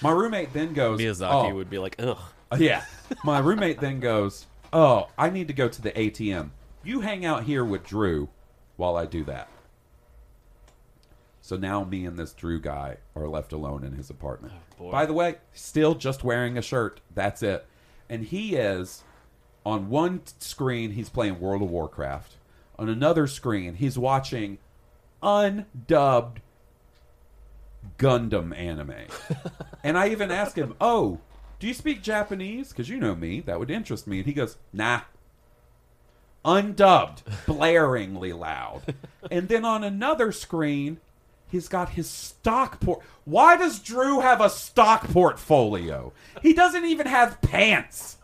My 0.02 0.10
roommate 0.10 0.52
then 0.52 0.72
goes, 0.72 1.00
Miyazaki 1.00 1.50
"Oh, 1.50 1.54
would 1.54 1.70
be 1.70 1.78
like, 1.78 1.96
ugh. 1.98 2.18
uh, 2.52 2.56
Yeah. 2.60 2.84
My 3.24 3.38
roommate 3.38 3.80
then 3.80 4.00
goes, 4.00 4.46
Oh, 4.72 5.08
I 5.16 5.30
need 5.30 5.48
to 5.48 5.54
go 5.54 5.68
to 5.68 5.82
the 5.82 5.90
ATM. 5.92 6.50
You 6.82 7.00
hang 7.00 7.24
out 7.24 7.44
here 7.44 7.64
with 7.64 7.84
Drew 7.84 8.28
while 8.76 8.96
I 8.96 9.06
do 9.06 9.24
that. 9.24 9.48
So 11.40 11.56
now 11.56 11.84
me 11.84 12.06
and 12.06 12.18
this 12.18 12.32
Drew 12.32 12.60
guy 12.60 12.96
are 13.14 13.28
left 13.28 13.52
alone 13.52 13.84
in 13.84 13.92
his 13.92 14.10
apartment. 14.10 14.54
boy. 14.78 14.90
By 14.90 15.06
the 15.06 15.12
way, 15.12 15.36
still 15.52 15.94
just 15.94 16.24
wearing 16.24 16.56
a 16.58 16.62
shirt. 16.62 17.00
That's 17.14 17.42
it. 17.42 17.66
And 18.08 18.24
he 18.24 18.56
is 18.56 19.04
on 19.64 19.88
one 19.88 20.22
screen, 20.40 20.92
he's 20.92 21.08
playing 21.08 21.40
World 21.40 21.62
of 21.62 21.70
Warcraft. 21.70 22.34
On 22.78 22.88
another 22.88 23.26
screen, 23.26 23.74
he's 23.74 23.98
watching 23.98 24.58
undubbed 25.22 26.38
Gundam 27.98 28.56
anime. 28.56 29.06
and 29.84 29.96
I 29.96 30.08
even 30.08 30.30
asked 30.30 30.56
him, 30.56 30.74
"Oh, 30.80 31.20
do 31.58 31.66
you 31.66 31.74
speak 31.74 32.02
Japanese? 32.02 32.70
Because 32.70 32.88
you 32.88 32.98
know 32.98 33.14
me, 33.14 33.40
that 33.40 33.58
would 33.58 33.70
interest 33.70 34.06
me." 34.06 34.18
And 34.18 34.26
he 34.26 34.32
goes, 34.32 34.56
"Nah." 34.72 35.02
Undubbed, 36.44 37.24
blaringly 37.46 38.38
loud. 38.38 38.94
And 39.30 39.48
then 39.48 39.64
on 39.64 39.82
another 39.82 40.30
screen, 40.30 41.00
he's 41.50 41.68
got 41.68 41.90
his 41.90 42.08
stock 42.10 42.80
port. 42.80 43.00
Why 43.24 43.56
does 43.56 43.78
Drew 43.78 44.20
have 44.20 44.42
a 44.42 44.50
stock 44.50 45.08
portfolio? 45.08 46.12
He 46.42 46.52
doesn't 46.52 46.84
even 46.84 47.06
have 47.06 47.40
pants. 47.40 48.18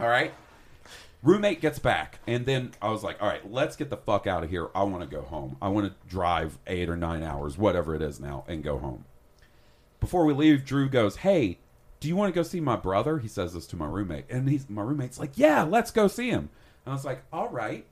All 0.00 0.08
right. 0.08 0.32
Roommate 1.22 1.60
gets 1.60 1.78
back, 1.78 2.18
and 2.26 2.46
then 2.46 2.72
I 2.82 2.90
was 2.90 3.04
like, 3.04 3.22
"All 3.22 3.28
right, 3.28 3.48
let's 3.48 3.76
get 3.76 3.90
the 3.90 3.96
fuck 3.96 4.26
out 4.26 4.42
of 4.42 4.50
here. 4.50 4.70
I 4.74 4.82
want 4.82 5.08
to 5.08 5.16
go 5.16 5.22
home. 5.22 5.56
I 5.62 5.68
want 5.68 5.86
to 5.86 6.08
drive 6.08 6.58
eight 6.66 6.88
or 6.88 6.96
nine 6.96 7.22
hours, 7.22 7.56
whatever 7.56 7.94
it 7.94 8.02
is 8.02 8.18
now, 8.18 8.44
and 8.48 8.64
go 8.64 8.78
home." 8.78 9.04
Before 10.00 10.24
we 10.24 10.34
leave, 10.34 10.64
Drew 10.64 10.88
goes, 10.88 11.16
"Hey, 11.16 11.58
do 12.00 12.08
you 12.08 12.16
want 12.16 12.34
to 12.34 12.36
go 12.36 12.42
see 12.42 12.58
my 12.60 12.74
brother?" 12.74 13.18
He 13.18 13.28
says 13.28 13.54
this 13.54 13.68
to 13.68 13.76
my 13.76 13.86
roommate, 13.86 14.24
and 14.28 14.48
he's 14.48 14.68
my 14.68 14.82
roommate's 14.82 15.20
like, 15.20 15.38
"Yeah, 15.38 15.62
let's 15.62 15.92
go 15.92 16.08
see 16.08 16.28
him." 16.28 16.50
And 16.84 16.92
I 16.92 16.92
was 16.92 17.04
like, 17.04 17.22
"All 17.32 17.48
right." 17.50 17.86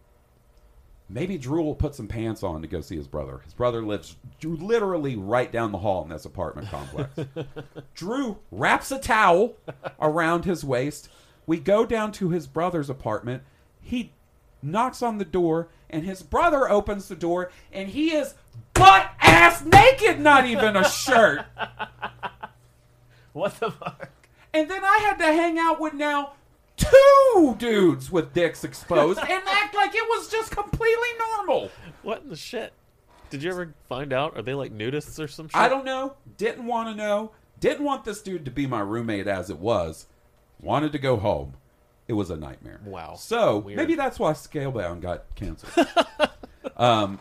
Maybe 1.09 1.39
Drew 1.39 1.63
will 1.63 1.75
put 1.75 1.97
some 1.97 2.07
pants 2.07 2.45
on 2.45 2.63
to 2.63 2.69
go 2.69 2.81
see 2.81 2.97
his 2.97 3.09
brother. 3.09 3.41
His 3.45 3.53
brother 3.55 3.83
lives 3.83 4.17
literally 4.43 5.17
right 5.17 5.51
down 5.51 5.73
the 5.73 5.79
hall 5.79 6.03
in 6.05 6.09
this 6.09 6.25
apartment 6.25 6.69
complex. 6.69 7.11
Drew 7.95 8.39
wraps 8.53 8.93
a 8.93 8.99
towel 8.99 9.57
around 10.01 10.45
his 10.45 10.65
waist. 10.65 11.09
We 11.51 11.59
go 11.59 11.85
down 11.85 12.13
to 12.13 12.29
his 12.29 12.47
brother's 12.47 12.89
apartment. 12.89 13.43
He 13.81 14.13
knocks 14.63 15.03
on 15.03 15.19
the 15.19 15.25
door, 15.25 15.69
and 15.91 16.05
his 16.05 16.23
brother 16.23 16.71
opens 16.71 17.09
the 17.09 17.17
door, 17.17 17.51
and 17.73 17.89
he 17.89 18.13
is 18.13 18.35
butt 18.73 19.11
ass 19.21 19.65
naked, 19.65 20.21
not 20.21 20.47
even 20.47 20.77
a 20.77 20.89
shirt. 20.89 21.45
What 23.33 23.59
the 23.59 23.73
fuck? 23.73 24.11
And 24.55 24.71
then 24.71 24.85
I 24.85 24.99
had 24.99 25.19
to 25.19 25.25
hang 25.25 25.59
out 25.59 25.81
with 25.81 25.95
now 25.95 26.35
two 26.77 27.57
dudes 27.59 28.13
with 28.13 28.33
dicks 28.33 28.63
exposed 28.63 29.19
and 29.19 29.43
act 29.49 29.75
like 29.75 29.95
it 29.95 30.05
was 30.09 30.29
just 30.29 30.53
completely 30.53 31.09
normal. 31.19 31.71
What 32.03 32.23
in 32.23 32.29
the 32.29 32.37
shit? 32.37 32.73
Did 33.29 33.43
you 33.43 33.51
ever 33.51 33.75
find 33.89 34.13
out? 34.13 34.37
Are 34.37 34.43
they 34.43 34.55
like 34.55 34.73
nudists 34.73 35.19
or 35.19 35.27
some 35.27 35.49
shit? 35.49 35.57
I 35.57 35.69
don't 35.69 35.85
know. 35.85 36.15
Didn't 36.37 36.67
want 36.67 36.89
to 36.91 36.95
know. 36.95 37.33
Didn't 37.59 37.85
want 37.85 38.05
this 38.05 38.23
dude 38.23 38.45
to 38.45 38.51
be 38.53 38.67
my 38.67 38.81
roommate 38.81 39.27
as 39.29 39.51
it 39.51 39.59
was. 39.59 40.07
Wanted 40.63 40.93
to 40.93 40.99
go 40.99 41.17
home. 41.17 41.55
It 42.09 42.15
was 42.15 42.31
a 42.31 42.37
nightmare. 42.37 42.81
Wow. 42.85 43.15
So 43.15 43.59
Weird. 43.59 43.77
maybe 43.77 43.95
that's 43.95 44.19
why 44.19 44.33
Scalebound 44.33 45.01
got 45.01 45.33
canceled. 45.37 45.87
um, 46.77 47.21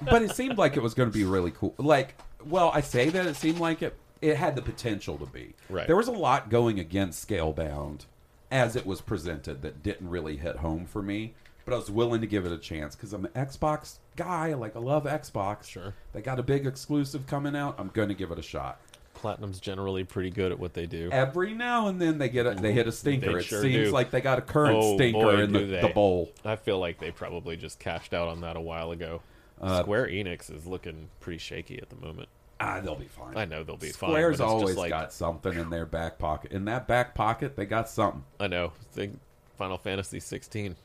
but 0.00 0.22
it 0.22 0.30
seemed 0.34 0.56
like 0.56 0.76
it 0.76 0.82
was 0.82 0.94
going 0.94 1.10
to 1.10 1.16
be 1.16 1.24
really 1.24 1.50
cool. 1.50 1.74
Like, 1.76 2.14
well, 2.46 2.70
I 2.72 2.80
say 2.80 3.10
that 3.10 3.26
it 3.26 3.36
seemed 3.36 3.58
like 3.58 3.82
it. 3.82 3.96
It 4.22 4.36
had 4.36 4.56
the 4.56 4.62
potential 4.62 5.18
to 5.18 5.26
be. 5.26 5.54
Right. 5.68 5.86
There 5.86 5.96
was 5.96 6.08
a 6.08 6.12
lot 6.12 6.48
going 6.48 6.80
against 6.80 7.28
Scalebound 7.28 8.06
as 8.50 8.74
it 8.74 8.86
was 8.86 9.00
presented 9.00 9.60
that 9.62 9.82
didn't 9.82 10.08
really 10.08 10.36
hit 10.36 10.56
home 10.56 10.86
for 10.86 11.02
me. 11.02 11.34
But 11.64 11.74
I 11.74 11.76
was 11.76 11.90
willing 11.90 12.20
to 12.20 12.26
give 12.26 12.46
it 12.46 12.52
a 12.52 12.58
chance 12.58 12.94
because 12.94 13.12
I'm 13.12 13.24
an 13.24 13.32
Xbox 13.32 13.98
guy. 14.16 14.54
Like 14.54 14.76
I 14.76 14.78
love 14.78 15.04
Xbox. 15.04 15.64
Sure. 15.64 15.94
They 16.12 16.22
got 16.22 16.38
a 16.38 16.42
big 16.42 16.66
exclusive 16.66 17.26
coming 17.26 17.56
out. 17.56 17.74
I'm 17.78 17.88
going 17.88 18.08
to 18.08 18.14
give 18.14 18.30
it 18.30 18.38
a 18.38 18.42
shot. 18.42 18.80
Platinum's 19.24 19.58
generally 19.58 20.04
pretty 20.04 20.28
good 20.28 20.52
at 20.52 20.58
what 20.58 20.74
they 20.74 20.84
do. 20.84 21.08
Every 21.10 21.54
now 21.54 21.88
and 21.88 21.98
then 21.98 22.18
they 22.18 22.28
get 22.28 22.44
a, 22.44 22.50
they 22.54 22.72
hit 22.72 22.86
a 22.86 22.92
stinker. 22.92 23.32
They 23.32 23.38
it 23.38 23.44
sure 23.44 23.62
seems 23.62 23.88
do. 23.88 23.90
like 23.90 24.10
they 24.10 24.20
got 24.20 24.36
a 24.38 24.42
current 24.42 24.76
Oh, 24.76 24.96
stinker 24.96 25.18
boy, 25.18 25.40
in 25.40 25.50
the, 25.52 25.64
the 25.80 25.88
bowl. 25.94 26.30
I 26.44 26.56
feel 26.56 26.78
like 26.78 26.98
they 26.98 27.10
probably 27.10 27.56
just 27.56 27.78
cashed 27.78 28.12
out 28.12 28.28
on 28.28 28.42
that 28.42 28.54
a 28.56 28.60
while 28.60 28.90
ago. 28.90 29.22
Uh, 29.58 29.80
Square 29.80 30.08
Enix 30.08 30.54
is 30.54 30.66
looking 30.66 31.08
pretty 31.20 31.38
shaky 31.38 31.78
at 31.80 31.88
the 31.88 31.96
moment. 31.96 32.28
Ah, 32.60 32.80
they'll 32.84 32.96
be 32.96 33.06
fine. 33.06 33.34
I 33.34 33.46
know 33.46 33.64
they'll 33.64 33.78
be 33.78 33.92
fine, 33.92 34.10
Square's 34.10 34.32
it's 34.34 34.40
just 34.40 34.50
always 34.50 34.76
like- 34.76 34.90
got 34.90 35.10
something 35.10 35.54
in 35.54 35.70
their 35.70 35.86
back 35.86 36.18
pocket. 36.18 36.52
In 36.52 36.66
that 36.66 36.86
back 36.86 37.14
pocket, 37.14 37.56
they 37.56 37.64
got 37.64 37.88
something. 37.88 38.24
I 38.38 38.46
know. 38.48 38.72
Think 38.92 39.18
Final 39.56 39.78
Fantasy 39.78 40.20
16. 40.20 40.76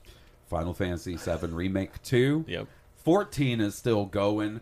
Final 0.50 0.74
Fantasy 0.74 1.18
7 1.18 1.54
Remake 1.54 2.02
2. 2.04 2.46
Yep. 2.48 2.68
14 3.04 3.60
is 3.60 3.76
still 3.76 4.06
going 4.06 4.62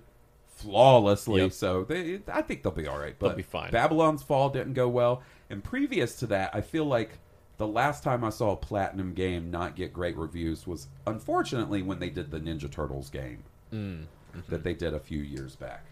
flawlessly, 0.58 1.42
Yep. 1.44 1.52
so 1.54 1.84
they, 1.84 2.20
I 2.32 2.42
think 2.42 2.64
they'll 2.64 2.72
be 2.72 2.88
all 2.88 2.98
right. 3.00 3.16
But 3.18 3.30
They'll 3.30 3.38
be 3.38 3.44
fine. 3.44 3.72
Babylon's 3.72 4.24
Fall 4.24 4.50
didn't 4.50 4.74
go 4.74 4.88
well, 4.90 5.24
and 5.50 5.64
previous 5.64 6.16
to 6.20 6.28
that, 6.28 6.52
I 6.54 6.62
feel 6.62 6.86
like 6.86 7.12
the 7.58 7.68
last 7.68 8.04
time 8.04 8.24
I 8.24 8.30
saw 8.30 8.52
a 8.52 8.56
Platinum 8.56 9.14
game 9.14 9.50
not 9.50 9.76
get 9.76 9.92
great 9.94 10.16
reviews 10.18 10.68
was 10.68 10.88
unfortunately 11.08 11.82
when 11.82 12.00
they 12.00 12.10
did 12.10 12.30
the 12.32 12.40
Ninja 12.40 12.70
Turtles 12.72 13.10
game 13.10 13.44
Mm, 13.74 14.06
that 14.50 14.64
they 14.64 14.74
did 14.74 14.94
a 14.94 15.00
few 15.00 15.22
years 15.22 15.56
back. 15.56 15.84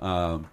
Um, 0.00 0.48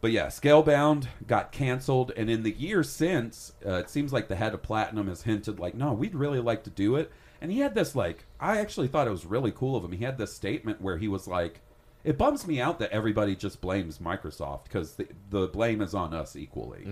but 0.00 0.10
yeah, 0.12 0.26
Scalebound 0.26 1.06
got 1.26 1.50
canceled, 1.50 2.12
and 2.16 2.28
in 2.30 2.42
the 2.42 2.52
years 2.52 2.90
since, 2.90 3.54
uh, 3.66 3.74
it 3.76 3.88
seems 3.90 4.12
like 4.12 4.28
the 4.28 4.36
head 4.36 4.52
of 4.54 4.62
Platinum 4.62 5.08
has 5.08 5.22
hinted, 5.22 5.58
like, 5.58 5.74
no, 5.74 5.92
we'd 5.94 6.14
really 6.14 6.40
like 6.40 6.62
to 6.64 6.70
do 6.70 6.96
it. 6.96 7.10
And 7.40 7.50
he 7.50 7.60
had 7.60 7.74
this, 7.74 7.96
like, 7.96 8.24
I 8.38 8.58
actually 8.58 8.88
thought 8.88 9.06
it 9.06 9.10
was 9.10 9.24
really 9.26 9.50
cool 9.50 9.76
of 9.76 9.84
him. 9.84 9.92
He 9.92 10.04
had 10.04 10.18
this 10.18 10.32
statement 10.34 10.80
where 10.82 10.98
he 10.98 11.08
was 11.08 11.26
like, 11.26 11.60
it 12.04 12.18
bums 12.18 12.46
me 12.46 12.60
out 12.60 12.78
that 12.80 12.90
everybody 12.90 13.34
just 13.34 13.60
blames 13.60 13.98
Microsoft 13.98 14.64
because 14.64 14.94
the, 14.96 15.08
the 15.30 15.48
blame 15.48 15.80
is 15.80 15.94
on 15.94 16.12
us 16.14 16.36
equally. 16.36 16.86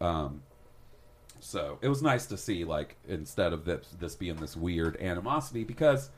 Um, 0.00 0.42
so 1.40 1.78
it 1.82 1.88
was 1.88 2.02
nice 2.02 2.26
to 2.26 2.36
see, 2.36 2.64
like, 2.64 2.96
instead 3.08 3.52
of 3.52 3.64
this, 3.64 3.86
this 3.98 4.14
being 4.16 4.36
this 4.36 4.56
weird 4.56 4.96
animosity, 5.00 5.62
because 5.64 6.10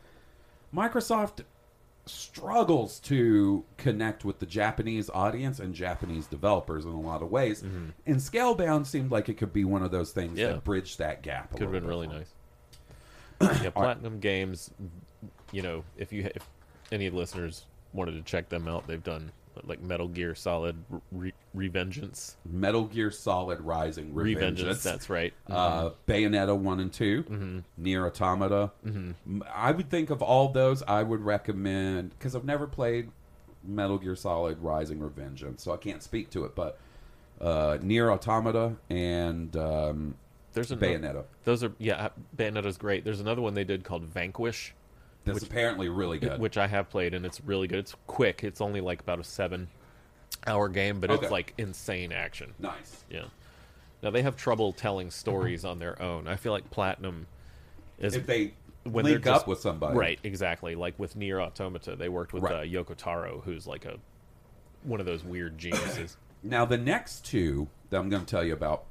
Microsoft 0.75 1.41
struggles 2.07 3.01
to 3.01 3.65
connect 3.79 4.25
with 4.25 4.39
the 4.39 4.47
Japanese 4.47 5.11
audience 5.11 5.59
and 5.59 5.75
Japanese 5.75 6.27
developers 6.27 6.85
in 6.85 6.93
a 6.93 7.01
lot 7.01 7.21
of 7.23 7.31
ways. 7.31 7.63
And 7.63 7.93
Scalebound 8.21 8.87
seemed 8.87 9.11
like 9.11 9.29
it 9.29 9.35
could 9.35 9.53
be 9.53 9.65
one 9.65 9.83
of 9.83 9.91
those 9.91 10.13
things 10.13 10.31
Mm-hmm. 10.33 10.39
Yeah. 10.39 10.53
that 10.53 10.65
bridged 10.65 10.99
that 10.99 11.23
gap. 11.23 11.51
a 11.53 11.57
Could 11.57 11.63
have 11.65 11.73
been 11.73 11.87
really 11.87 12.07
more. 12.07 12.19
nice. 13.41 13.61
yeah, 13.63 13.71
Platinum 13.71 14.21
Games. 14.21 14.71
You 15.53 15.63
know, 15.63 15.85
if 15.97 16.13
you 16.13 16.31
if 16.35 16.49
any 16.93 17.11
listeners 17.11 17.67
wanted 17.93 18.13
to 18.13 18.23
check 18.23 18.49
them 18.49 18.69
out, 18.69 18.87
they've 18.87 19.03
done 19.03 19.33
like 19.65 19.81
Metal 19.81 20.07
Gear 20.09 20.35
Solid 20.35 20.77
Re- 21.11 21.33
Revengeance. 21.57 22.35
Metal 22.45 22.85
Gear 22.85 23.11
Solid 23.11 23.59
Rising 23.63 24.13
Revengeance. 24.13 24.59
Revengeance. 24.59 24.83
That's 24.83 25.09
right. 25.09 25.33
Uh, 25.49 25.91
Bayonetta 26.07 26.55
1 26.57 26.81
and 26.81 26.93
2, 26.93 27.23
Mm-hmm. 27.23 27.59
Nier 27.79 28.07
Automata. 28.07 28.71
Mm-hmm. 28.87 29.43
I 29.55 29.71
would 29.73 29.89
think 29.89 30.11
of 30.11 30.21
all 30.21 30.51
those, 30.51 30.83
I 30.83 31.03
would 31.03 31.21
recommend, 31.23 32.11
because 32.11 32.37
I've 32.37 32.45
never 32.45 32.67
played 32.67 33.11
Metal 33.65 33.97
Gear 33.97 34.15
Solid 34.15 34.59
Rising 34.61 34.99
Revengeance, 35.01 35.61
so 35.61 35.73
I 35.73 35.79
can't 35.79 36.03
speak 36.03 36.29
to 36.31 36.45
it, 36.45 36.55
but 36.55 36.79
uh, 37.41 37.79
Nier 37.81 38.11
Automata 38.11 38.77
and 38.91 39.57
um, 39.57 40.15
There's 40.53 40.71
a 40.71 40.77
Bayonetta. 40.77 41.25
Those 41.45 41.65
are 41.65 41.73
yeah. 41.79 42.09
Bayonetta's 42.37 42.77
great. 42.77 43.05
There's 43.05 43.21
another 43.21 43.41
one 43.43 43.55
they 43.55 43.65
did 43.65 43.85
called 43.85 44.05
Vanquish, 44.05 44.75
That's 45.27 45.43
apparently 45.45 45.89
really 45.89 46.19
good. 46.19 46.41
which 46.41 46.57
I 46.57 46.67
have 46.67 46.89
played, 46.89 47.13
and 47.15 47.27
it's 47.27 47.41
really 47.43 47.67
good. 47.69 47.81
It's 47.81 47.95
quick. 48.07 48.43
It's 48.45 48.61
only 48.61 48.81
like 48.81 49.01
about 49.01 49.19
a 49.21 49.25
seven-hour 49.25 50.69
game, 50.71 51.01
but 51.01 51.11
Okay. 51.11 51.23
it's 51.25 51.33
like 51.33 51.55
insane 51.59 52.13
action. 52.13 52.55
nice. 52.59 53.05
Yeah. 53.11 53.25
Now 54.03 54.11
they 54.11 54.23
have 54.23 54.37
trouble 54.37 54.73
telling 54.73 55.11
stories 55.11 55.65
on 55.65 55.79
their 55.79 56.01
own. 56.01 56.29
I 56.29 56.37
feel 56.37 56.53
like 56.53 56.71
Platinum 56.71 57.27
is 57.99 58.15
If 58.15 58.27
they 58.27 58.55
when 58.85 59.05
link 59.05 59.25
they're 59.25 59.35
up 59.35 59.49
with 59.49 59.59
somebody. 59.59 59.99
right? 59.99 60.19
Exactly. 60.23 60.75
Like 60.77 60.97
with 60.99 61.17
Nier 61.17 61.41
Automata, 61.41 61.97
they 61.97 62.09
worked 62.09 62.33
with 62.33 62.43
Right. 62.45 62.55
uh, 62.55 62.63
Yoko 62.63 62.95
Taro, 62.97 63.41
who's 63.45 63.67
like 63.67 63.85
a 63.85 63.97
one 64.85 65.01
of 65.01 65.07
those 65.07 65.25
weird 65.25 65.59
geniuses. 65.59 66.17
Now, 66.43 66.65
the 66.65 66.77
next 66.79 67.25
two 67.25 67.67
that 67.91 67.99
I'm 67.99 68.09
going 68.09 68.25
to 68.25 68.31
tell 68.31 68.45
you 68.45 68.53
about, 68.53 68.85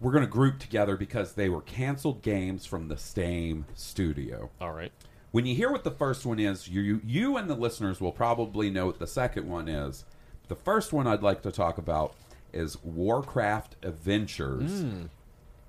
we're 0.00 0.12
going 0.12 0.22
to 0.24 0.30
group 0.30 0.60
together 0.60 0.96
because 0.96 1.32
they 1.32 1.48
were 1.48 1.62
canceled 1.62 2.22
games 2.22 2.64
from 2.66 2.86
the 2.86 2.96
same 2.96 3.64
studio. 3.74 4.50
All 4.60 4.72
right. 4.72 4.92
When 5.38 5.46
you 5.46 5.54
hear 5.54 5.70
what 5.70 5.84
the 5.84 5.92
first 5.92 6.26
one 6.26 6.40
is, 6.40 6.66
you 6.66 7.00
you 7.06 7.36
and 7.36 7.48
the 7.48 7.54
listeners 7.54 8.00
will 8.00 8.10
probably 8.10 8.70
know 8.70 8.86
what 8.86 8.98
the 8.98 9.06
second 9.06 9.48
one 9.48 9.68
is. 9.68 10.04
The 10.48 10.56
first 10.56 10.92
one 10.92 11.06
I'd 11.06 11.22
like 11.22 11.42
to 11.42 11.52
talk 11.52 11.78
about 11.78 12.16
is 12.52 12.82
Warcraft 12.82 13.76
Adventures, 13.84 14.80
hmm. 14.80 15.02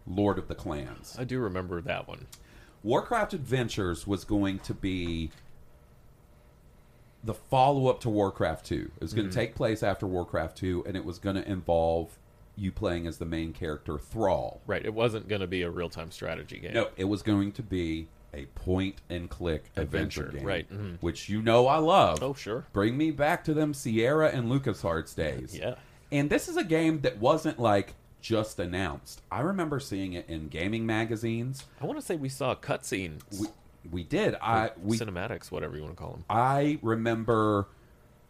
Lord 0.08 0.40
of 0.40 0.48
the 0.48 0.56
Clans. 0.56 1.16
I 1.20 1.24
do 1.24 1.38
remember 1.38 1.82
that 1.82 2.08
one. 2.08 2.26
Warcraft 2.82 3.36
Adventures 3.36 4.08
was 4.08 4.24
going 4.24 4.58
to 4.58 4.74
be 4.74 5.30
the 7.24 7.36
follow 7.36 7.90
up 7.90 8.00
to 8.00 8.10
Warcraft 8.10 8.66
2. 8.66 8.92
It 8.96 9.02
was 9.04 9.14
going 9.14 9.28
to 9.28 9.32
hmm. 9.32 9.40
take 9.40 9.54
place 9.54 9.84
after 9.84 10.08
Warcraft 10.08 10.58
2, 10.58 10.86
and 10.88 10.98
it 10.98 11.06
was 11.06 11.20
going 11.20 11.36
to 11.36 11.48
involve 11.48 12.18
you 12.56 12.72
playing 12.72 13.06
as 13.06 13.20
the 13.20 13.26
main 13.26 13.54
character, 13.54 14.00
Thrall. 14.00 14.62
Right. 14.66 14.84
It 14.84 14.96
wasn't 14.96 15.28
going 15.28 15.42
to 15.42 15.48
be 15.48 15.62
a 15.62 15.70
real-time 15.70 16.10
strategy 16.10 16.58
game. 16.58 16.74
No, 16.74 16.88
it 16.98 17.06
was 17.06 17.22
going 17.22 17.52
to 17.52 17.62
be 17.62 18.08
a 18.34 18.46
point 18.48 18.96
and 19.10 19.30
click 19.30 19.66
adventure, 19.76 20.22
Adventure, 20.24 20.38
game. 20.38 20.46
right, 20.48 20.70
mhm. 20.72 20.98
Which 21.02 21.30
you 21.30 21.42
know 21.42 21.68
I 21.68 21.78
love. 21.78 22.22
Oh, 22.22 22.34
sure. 22.34 22.66
Bring 22.74 22.98
me 22.98 23.12
back 23.12 23.44
to 23.46 23.54
them 23.54 23.74
Sierra 23.74 24.30
and 24.30 24.50
LucasArts 24.52 25.16
days. 25.16 25.56
Yeah. 25.60 25.76
And 26.12 26.30
this 26.30 26.48
is 26.48 26.58
a 26.58 26.64
game 26.64 27.02
that 27.02 27.20
wasn't 27.20 27.60
like 27.60 27.94
just 28.22 28.60
announced. 28.60 29.22
I 29.32 29.42
remember 29.42 29.80
seeing 29.80 30.14
it 30.14 30.28
in 30.28 30.48
gaming 30.48 30.86
magazines. 30.86 31.66
I 31.82 31.86
want 31.86 32.00
to 32.00 32.06
say 32.06 32.16
we 32.16 32.30
saw 32.30 32.52
a 32.52 32.56
cutscene. 32.56 33.20
We 33.40 33.48
we 33.92 34.04
did. 34.04 34.36
I 34.42 34.72
we 34.84 34.98
cinematics, 34.98 35.52
whatever 35.52 35.76
you 35.76 35.84
want 35.84 35.96
to 35.96 36.02
call 36.02 36.12
them. 36.12 36.26
I 36.30 36.80
remember 36.82 37.68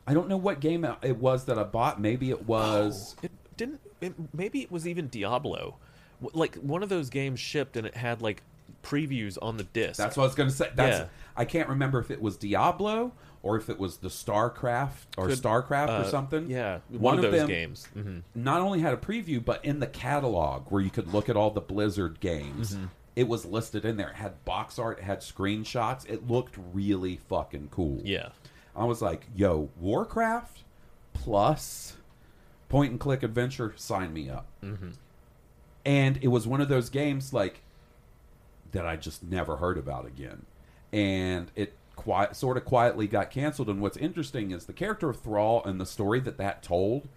I 0.05 0.13
don't 0.13 0.27
know 0.27 0.37
what 0.37 0.59
game 0.59 0.85
it 1.01 1.17
was 1.17 1.45
that 1.45 1.57
I 1.57 1.63
bought. 1.63 2.01
Maybe 2.01 2.29
it 2.31 2.45
was. 2.47 3.15
It 3.23 3.31
didn't. 3.57 3.79
It, 4.01 4.13
maybe 4.33 4.61
it 4.61 4.71
was 4.71 4.87
even 4.87 5.07
Diablo. 5.07 5.77
Like 6.33 6.55
one 6.55 6.83
of 6.83 6.89
those 6.89 7.09
games 7.09 7.39
shipped 7.39 7.77
and 7.77 7.87
it 7.87 7.95
had 7.95 8.21
like 8.21 8.43
previews 8.83 9.37
on 9.41 9.57
the 9.57 9.63
disc. 9.63 9.97
That's 9.97 10.17
what 10.17 10.23
I 10.23 10.27
was 10.27 10.35
going 10.35 10.49
to 10.49 10.55
say. 10.55 10.69
That's 10.75 10.99
Yeah. 10.99 11.05
I 11.37 11.45
can't 11.45 11.69
remember 11.69 11.99
if 11.99 12.11
it 12.11 12.21
was 12.21 12.35
Diablo 12.37 13.13
or 13.41 13.55
if 13.55 13.69
it 13.69 13.79
was 13.79 13.97
the 13.97 14.09
Starcraft 14.09 15.05
or 15.17 15.27
Could- 15.27 15.37
Starcraft 15.41 15.87
or 15.87 15.91
uh, 16.01 16.03
something. 16.03 16.49
Yeah, 16.49 16.79
one, 16.89 17.15
of 17.17 17.21
those 17.23 17.33
them 17.33 17.47
games. 17.47 17.85
hmm 17.93 18.19
not 18.35 18.59
only 18.61 18.81
had 18.81 18.93
a 18.93 18.97
preview, 18.97 19.43
but 19.43 19.63
in 19.63 19.79
the 19.79 19.87
catalog 19.87 20.69
where 20.71 20.81
you 20.81 20.89
could 20.89 21.13
look 21.13 21.29
at 21.29 21.37
all 21.37 21.49
the 21.51 21.61
Blizzard 21.61 22.19
games, 22.19 22.75
Mm-hmm. 22.75 22.85
it 23.15 23.27
was 23.29 23.45
listed 23.45 23.85
in 23.85 23.95
there. 23.97 24.09
It 24.09 24.15
had 24.15 24.43
box 24.43 24.77
art, 24.77 24.99
it 24.99 25.03
had 25.05 25.19
screenshots. 25.21 26.09
It 26.09 26.27
looked 26.27 26.55
really 26.73 27.15
fucking 27.29 27.69
cool. 27.71 28.01
Yeah, 28.03 28.29
I 28.75 28.83
was 28.83 29.01
like, 29.01 29.25
yo, 29.35 29.69
Warcraft 29.79 30.63
plus 31.13 31.95
point 32.67 32.91
and 32.91 32.99
click 32.99 33.23
adventure, 33.23 33.73
sign 33.77 34.11
me 34.13 34.29
up. 34.29 34.47
Mm-hmm. 34.63 34.89
And 35.85 36.19
it 36.21 36.27
was 36.27 36.45
one 36.45 36.61
of 36.61 36.67
those 36.69 36.89
games 36.89 37.33
like 37.33 37.61
that 38.71 38.85
I 38.85 38.95
just 38.95 39.23
never 39.23 39.57
heard 39.57 39.77
about 39.77 40.05
again. 40.05 40.45
And 40.91 41.51
it 41.55 41.75
sort 42.31 42.57
of 42.57 42.65
quietly 42.65 43.07
got 43.07 43.29
canceled. 43.31 43.69
And 43.69 43.81
what's 43.81 43.97
interesting 43.97 44.51
is 44.51 44.65
the 44.65 44.73
character 44.73 45.09
of 45.09 45.19
Thrall 45.19 45.63
and 45.63 45.79
the 45.79 45.85
story 45.85 46.19
that 46.21 46.37
that 46.37 46.63
told 46.63 47.07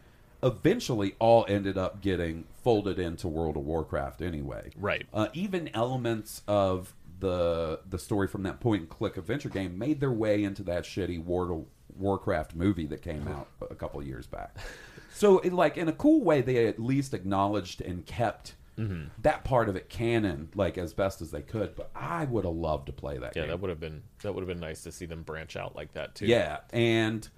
eventually 0.42 1.14
all 1.18 1.46
ended 1.48 1.78
up 1.78 2.00
getting 2.00 2.44
folded 2.62 2.98
into 2.98 3.28
World 3.28 3.56
of 3.56 3.64
Warcraft 3.64 4.22
anyway. 4.22 4.70
Right. 4.76 5.06
Uh, 5.14 5.28
even 5.32 5.70
elements 5.72 6.42
of 6.48 6.94
the 7.20 7.78
the 7.88 7.98
story 7.98 8.26
from 8.26 8.42
that 8.42 8.58
point 8.58 8.80
and 8.80 8.90
click 8.90 9.16
adventure 9.16 9.48
game 9.48 9.78
made 9.78 10.00
their 10.00 10.10
way 10.10 10.42
into 10.42 10.64
that 10.64 10.82
shitty 10.82 11.24
World 11.24 11.50
of 11.50 11.98
Warcraft 12.00 12.56
movie 12.56 12.86
that 12.86 13.00
came 13.02 13.28
out 13.28 13.46
a 13.70 13.76
couple 13.76 14.00
of 14.00 14.06
years 14.06 14.26
back. 14.26 14.56
So, 15.14 15.40
it, 15.40 15.52
like 15.52 15.76
in 15.76 15.88
a 15.88 15.92
cool 15.92 16.24
way, 16.24 16.40
they 16.40 16.66
at 16.66 16.80
least 16.80 17.12
acknowledged 17.12 17.82
and 17.82 18.04
kept 18.06 18.54
Mm-hmm. 18.78 19.08
that 19.20 19.44
part 19.44 19.68
of 19.68 19.76
it 19.76 19.90
canon, 19.90 20.48
like 20.54 20.78
as 20.78 20.94
best 20.94 21.20
as 21.20 21.30
they 21.30 21.42
could. 21.42 21.76
But 21.76 21.90
I 21.94 22.24
would 22.24 22.44
have 22.44 22.54
loved 22.54 22.86
to 22.86 22.92
play 22.92 23.18
that. 23.18 23.36
yeah. 23.36 23.42
game. 23.42 23.50
That 23.50 23.60
would 23.60 23.68
have 23.68 23.80
been 23.80 24.02
that 24.22 24.34
would 24.34 24.40
have 24.40 24.48
been 24.48 24.60
nice 24.60 24.82
to 24.84 24.92
see 24.92 25.06
them 25.06 25.22
branch 25.22 25.56
out 25.56 25.76
like 25.76 25.92
that 25.92 26.14
too. 26.14 26.26
Yeah, 26.26 26.60
and 26.72 27.28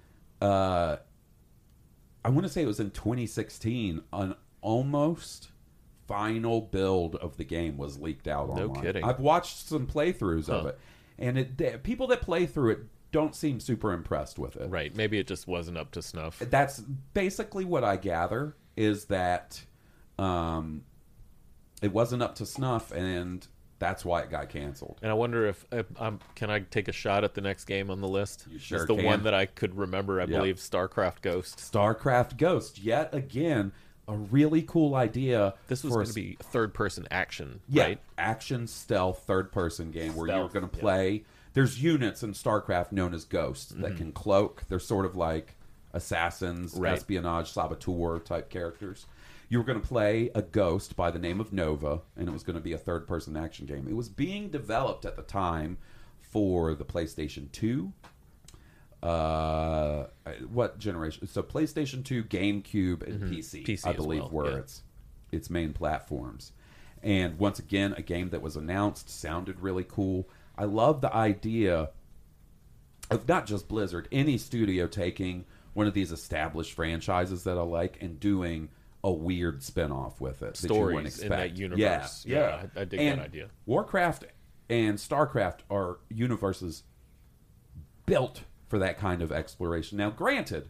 uh, 0.41 0.97
I 2.23 2.29
want 2.29 2.45
to 2.45 2.49
say 2.49 2.63
it 2.63 2.67
was 2.67 2.79
in 2.79 2.91
2016. 2.91 4.01
An 4.13 4.35
almost 4.61 5.49
final 6.07 6.61
build 6.61 7.15
of 7.15 7.37
the 7.37 7.43
game 7.43 7.77
was 7.77 7.99
leaked 7.99 8.27
out. 8.27 8.55
No 8.55 8.69
kidding. 8.69 9.03
I've 9.03 9.19
watched 9.19 9.67
some 9.67 9.87
playthroughs 9.87 10.49
of 10.49 10.67
it, 10.67 10.79
and 11.19 11.37
it 11.37 11.83
people 11.83 12.07
that 12.07 12.21
play 12.21 12.45
through 12.45 12.71
it 12.71 12.79
don't 13.15 13.33
seem 13.33 13.61
super 13.61 13.93
impressed 13.93 14.37
with 14.37 14.57
it. 14.57 14.69
Right. 14.69 14.93
Maybe 14.93 15.17
it 15.17 15.25
just 15.25 15.47
wasn't 15.47 15.77
up 15.77 15.91
to 15.91 16.01
snuff. 16.01 16.39
That's 16.39 16.79
basically 17.13 17.63
what 17.63 17.83
I 17.83 17.95
gather 17.95 18.57
is 18.75 19.05
that 19.05 19.63
um, 20.19 20.83
it 21.81 21.91
wasn't 21.91 22.21
up 22.23 22.35
to 22.35 22.45
snuff, 22.45 22.91
and 22.91 23.45
that's 23.79 24.05
why 24.05 24.21
it 24.21 24.29
got 24.29 24.49
canceled. 24.49 24.97
And 25.01 25.11
I 25.11 25.13
wonder 25.13 25.45
if, 25.47 25.65
if 25.71 25.85
um, 26.01 26.19
can 26.35 26.49
I 26.49 26.59
take 26.59 26.87
a 26.87 26.91
shot 26.93 27.23
at 27.23 27.33
the 27.33 27.41
next 27.41 27.65
game 27.65 27.89
on 27.91 27.99
the 28.01 28.07
list? 28.07 28.45
You 28.49 28.57
sure 28.59 28.77
It's 28.79 28.87
the 28.87 28.95
can. 28.95 29.05
one 29.05 29.23
that 29.23 29.33
I 29.33 29.45
could 29.45 29.77
remember. 29.77 30.19
I 30.19 30.23
Yep. 30.23 30.29
believe 30.29 30.55
StarCraft 30.57 31.21
Ghost. 31.21 31.57
StarCraft 31.57 32.37
Ghost, 32.37 32.79
yet 32.79 33.13
again, 33.13 33.73
a 34.07 34.15
really 34.15 34.61
cool 34.61 34.95
idea. 34.95 35.55
This 35.67 35.83
was 35.83 35.93
going 35.93 36.05
to 36.07 36.13
be 36.13 36.37
third-person 36.41 37.07
action, 37.11 37.59
yeah, 37.67 37.83
right? 37.83 37.99
action 38.17 38.67
stealth 38.67 39.23
third 39.25 39.51
person 39.51 39.91
game 39.91 40.15
where 40.15 40.27
you're 40.27 40.47
going 40.49 40.67
to 40.69 40.75
yeah. 40.75 40.81
play. 40.81 41.23
There's 41.53 41.81
units 41.81 42.21
in 42.21 42.33
StarCraft 42.33 42.91
known 42.91 43.13
as 43.13 43.23
ghosts 43.25 43.71
that 43.77 43.97
can 43.97 44.11
cloak. 44.11 44.63
They're 44.69 44.77
sort 44.79 45.05
of 45.05 45.15
like 45.15 45.55
assassins, 45.93 46.73
Mm-hmm. 46.73 46.83
Right. 46.83 46.93
espionage, 46.93 47.51
saboteur 47.51 48.19
type 48.19 48.49
characters. 48.49 49.05
You 49.55 49.59
were 49.59 49.65
going 49.65 49.79
to 49.79 49.87
play 49.87 50.29
a 50.35 50.41
ghost 50.41 50.97
by 50.97 51.11
the 51.11 51.17
name 51.17 51.39
of 51.39 51.53
Nova, 51.53 52.01
and 52.17 52.27
it 52.27 52.31
was 52.33 52.43
going 52.43 52.57
to 52.57 52.61
be 52.61 52.73
a 52.73 52.77
third 52.77 53.07
person 53.07 53.37
action 53.37 53.65
game. 53.65 53.87
It 53.87 53.95
was 53.95 54.09
being 54.09 54.49
developed 54.49 55.05
at 55.05 55.15
the 55.15 55.21
time 55.21 55.77
for 56.19 56.75
the 56.75 56.83
PlayStation 56.83 57.49
2. 57.53 57.93
Uh, 59.01 60.07
what 60.51 60.77
generation? 60.77 61.25
So 61.27 61.41
PlayStation 61.41 62.03
2, 62.03 62.25
GameCube, 62.25 63.07
and 63.07 63.31
PC, 63.31 63.65
PC 63.65 63.87
I 63.87 63.93
believe, 63.93 64.23
well, 64.23 64.29
were 64.29 64.51
yeah. 64.51 64.57
its 64.57 64.83
its 65.31 65.49
main 65.49 65.71
platforms. 65.71 66.51
And 67.01 67.39
once 67.39 67.57
again, 67.57 67.93
a 67.95 68.01
game 68.01 68.31
that 68.31 68.41
was 68.41 68.57
announced 68.57 69.09
sounded 69.09 69.61
really 69.61 69.85
cool. 69.85 70.27
I 70.57 70.65
love 70.65 70.99
the 70.99 71.15
idea 71.15 71.91
of 73.09 73.25
not 73.25 73.45
just 73.45 73.69
Blizzard, 73.69 74.09
any 74.11 74.37
studio 74.37 74.85
taking 74.85 75.45
one 75.73 75.87
of 75.87 75.93
these 75.93 76.11
established 76.11 76.73
franchises 76.73 77.45
that 77.45 77.57
I 77.57 77.61
like 77.61 77.99
and 78.01 78.19
doing 78.19 78.67
a 79.05 79.11
weird 79.11 79.61
spin-off 79.61 80.19
with 80.19 80.41
it 80.41 80.55
that 80.55 80.69
you 80.69 80.75
wouldn't 80.81 81.13
Stories 81.13 81.19
in 81.19 81.29
that 81.29 81.39
expect. 81.41 81.59
universe. 81.59 82.25
Yeah, 82.25 82.37
Yeah, 82.39 82.65
I- 82.75 82.81
I 82.81 82.85
dig 82.85 82.99
that 82.99 83.19
idea. 83.19 83.49
Warcraft 83.67 84.25
and 84.67 84.97
StarCraft 84.97 85.59
are 85.69 85.99
universes 86.09 86.83
built 88.07 88.41
for 88.67 88.79
that 88.79 88.97
kind 88.97 89.21
of 89.21 89.31
exploration. 89.31 89.99
Now, 89.99 90.09
granted, 90.09 90.69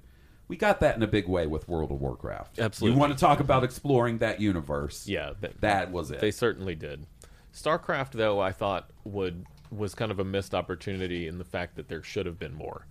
we 0.49 0.57
got 0.57 0.81
that 0.81 0.97
in 0.97 1.01
a 1.01 1.07
big 1.07 1.29
way 1.29 1.47
with 1.47 1.69
World 1.69 1.91
of 1.91 2.01
Warcraft. 2.01 2.59
Absolutely. 2.59 2.93
You 2.95 2.99
want 2.99 3.13
to 3.13 3.17
talk 3.19 3.39
about 3.39 3.63
exploring 3.63 4.17
that 4.17 4.41
universe? 4.41 5.07
Yeah, 5.07 5.31
that, 5.39 5.61
that 5.61 5.91
was 5.91 6.11
it. 6.11 6.19
They 6.19 6.31
certainly 6.31 6.75
did. 6.75 7.07
StarCraft, 7.53 8.11
though, 8.11 8.41
I 8.41 8.51
thought 8.51 8.89
would 9.05 9.45
was 9.71 9.95
kind 9.95 10.11
of 10.11 10.19
a 10.19 10.25
missed 10.25 10.53
opportunity 10.53 11.25
in 11.27 11.37
the 11.37 11.43
fact 11.45 11.75
that 11.77 11.87
there 11.87 12.03
should 12.03 12.25
have 12.25 12.37
been 12.37 12.53
more. 12.53 12.85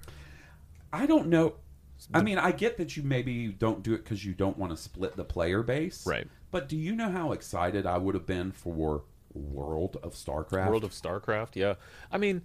I 0.92 1.04
don't 1.06 1.28
know. 1.28 1.56
I 2.12 2.22
mean, 2.22 2.38
I 2.38 2.52
get 2.52 2.76
that 2.78 2.96
you 2.96 3.02
maybe 3.02 3.48
don't 3.48 3.82
do 3.82 3.94
it 3.94 4.04
because 4.04 4.24
you 4.24 4.34
don't 4.34 4.58
want 4.58 4.72
to 4.72 4.76
split 4.76 5.16
the 5.16 5.24
player 5.24 5.62
base, 5.62 6.06
Right. 6.06 6.26
But 6.50 6.68
do 6.68 6.76
you 6.76 6.94
know 6.94 7.10
how 7.10 7.32
excited 7.32 7.84
I 7.86 7.98
would 7.98 8.14
have 8.14 8.26
been 8.26 8.52
for 8.52 9.02
World 9.32 9.96
of 10.02 10.14
StarCraft? 10.14 10.68
World 10.68 10.84
of 10.84 10.92
StarCraft, 10.92 11.56
yeah. 11.56 11.74
I 12.12 12.18
mean, 12.18 12.42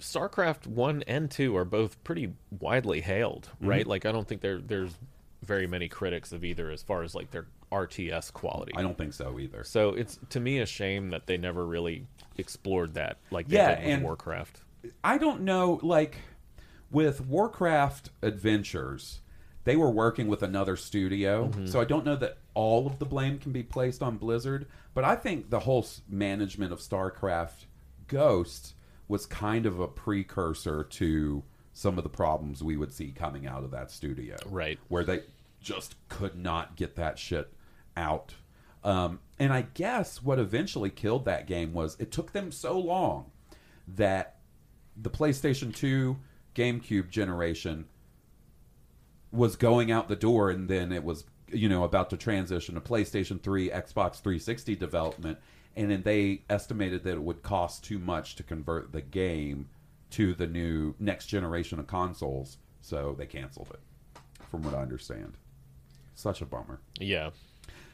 StarCraft 0.00 0.66
one 0.66 1.02
and 1.06 1.30
two 1.30 1.56
are 1.56 1.64
both 1.64 2.02
pretty 2.04 2.32
widely 2.58 3.00
hailed, 3.00 3.48
Mm-hmm. 3.56 3.66
right? 3.68 3.86
Like, 3.86 4.06
I 4.06 4.12
don't 4.12 4.26
think 4.28 4.40
there 4.40 4.58
there's 4.58 4.92
very 5.42 5.66
many 5.66 5.88
critics 5.88 6.32
of 6.32 6.44
either 6.44 6.70
as 6.70 6.82
far 6.82 7.02
as 7.02 7.14
like 7.14 7.30
their 7.30 7.46
RTS 7.72 8.32
quality. 8.32 8.72
I 8.76 8.82
don't 8.82 8.96
think 8.98 9.14
so 9.14 9.38
either. 9.40 9.64
So 9.64 9.90
it's 9.90 10.18
to 10.30 10.40
me 10.40 10.58
a 10.58 10.66
shame 10.66 11.10
that 11.10 11.26
they 11.26 11.36
never 11.38 11.64
really 11.66 12.06
explored 12.36 12.94
that 12.94 13.18
like 13.30 13.48
they 13.48 13.56
Yeah, 13.56 13.74
did 13.76 13.84
with 13.86 13.94
and- 13.94 14.02
Warcraft. 14.04 14.60
I 15.04 15.18
don't 15.18 15.42
know, 15.42 15.78
like 15.82 16.16
with 16.90 17.20
Warcraft 17.20 18.10
Adventures, 18.22 19.20
they 19.64 19.76
were 19.76 19.90
working 19.90 20.28
with 20.28 20.42
another 20.42 20.76
studio, 20.76 21.48
Mm-hmm. 21.48 21.66
so 21.66 21.80
I 21.80 21.84
don't 21.84 22.04
know 22.04 22.16
that 22.16 22.38
all 22.54 22.86
of 22.86 22.98
the 22.98 23.04
blame 23.04 23.38
can 23.38 23.52
be 23.52 23.62
placed 23.62 24.02
on 24.02 24.16
Blizzard. 24.16 24.66
But 24.94 25.04
I 25.04 25.14
think 25.14 25.50
the 25.50 25.60
whole 25.60 25.86
management 26.08 26.72
of 26.72 26.80
StarCraft 26.80 27.66
Ghost 28.08 28.74
was 29.06 29.24
kind 29.26 29.66
of 29.66 29.78
a 29.80 29.86
precursor 29.88 30.82
to 30.84 31.44
some 31.72 31.96
of 31.98 32.04
the 32.04 32.10
problems 32.10 32.62
we 32.62 32.76
would 32.76 32.92
see 32.92 33.12
coming 33.12 33.46
out 33.46 33.62
of 33.64 33.70
that 33.70 33.90
studio, 33.90 34.36
Right. 34.46 34.78
Where 34.88 35.04
they 35.04 35.20
just 35.60 35.94
could 36.08 36.34
not 36.36 36.74
get 36.76 36.96
that 36.96 37.18
shit 37.18 37.52
out. 37.96 38.34
Um, 38.82 39.20
and 39.38 39.52
I 39.52 39.62
guess 39.74 40.22
what 40.22 40.38
eventually 40.38 40.90
killed 40.90 41.24
that 41.26 41.46
game 41.46 41.72
was 41.72 41.96
it 42.00 42.10
took 42.10 42.32
them 42.32 42.50
so 42.50 42.78
long 42.78 43.30
that 43.86 44.38
the 44.96 45.10
PlayStation 45.10 45.74
2 45.74 46.16
GameCube 46.60 47.08
generation 47.08 47.86
was 49.32 49.56
going 49.56 49.90
out 49.90 50.08
the 50.08 50.16
door 50.16 50.50
and 50.50 50.68
then 50.68 50.92
it 50.92 51.04
was 51.04 51.24
you 51.48 51.68
know 51.68 51.84
about 51.84 52.10
to 52.10 52.16
transition 52.16 52.74
to 52.74 52.80
PlayStation 52.80 53.40
3 53.40 53.70
Xbox 53.70 54.20
360 54.20 54.76
development 54.76 55.38
and 55.76 55.90
then 55.90 56.02
they 56.02 56.42
estimated 56.50 57.04
that 57.04 57.12
it 57.12 57.22
would 57.22 57.42
cost 57.42 57.84
too 57.84 57.98
much 57.98 58.34
to 58.36 58.42
convert 58.42 58.92
the 58.92 59.00
game 59.00 59.68
to 60.10 60.34
the 60.34 60.46
new 60.46 60.94
next 60.98 61.26
generation 61.26 61.78
of 61.78 61.86
consoles 61.86 62.58
so 62.80 63.14
they 63.16 63.26
canceled 63.26 63.68
it 63.72 63.80
from 64.50 64.62
what 64.62 64.74
I 64.74 64.82
understand. 64.82 65.34
Such 66.14 66.42
a 66.42 66.46
bummer. 66.46 66.80
Yeah. 66.98 67.30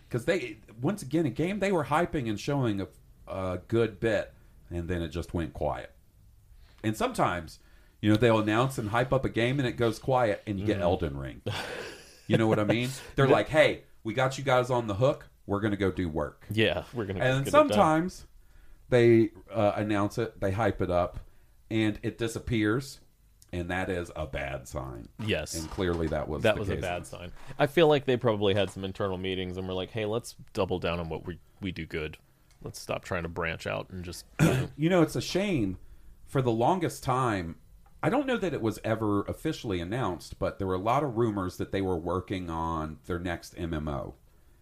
because 0.08 0.24
they 0.24 0.56
once 0.80 1.02
again 1.02 1.26
a 1.26 1.30
game 1.30 1.60
they 1.60 1.70
were 1.72 1.84
hyping 1.84 2.28
and 2.28 2.40
showing 2.40 2.80
a, 2.80 2.88
a 3.28 3.60
good 3.68 4.00
bit 4.00 4.32
and 4.70 4.88
then 4.88 5.02
it 5.02 5.08
just 5.08 5.34
went 5.34 5.52
quiet. 5.52 5.92
And 6.82 6.96
sometimes 6.96 7.58
you 8.06 8.12
know 8.12 8.16
they'll 8.16 8.38
announce 8.38 8.78
and 8.78 8.88
hype 8.90 9.12
up 9.12 9.24
a 9.24 9.28
game 9.28 9.58
and 9.58 9.66
it 9.66 9.72
goes 9.72 9.98
quiet 9.98 10.40
and 10.46 10.60
you 10.60 10.64
get 10.64 10.80
elden 10.80 11.16
ring 11.16 11.42
you 12.28 12.38
know 12.38 12.46
what 12.46 12.60
i 12.60 12.64
mean 12.64 12.88
they're 13.16 13.26
like 13.26 13.48
hey 13.48 13.82
we 14.04 14.14
got 14.14 14.38
you 14.38 14.44
guys 14.44 14.70
on 14.70 14.86
the 14.86 14.94
hook 14.94 15.28
we're 15.44 15.58
gonna 15.58 15.76
go 15.76 15.90
do 15.90 16.08
work 16.08 16.44
Yeah, 16.50 16.84
we're 16.94 17.04
gonna. 17.06 17.18
and 17.18 17.44
get 17.44 17.48
it 17.48 17.50
done. 17.50 17.68
sometimes 17.68 18.26
they 18.90 19.30
uh, 19.52 19.72
announce 19.74 20.18
it 20.18 20.40
they 20.40 20.52
hype 20.52 20.80
it 20.80 20.90
up 20.90 21.18
and 21.68 21.98
it 22.04 22.16
disappears 22.16 23.00
and 23.52 23.70
that 23.70 23.90
is 23.90 24.12
a 24.14 24.24
bad 24.26 24.68
sign 24.68 25.08
yes, 25.24 25.54
and 25.54 25.68
clearly 25.68 26.06
that 26.06 26.28
was 26.28 26.44
that 26.44 26.54
the 26.54 26.60
was 26.60 26.68
a 26.68 26.74
case. 26.74 26.82
bad 26.82 27.06
sign. 27.06 27.32
I 27.58 27.66
feel 27.66 27.88
like 27.88 28.04
they 28.04 28.16
probably 28.16 28.54
had 28.54 28.70
some 28.70 28.84
internal 28.84 29.18
meetings 29.18 29.56
and 29.56 29.66
were 29.66 29.72
like, 29.74 29.90
"Hey, 29.90 30.04
let's 30.04 30.34
double 30.52 30.78
down 30.78 31.00
on 31.00 31.08
what 31.08 31.26
we 31.26 31.38
we 31.60 31.72
do 31.72 31.86
good. 31.86 32.18
Let's 32.62 32.78
stop 32.80 33.04
trying 33.04 33.22
to 33.22 33.28
branch 33.28 33.66
out 33.66 33.88
and 33.90 34.04
just." 34.04 34.24
you 34.76 34.90
know, 34.90 35.00
it's 35.02 35.16
a 35.16 35.20
shame. 35.20 35.78
For 36.26 36.42
the 36.42 36.50
longest 36.50 37.04
time, 37.04 37.54
I 38.02 38.10
don't 38.10 38.26
know 38.26 38.36
that 38.36 38.54
it 38.54 38.62
was 38.62 38.78
ever 38.84 39.22
officially 39.22 39.80
announced, 39.80 40.38
but 40.38 40.58
there 40.58 40.66
were 40.66 40.74
a 40.74 40.78
lot 40.78 41.02
of 41.02 41.16
rumors 41.16 41.56
that 41.56 41.72
they 41.72 41.82
were 41.82 41.96
working 41.96 42.50
on 42.50 42.98
their 43.06 43.18
next 43.18 43.56
MMO, 43.56 44.14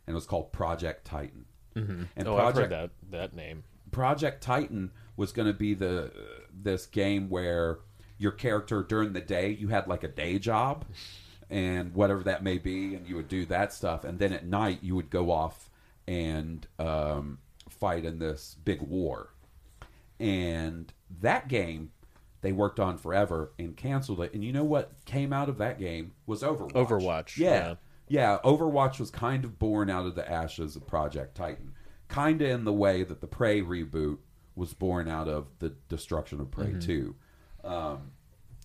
and 0.06 0.12
it 0.12 0.14
was 0.14 0.26
called 0.26 0.52
Project 0.52 1.04
Titan. 1.04 1.46
Mm-hmm. 1.74 2.04
And 2.16 2.28
oh, 2.28 2.36
I've 2.36 2.54
heard 2.54 2.70
that 2.70 2.90
that 3.10 3.34
name. 3.34 3.64
Project 3.90 4.42
Titan 4.42 4.92
was 5.16 5.32
going 5.32 5.46
to 5.46 5.54
be 5.54 5.74
the 5.74 6.12
this 6.52 6.86
game 6.86 7.28
where 7.28 7.80
your 8.18 8.32
character 8.32 8.82
during 8.82 9.12
the 9.12 9.20
day 9.20 9.50
you 9.50 9.68
had 9.68 9.88
like 9.88 10.04
a 10.04 10.08
day 10.08 10.38
job 10.38 10.84
and 11.50 11.94
whatever 11.94 12.22
that 12.22 12.42
may 12.42 12.58
be, 12.58 12.94
and 12.94 13.06
you 13.06 13.16
would 13.16 13.28
do 13.28 13.44
that 13.46 13.72
stuff, 13.72 14.04
and 14.04 14.18
then 14.18 14.32
at 14.32 14.46
night 14.46 14.78
you 14.82 14.94
would 14.94 15.10
go 15.10 15.30
off 15.30 15.70
and 16.06 16.66
um, 16.78 17.38
fight 17.68 18.04
in 18.04 18.18
this 18.18 18.56
big 18.64 18.80
war. 18.80 19.30
And 20.18 20.92
that 21.20 21.48
game 21.48 21.90
they 22.44 22.52
worked 22.52 22.78
on 22.78 22.98
forever 22.98 23.52
and 23.58 23.74
canceled 23.74 24.20
it. 24.20 24.34
And 24.34 24.44
you 24.44 24.52
know 24.52 24.64
what 24.64 24.92
came 25.06 25.32
out 25.32 25.48
of 25.48 25.56
that 25.56 25.78
game 25.78 26.12
was 26.26 26.42
Overwatch. 26.42 26.72
Overwatch, 26.72 27.38
yeah. 27.38 27.48
yeah. 27.48 27.74
Yeah, 28.06 28.38
Overwatch 28.44 29.00
was 29.00 29.10
kind 29.10 29.46
of 29.46 29.58
born 29.58 29.88
out 29.88 30.04
of 30.04 30.14
the 30.14 30.30
ashes 30.30 30.76
of 30.76 30.86
Project 30.86 31.34
Titan. 31.34 31.72
Kind 32.08 32.42
of 32.42 32.50
in 32.50 32.64
the 32.64 32.72
way 32.72 33.02
that 33.02 33.22
the 33.22 33.26
Prey 33.26 33.62
reboot 33.62 34.18
was 34.54 34.74
born 34.74 35.08
out 35.08 35.26
of 35.26 35.46
the 35.58 35.70
destruction 35.88 36.38
of 36.38 36.50
Prey 36.50 36.74
2. 36.78 37.14
Um, 37.64 38.10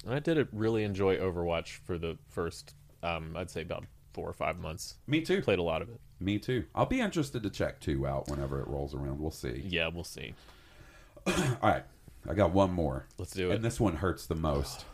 I 0.05 0.19
did 0.19 0.45
really 0.51 0.83
enjoy 0.83 1.15
Overwatch 1.15 1.77
for 1.85 1.97
the 1.97 2.17
first, 2.27 2.75
um, 3.01 3.33
I'd 3.37 3.49
say 3.49 3.61
about 3.61 3.85
four 4.11 4.27
or 4.27 4.33
five 4.33 4.59
months. 4.59 4.95
me 5.07 5.21
too. 5.21 5.41
Played 5.41 5.59
a 5.59 5.63
lot 5.63 5.81
of 5.81 5.87
it. 5.87 6.01
Me 6.19 6.37
too. 6.37 6.65
I'll 6.75 6.85
be 6.85 6.99
interested 6.99 7.43
to 7.43 7.49
check 7.49 7.79
2 7.79 8.05
out 8.05 8.27
whenever 8.27 8.59
it 8.59 8.67
rolls 8.67 8.93
around. 8.93 9.21
We'll 9.21 9.31
see. 9.31 9.63
Yeah, 9.65 9.87
we'll 9.87 10.03
see. 10.03 10.33
All 11.27 11.33
right. 11.63 11.85
I 12.27 12.33
got 12.33 12.51
one 12.51 12.71
more. 12.71 13.05
Let's 13.17 13.33
do 13.33 13.51
it. 13.51 13.55
And 13.55 13.63
this 13.63 13.79
one 13.79 13.97
hurts 13.97 14.25
the 14.25 14.35
most. 14.35 14.85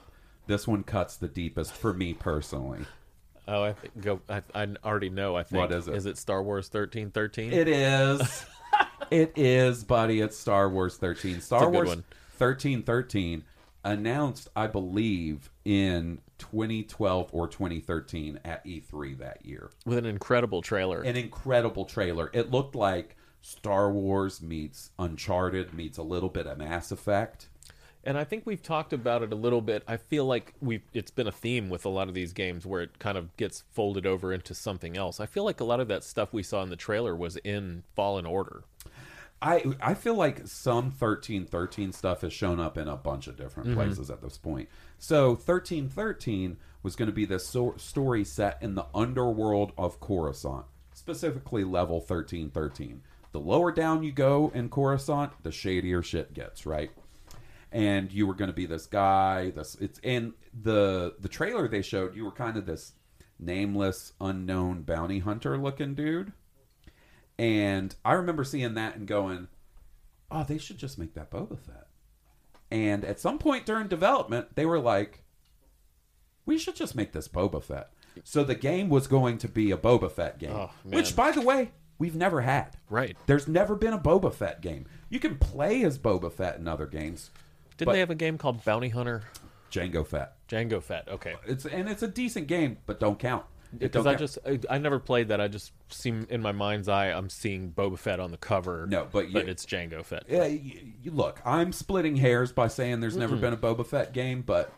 This 0.48 0.68
one 0.68 0.84
cuts 0.84 1.18
the 1.18 1.28
deepest 1.28 1.74
for 1.74 1.94
me 1.94 2.14
personally. 2.14 2.86
Oh, 3.48 3.64
I 3.64 3.74
think 3.74 4.02
go. 4.02 4.22
I, 4.30 4.42
I 4.54 4.68
already 4.84 5.10
know. 5.10 5.36
I 5.36 5.44
think. 5.44 5.62
What 5.62 5.72
is 5.72 5.88
it? 5.88 5.96
Is 5.96 6.06
it 6.06 6.18
Star 6.18 6.42
Wars 6.42 6.68
thirteen 6.68 7.12
thirteen? 7.12 7.54
It 7.54 7.68
is. 7.68 8.46
it 9.12 9.34
is, 9.36 9.84
buddy. 9.84 10.22
It's 10.22 10.38
Star 10.38 10.70
Wars 10.70 10.98
13. 10.98 11.42
Star 11.42 11.70
Wars 11.70 11.90
one. 11.90 12.04
1313 12.38 13.44
announced, 13.84 14.50
I 14.56 14.68
believe, 14.68 15.50
in 15.64 16.20
2012 16.40 17.30
or 17.32 17.48
2013 17.48 18.40
at 18.44 18.66
E3 18.66 19.18
that 19.20 19.46
year. 19.46 19.70
with 19.86 19.98
an 19.98 20.06
incredible 20.06 20.62
trailer. 20.62 21.02
An 21.02 21.16
incredible 21.16 21.86
trailer. 21.86 22.30
It 22.34 22.52
looked 22.52 22.76
like 22.76 23.16
Star 23.46 23.92
Wars 23.92 24.42
meets 24.42 24.90
Uncharted 24.98 25.72
meets 25.72 26.00
a 26.00 26.02
little 26.02 26.30
bit 26.30 26.48
of 26.48 26.58
Mass 26.58 26.92
Effect. 26.92 27.48
And 28.04 28.18
I 28.18 28.24
think 28.24 28.44
we've 28.44 28.64
talked 28.64 28.92
about 28.92 29.22
it 29.22 29.32
a 29.32 29.36
little 29.36 29.62
bit. 29.62 29.84
I 29.88 29.98
feel 29.98 30.26
like 30.26 30.56
we 30.62 30.82
it's 30.94 31.12
been 31.12 31.28
a 31.28 31.32
theme 31.32 31.70
with 31.70 31.86
a 31.86 31.90
lot 31.90 32.08
of 32.08 32.16
these 32.16 32.34
games 32.34 32.66
where 32.66 32.82
it 32.82 32.98
kind 32.98 33.20
of 33.20 33.38
gets 33.38 33.64
folded 33.72 34.08
over 34.08 34.34
into 34.34 34.56
something 34.56 34.98
else. 34.98 35.20
I 35.20 35.28
feel 35.28 35.44
like 35.44 35.60
a 35.60 35.64
lot 35.64 35.80
of 35.80 35.88
that 35.90 36.04
stuff 36.04 36.34
we 36.34 36.42
saw 36.42 36.64
in 36.64 36.70
the 36.70 36.76
trailer 36.76 37.16
was 37.16 37.38
in 37.38 37.84
Fallen 37.96 38.26
Order. 38.26 38.64
I 39.44 39.64
I 39.80 39.94
feel 39.94 40.16
like 40.16 40.48
some 40.48 40.90
thirteen 40.90 41.46
thirteen 41.46 41.92
stuff 41.92 42.22
has 42.22 42.34
shown 42.34 42.60
up 42.60 42.80
in 42.80 42.88
a 42.88 42.98
bunch 42.98 43.28
of 43.28 43.38
different 43.38 43.70
mm-hmm. 43.70 43.78
places 43.78 44.10
at 44.10 44.24
this 44.24 44.40
point. 44.40 44.70
So 44.98 45.36
thirteen 45.36 45.88
thirteen 45.88 46.58
was 46.82 46.96
going 46.96 47.10
to 47.10 47.16
be 47.16 47.26
this 47.26 47.46
so- 47.46 47.76
story 47.78 48.24
set 48.24 48.58
in 48.64 48.74
the 48.74 48.88
underworld 48.96 49.72
of 49.78 50.00
Coruscant, 50.00 50.66
specifically 50.96 51.64
level 51.64 52.02
thirteen 52.02 52.50
thirteen. 52.50 53.04
The 53.36 53.42
lower 53.42 53.74
down 53.74 54.02
you 54.02 54.14
go 54.14 54.50
in 54.56 54.70
Coruscant, 54.70 55.44
the 55.44 55.52
shadier 55.52 56.02
shit 56.02 56.34
gets. 56.34 56.66
Right. 56.66 56.90
And 57.70 58.10
you 58.10 58.26
were 58.26 58.34
going 58.34 58.48
to 58.50 58.56
be 58.56 58.66
this 58.66 58.86
guy. 58.86 59.50
This 59.50 59.76
it's 59.82 60.00
in 60.04 60.36
the 60.54 61.16
the 61.20 61.28
trailer 61.28 61.68
they 61.68 61.82
showed. 61.82 62.16
You 62.16 62.24
were 62.24 62.32
kind 62.32 62.56
of 62.56 62.66
this 62.66 62.94
nameless, 63.38 64.14
unknown 64.22 64.84
bounty 64.84 65.20
hunter 65.20 65.58
looking 65.58 65.96
dude. 65.96 66.32
And 67.38 67.94
I 68.06 68.14
remember 68.14 68.46
seeing 68.46 68.76
that 68.76 68.96
and 68.96 69.06
going, 69.06 69.50
oh, 70.32 70.46
they 70.46 70.58
should 70.58 70.78
just 70.78 70.98
make 70.98 71.14
that 71.16 71.30
Boba 71.30 71.60
Fett. 71.60 71.88
And 72.72 73.04
at 73.04 73.20
some 73.20 73.38
point 73.38 73.66
during 73.66 73.90
development, 73.90 74.56
they 74.56 74.66
were 74.66 74.80
like, 74.80 75.26
we 76.46 76.58
should 76.58 76.78
just 76.78 76.96
make 76.96 77.12
this 77.12 77.28
Boba 77.28 77.62
Fett. 77.62 77.90
So 78.24 78.46
the 78.46 78.56
game 78.56 78.88
was 78.88 79.08
going 79.08 79.40
to 79.40 79.50
be 79.50 79.72
a 79.72 79.78
Boba 79.78 80.10
Fett 80.10 80.40
game, 80.40 80.56
Oh, 80.56 80.72
which, 80.84 81.18
by 81.18 81.32
the 81.32 81.42
way, 81.42 81.72
we've 81.98 82.16
never 82.16 82.42
had. 82.42 82.78
Right. 82.90 83.18
There's 83.26 83.48
never 83.48 83.76
been 83.76 83.94
a 83.94 84.00
Boba 84.00 84.34
Fett 84.34 84.62
game. 84.62 84.86
You 85.10 85.20
can 85.20 85.38
play 85.38 85.84
as 85.84 85.98
Boba 85.98 86.32
Fett 86.32 86.58
in 86.58 86.68
other 86.68 86.86
games. 86.86 87.32
Didn't 87.78 87.88
But- 87.88 87.94
they 87.94 88.00
have 88.00 88.10
a 88.10 88.16
game 88.16 88.38
called 88.38 88.64
Bounty 88.64 88.90
Hunter? 88.90 89.24
Jango 89.72 90.06
Fett. 90.06 90.36
Jango 90.48 90.82
Fett. 90.82 91.08
Okay. 91.10 91.36
It's 91.46 91.66
and 91.66 91.90
it's 91.90 92.04
a 92.04 92.08
decent 92.08 92.48
game, 92.48 92.78
but 92.86 93.00
don't 93.00 93.20
count. 93.20 93.46
Because 93.78 94.06
I 94.06 94.12
count. 94.12 94.20
just 94.20 94.38
I, 94.46 94.60
I 94.70 94.78
never 94.78 95.00
played 95.00 95.28
that. 95.30 95.42
I 95.42 95.50
just 95.50 95.74
seem 95.90 96.28
in 96.30 96.42
my 96.42 96.54
mind's 96.54 96.88
eye 96.88 97.08
I'm 97.08 97.30
seeing 97.30 97.72
Boba 97.72 98.00
Fett 98.00 98.20
on 98.22 98.32
the 98.32 98.38
cover. 98.38 98.88
No, 98.88 99.08
but 99.12 99.30
you- 99.30 99.40
it's 99.40 99.66
Jango 99.66 100.04
Fett. 100.06 100.24
Yeah, 100.30 100.46
you, 100.46 100.94
you- 101.02 101.12
look, 101.12 101.42
I'm 101.44 101.74
splitting 101.74 102.16
hairs 102.16 102.52
by 102.52 102.68
saying 102.68 103.02
there's 103.02 103.18
never 103.18 103.36
been 103.36 103.54
a 103.54 103.58
Boba 103.58 103.86
Fett 103.86 104.14
game, 104.14 104.44
but 104.44 104.72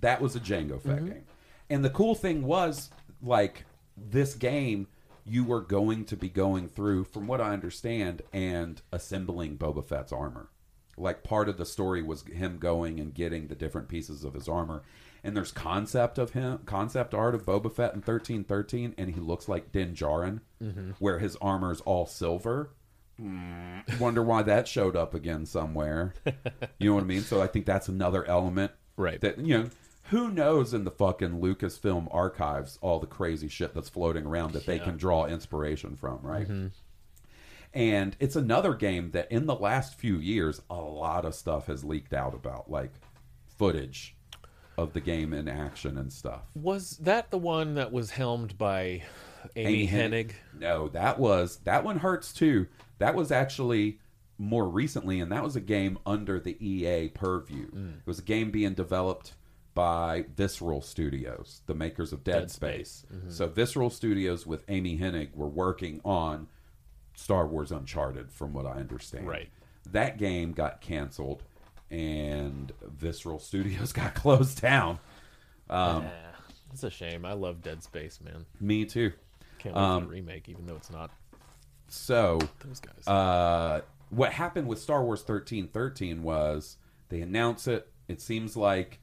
that 0.00 0.20
was 0.20 0.36
a 0.36 0.40
Jango 0.40 0.80
Fett 0.80 0.96
mm-hmm. 0.96 1.06
game. 1.06 1.24
And 1.70 1.84
the 1.84 1.90
cool 1.90 2.14
thing 2.14 2.44
was, 2.44 2.90
like, 3.22 3.64
this 3.96 4.34
game, 4.34 4.86
you 5.24 5.44
were 5.44 5.60
going 5.60 6.04
to 6.06 6.16
be 6.16 6.28
going 6.28 6.68
through, 6.68 7.04
from 7.04 7.26
what 7.26 7.40
I 7.40 7.52
understand, 7.52 8.22
and 8.32 8.80
assembling 8.92 9.56
Boba 9.56 9.84
Fett's 9.84 10.12
armor. 10.12 10.50
Like, 10.96 11.24
part 11.24 11.48
of 11.48 11.56
the 11.56 11.66
story 11.66 12.02
was 12.02 12.22
him 12.22 12.58
going 12.58 13.00
and 13.00 13.14
getting 13.14 13.48
the 13.48 13.54
different 13.54 13.88
pieces 13.88 14.22
of 14.24 14.34
his 14.34 14.48
armor. 14.48 14.82
And 15.24 15.36
there's 15.36 15.52
concept 15.52 16.18
of 16.18 16.32
him, 16.32 16.60
concept 16.66 17.14
art 17.14 17.34
of 17.34 17.46
Boba 17.46 17.72
Fett 17.72 17.94
in 17.94 18.00
1313, 18.00 18.94
and 18.98 19.14
he 19.14 19.20
looks 19.20 19.48
like 19.48 19.72
Din 19.72 19.94
Djarin, 19.94 20.40
mm-hmm. 20.62 20.90
where 20.98 21.18
his 21.18 21.36
armor's 21.36 21.80
all 21.80 22.06
silver 22.06 22.70
mm. 23.20 24.00
wonder 24.00 24.22
why 24.22 24.42
that 24.42 24.68
showed 24.68 24.96
up 24.96 25.14
again 25.14 25.46
somewhere. 25.46 26.14
You 26.78 26.90
know 26.90 26.96
what 26.96 27.04
I 27.04 27.06
mean? 27.06 27.22
So 27.22 27.40
I 27.40 27.46
think 27.46 27.66
that's 27.66 27.88
another 27.88 28.24
element. 28.26 28.72
Right. 28.96 29.20
That 29.20 29.38
you 29.38 29.56
know, 29.56 29.70
who 30.08 30.30
knows 30.30 30.74
in 30.74 30.84
the 30.84 30.90
fucking 30.90 31.40
Lucasfilm 31.40 32.08
archives 32.10 32.78
all 32.82 33.00
the 33.00 33.06
crazy 33.06 33.48
shit 33.48 33.74
that's 33.74 33.88
floating 33.88 34.26
around 34.26 34.52
that 34.52 34.66
they 34.66 34.78
can 34.78 34.96
draw 34.96 35.24
inspiration 35.26 35.96
from, 35.96 36.20
right? 36.22 36.46
And 37.72 38.16
it's 38.20 38.36
another 38.36 38.74
game 38.74 39.10
that 39.12 39.32
in 39.32 39.46
the 39.46 39.54
last 39.54 39.94
few 39.94 40.18
years 40.18 40.60
a 40.70 40.76
lot 40.76 41.24
of 41.24 41.34
stuff 41.34 41.66
has 41.66 41.84
leaked 41.84 42.12
out 42.12 42.34
about, 42.34 42.70
like 42.70 42.92
footage 43.46 44.14
of 44.76 44.92
the 44.92 45.00
game 45.00 45.32
in 45.32 45.48
action 45.48 45.96
and 45.98 46.12
stuff. 46.12 46.42
Was 46.54 46.98
that 46.98 47.30
the 47.30 47.38
one 47.38 47.74
that 47.74 47.90
was 47.90 48.10
helmed 48.10 48.58
by 48.58 49.02
Amy, 49.56 49.88
Hennig? 49.88 50.32
No, 50.58 50.88
that 50.88 51.18
was 51.18 51.58
that 51.64 51.82
one 51.82 51.98
hurts 51.98 52.32
too. 52.32 52.66
That 52.98 53.14
was 53.14 53.32
actually 53.32 53.98
more 54.38 54.68
recently, 54.68 55.20
and 55.20 55.32
that 55.32 55.42
was 55.42 55.56
a 55.56 55.60
game 55.60 55.98
under 56.04 56.38
the 56.40 56.56
EA 56.64 57.08
purview. 57.08 57.70
Mm. 57.70 57.98
It 57.98 58.06
was 58.06 58.18
a 58.18 58.22
game 58.22 58.50
being 58.50 58.74
developed 58.74 59.34
by 59.74 60.24
Visceral 60.36 60.80
Studios, 60.80 61.62
the 61.66 61.74
makers 61.74 62.12
of 62.12 62.22
Dead, 62.24 62.40
Dead 62.40 62.50
Space. 62.50 62.90
Space. 62.90 63.06
Mm-hmm. 63.18 63.30
So 63.30 63.46
Visceral 63.48 63.90
Studios 63.90 64.46
with 64.46 64.62
Amy 64.68 64.98
Hennig 64.98 65.34
were 65.34 65.48
working 65.48 66.00
on 66.04 66.46
Star 67.14 67.46
Wars 67.46 67.70
Uncharted, 67.72 68.30
from 68.32 68.52
what 68.52 68.66
I 68.66 68.72
understand. 68.72 69.26
Right. 69.26 69.48
That 69.90 70.16
game 70.18 70.52
got 70.52 70.80
canceled, 70.80 71.42
and 71.90 72.72
Visceral 72.82 73.38
Studios 73.38 73.92
got 73.94 74.14
closed 74.14 74.60
down. 74.60 74.98
Um, 75.68 76.02
Yeah. 76.04 76.10
It's 76.72 76.82
a 76.82 76.90
shame. 76.90 77.24
I 77.24 77.34
love 77.34 77.62
Dead 77.62 77.82
Space, 77.84 78.20
man. 78.20 78.46
Me 78.60 78.84
too. 78.84 79.12
Can't 79.58 79.74
wait 79.76 79.80
Um, 79.80 80.02
for 80.02 80.08
the 80.08 80.12
remake, 80.14 80.48
even 80.48 80.66
though 80.66 80.74
it's 80.74 80.90
not 80.90 81.10
So 81.88 82.38
those 82.66 82.80
guys. 82.80 83.06
uh, 83.06 83.82
what 84.10 84.32
happened 84.32 84.66
with 84.66 84.80
Star 84.80 85.04
Wars 85.04 85.22
thirteen 85.22 85.68
thirteen 85.68 86.22
was 86.24 86.76
they 87.10 87.20
announce 87.20 87.68
it. 87.68 87.88
It 88.08 88.20
seems 88.20 88.56
like 88.56 88.98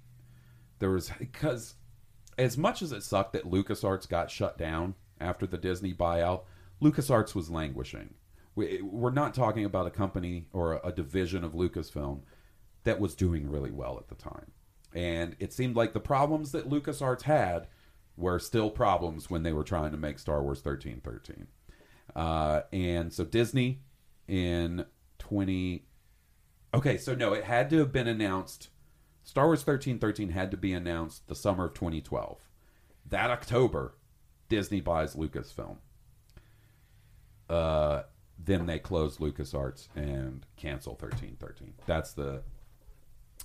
there 0.81 0.91
was 0.91 1.09
because 1.19 1.75
as 2.37 2.57
much 2.57 2.81
as 2.81 2.91
it 2.91 3.03
sucked 3.03 3.33
that 3.33 3.49
LucasArts 3.49 4.09
got 4.09 4.29
shut 4.29 4.57
down 4.57 4.95
after 5.21 5.47
the 5.47 5.57
Disney 5.57 5.93
buyout, 5.93 6.41
LucasArts 6.81 7.33
was 7.33 7.49
languishing. 7.49 8.15
We, 8.55 8.81
we're 8.81 9.11
not 9.11 9.33
talking 9.33 9.63
about 9.63 9.87
a 9.87 9.91
company 9.91 10.47
or 10.51 10.73
a, 10.73 10.87
a 10.87 10.91
division 10.91 11.45
of 11.45 11.53
Lucasfilm 11.53 12.21
that 12.83 12.99
was 12.99 13.15
doing 13.15 13.49
really 13.49 13.71
well 13.71 13.97
at 13.97 14.09
the 14.09 14.15
time. 14.15 14.51
And 14.93 15.37
it 15.39 15.53
seemed 15.53 15.77
like 15.77 15.93
the 15.93 16.01
problems 16.01 16.51
that 16.51 16.69
LucasArts 16.69 17.21
had 17.21 17.67
were 18.17 18.39
still 18.39 18.69
problems 18.69 19.29
when 19.29 19.43
they 19.43 19.53
were 19.53 19.63
trying 19.63 19.91
to 19.91 19.97
make 19.97 20.19
Star 20.19 20.41
Wars 20.41 20.63
1313. 20.63 21.47
Uh, 22.13 22.63
and 22.73 23.13
so 23.13 23.23
Disney 23.23 23.83
in 24.27 24.85
20 25.19 25.85
Okay, 26.73 26.97
so 26.97 27.13
no, 27.13 27.33
it 27.33 27.43
had 27.43 27.69
to 27.71 27.79
have 27.79 27.91
been 27.91 28.07
announced 28.07 28.69
Star 29.23 29.45
Wars 29.45 29.59
1313 29.65 30.29
had 30.29 30.51
to 30.51 30.57
be 30.57 30.73
announced 30.73 31.27
the 31.27 31.35
summer 31.35 31.65
of 31.65 31.73
2012. 31.73 32.37
That 33.09 33.29
October, 33.31 33.93
Disney 34.49 34.81
buys 34.81 35.15
Lucasfilm. 35.15 35.77
Uh 37.49 38.03
then 38.43 38.65
they 38.65 38.79
close 38.79 39.17
LucasArts 39.17 39.87
and 39.95 40.45
cancel 40.57 40.93
1313. 40.93 41.73
That's 41.85 42.13
the 42.13 42.41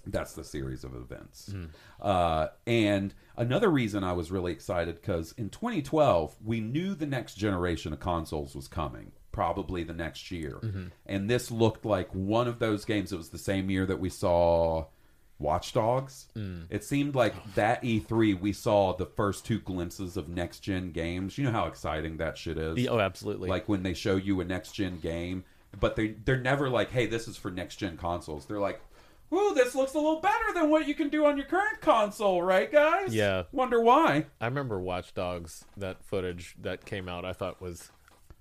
That's 0.06 0.32
the 0.34 0.44
series 0.44 0.84
of 0.84 0.94
events. 0.94 1.52
Uh, 2.00 2.48
and 2.66 3.12
another 3.36 3.68
reason 3.68 4.04
I 4.04 4.12
was 4.14 4.30
really 4.30 4.52
excited 4.52 4.94
because 4.94 5.32
in 5.32 5.50
2012, 5.50 6.36
we 6.44 6.60
knew 6.60 6.94
the 6.94 7.06
next 7.06 7.34
generation 7.34 7.92
of 7.92 7.98
consoles 8.00 8.54
was 8.54 8.68
coming, 8.68 9.12
probably 9.32 9.82
the 9.82 9.92
next 9.92 10.30
year. 10.30 10.58
And 11.04 11.28
this 11.28 11.50
looked 11.50 11.84
like 11.84 12.08
one 12.14 12.46
of 12.48 12.58
those 12.60 12.84
games. 12.86 13.12
It 13.12 13.16
was 13.16 13.30
the 13.30 13.38
same 13.38 13.68
year 13.68 13.84
that 13.84 13.98
we 14.00 14.08
saw 14.08 14.86
Watch 15.38 15.72
Dogs. 15.74 16.26
It 16.70 16.82
seemed 16.84 17.14
like 17.14 17.34
that 17.54 17.82
E3, 17.82 18.40
we 18.40 18.52
saw 18.52 18.96
the 18.96 19.04
first 19.06 19.44
two 19.44 19.58
glimpses 19.60 20.16
of 20.16 20.28
next 20.28 20.60
gen 20.60 20.92
games. 20.92 21.36
You 21.36 21.44
know 21.44 21.52
how 21.52 21.66
exciting 21.66 22.16
that 22.18 22.38
shit 22.38 22.56
is? 22.58 22.74
The- 22.76 22.88
oh, 22.88 22.98
absolutely. 22.98 23.48
Like 23.50 23.68
when 23.68 23.82
they 23.82 23.92
show 23.94 24.16
you 24.16 24.40
a 24.40 24.44
next 24.44 24.72
gen 24.72 24.98
game, 24.98 25.44
but 25.78 25.94
they 25.96 26.08
they're 26.24 26.38
never 26.40 26.70
like, 26.70 26.90
"Hey, 26.90 27.06
this 27.06 27.28
is 27.28 27.36
for 27.36 27.50
next 27.50 27.76
gen 27.76 27.98
consoles." 27.98 28.46
They're 28.46 28.58
like, 28.60 28.80
"Ooh, 29.32 29.52
this 29.54 29.74
looks 29.74 29.92
a 29.92 29.98
little 29.98 30.20
better 30.20 30.54
than 30.54 30.70
what 30.70 30.88
you 30.88 30.94
can 30.94 31.10
do 31.10 31.26
on 31.26 31.36
your 31.36 31.44
current 31.46 31.82
console, 31.82 32.40
right, 32.40 32.72
guys?" 32.72 33.14
Yeah. 33.14 33.42
Wonder 33.52 33.80
why? 33.82 34.24
I 34.40 34.46
remember 34.46 34.80
Watch 34.80 35.12
Dogs. 35.12 35.66
That 35.76 36.02
footage 36.02 36.56
that 36.62 36.86
came 36.86 37.10
out, 37.10 37.26
I 37.26 37.34
thought 37.34 37.60
was 37.60 37.90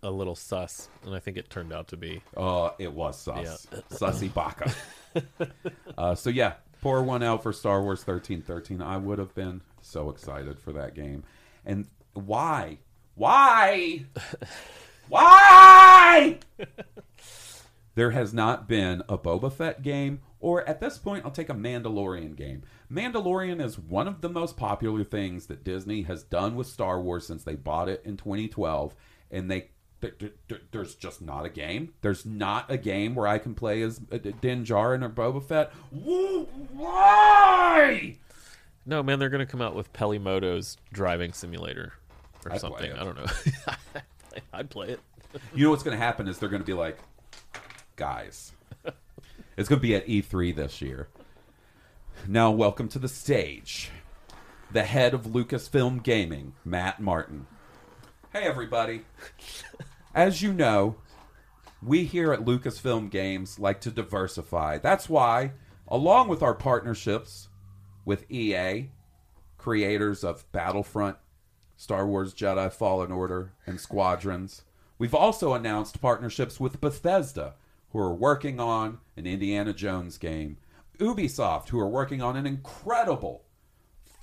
a 0.01 0.11
little 0.11 0.35
sus, 0.35 0.87
and 1.03 1.13
I 1.15 1.19
think 1.19 1.35
it 1.35 1.49
turned 1.49 1.73
out 1.73 1.89
to 1.89 1.97
be. 1.97 2.21
Uh, 2.37 2.69
it 2.79 2.93
was 2.93 3.19
sus, 3.19 3.67
Yeah. 3.71 3.79
sussy 3.89 4.31
baka. 4.33 4.71
uh, 5.97 6.15
so 6.15 6.29
yeah, 6.29 6.53
pour 6.85 7.01
one 7.01 7.23
out 7.23 7.41
for 7.41 7.51
Star 7.51 7.81
Wars 7.81 8.03
thirteen 8.03 8.43
thirteen. 8.43 8.79
I 8.79 8.97
would 8.97 9.17
have 9.17 9.33
been 9.33 9.61
so 9.81 10.11
excited 10.11 10.59
for 10.59 10.71
that 10.73 10.93
game, 10.93 11.23
and 11.65 11.87
why? 12.13 12.77
Why? 13.15 14.05
Why? 15.09 16.37
there 17.95 18.11
has 18.11 18.33
not 18.35 18.67
been 18.67 19.01
a 19.09 19.17
Boba 19.17 19.51
Fett 19.51 19.81
game, 19.81 20.21
or 20.39 20.67
at 20.69 20.79
this 20.79 20.97
point, 20.99 21.25
I'll 21.25 21.31
take 21.31 21.49
a 21.49 21.55
Mandalorian 21.55 22.35
game. 22.35 22.63
Mandalorian 22.91 23.63
is 23.63 23.79
one 23.79 24.07
of 24.07 24.21
the 24.21 24.29
most 24.29 24.57
popular 24.57 25.03
things 25.03 25.47
that 25.47 25.63
Disney 25.63 26.03
has 26.03 26.23
done 26.23 26.55
with 26.55 26.67
Star 26.67 27.01
Wars 27.01 27.25
since 27.25 27.43
they 27.43 27.55
bought 27.55 27.89
it 27.89 28.03
in 28.05 28.15
2012, 28.15 28.95
and 29.31 29.49
they. 29.49 29.69
Th- 30.01 30.17
th- 30.19 30.33
th- 30.49 30.61
There's 30.71 30.95
just 30.95 31.21
not 31.21 31.45
a 31.45 31.49
game. 31.49 31.93
There's 32.01 32.25
not 32.25 32.69
a 32.69 32.77
game 32.77 33.15
where 33.15 33.27
I 33.27 33.37
can 33.37 33.55
play 33.55 33.81
as 33.81 33.99
uh, 34.11 34.17
Din 34.41 34.63
Djarin 34.65 35.03
or 35.03 35.09
Boba 35.09 35.43
Fett. 35.43 35.71
Why? 36.75 38.17
No, 38.85 39.01
man, 39.01 39.17
they're 39.19 39.29
going 39.29 39.45
to 39.45 39.51
come 39.51 39.61
out 39.61 39.75
with 39.75 39.91
Peli 39.93 40.19
Motto's 40.19 40.77
driving 40.93 41.33
simulator 41.33 41.93
or 42.45 42.53
I'd 42.53 42.61
something. 42.61 42.91
I 42.91 43.03
don't 43.03 43.17
know. 43.17 43.25
I'd 44.53 44.69
play 44.69 44.89
it. 44.89 44.99
You 45.53 45.63
know 45.65 45.71
what's 45.71 45.83
going 45.83 45.97
to 45.97 46.03
happen 46.03 46.27
is 46.27 46.37
they're 46.37 46.49
going 46.49 46.61
to 46.61 46.65
be 46.65 46.73
like, 46.73 46.99
guys, 47.95 48.51
it's 49.57 49.67
going 49.69 49.79
to 49.79 49.87
be 49.87 49.95
at 49.95 50.05
E3 50.07 50.55
this 50.55 50.81
year. 50.81 51.07
Now, 52.27 52.51
welcome 52.51 52.87
to 52.89 52.99
the 52.99 53.07
stage, 53.09 53.89
the 54.71 54.83
head 54.83 55.13
of 55.13 55.23
Lucasfilm 55.23 56.03
Gaming, 56.03 56.53
Matt 56.63 56.99
Martin. 57.01 57.47
Hey, 58.35 58.43
everybody. 58.43 59.03
As 60.13 60.41
you 60.41 60.51
know, 60.51 60.97
we 61.81 62.03
here 62.03 62.33
at 62.33 62.43
Lucasfilm 62.43 63.09
Games 63.09 63.59
like 63.59 63.79
to 63.79 63.91
diversify. 63.91 64.77
That's 64.77 65.07
why, 65.07 65.53
along 65.87 66.27
with 66.27 66.43
our 66.43 66.53
partnerships 66.53 67.47
with 68.03 68.29
EA, 68.29 68.89
creators 69.57 70.25
of 70.25 70.51
Battlefront, 70.51 71.15
Star 71.77 72.05
Wars 72.05 72.33
Jedi 72.33 72.69
Fallen 72.73 73.09
Order, 73.09 73.53
and 73.65 73.79
Squadrons. 73.79 74.63
We've 74.97 75.15
also 75.15 75.53
announced 75.53 76.01
partnerships 76.01 76.59
with 76.59 76.81
Bethesda, 76.81 77.53
who 77.91 77.99
are 77.99 78.13
working 78.13 78.59
on 78.59 78.99
an 79.15 79.25
Indiana 79.25 79.71
Jones 79.71 80.17
game, 80.17 80.57
Ubisoft, 80.99 81.69
who 81.69 81.79
are 81.79 81.87
working 81.87 82.21
on 82.21 82.35
an 82.35 82.45
incredible 82.45 83.45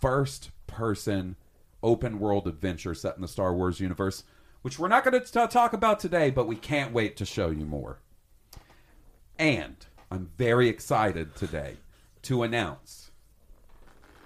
first 0.03 0.51
person 0.67 1.37
open 1.83 2.19
world 2.19 2.47
adventure 2.47 2.95
set 2.95 3.17
in 3.17 3.23
the 3.23 3.29
Star 3.29 3.55
Wars 3.55 3.81
universe, 3.81 4.25
which 4.63 4.79
we're 4.79 4.89
not 4.89 5.05
going 5.05 5.21
to 5.21 5.49
talk 5.49 5.73
about 5.73 5.99
today, 6.01 6.31
but 6.31 6.47
we 6.47 6.57
can't 6.57 6.93
wait 6.93 7.17
to 7.17 7.25
show 7.25 7.51
you 7.51 7.65
more. 7.65 7.99
And 9.39 9.77
I'm 10.11 10.31
very 10.37 10.69
excited 10.69 11.35
today 11.35 11.77
to 12.23 12.43
announce 12.43 13.11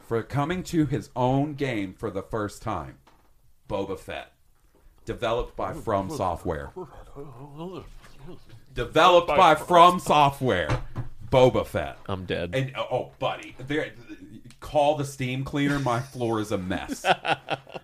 for 0.07 0.23
coming 0.23 0.63
to 0.65 0.87
his 0.87 1.11
own 1.17 1.55
game 1.55 1.95
for 1.95 2.11
the 2.11 2.23
first 2.23 2.63
time 2.63 2.99
Boba 3.69 3.99
Fett, 3.99 4.33
developed 5.05 5.57
by 5.57 5.73
From 5.73 6.11
Software. 6.11 6.73
Developed 8.75 9.29
by 9.29 9.55
From 9.55 9.99
Software, 9.99 10.83
Boba 11.31 11.67
Fett. 11.67 11.99
I'm 12.07 12.25
dead. 12.25 12.55
And 12.55 12.73
oh, 12.77 13.13
buddy, 13.19 13.57
there, 13.59 13.93
call 14.61 14.97
the 14.97 15.05
steam 15.05 15.45
cleaner. 15.45 15.79
My 15.79 16.01
floor 16.01 16.41
is 16.41 16.53
a 16.53 16.59
mess. 16.59 17.05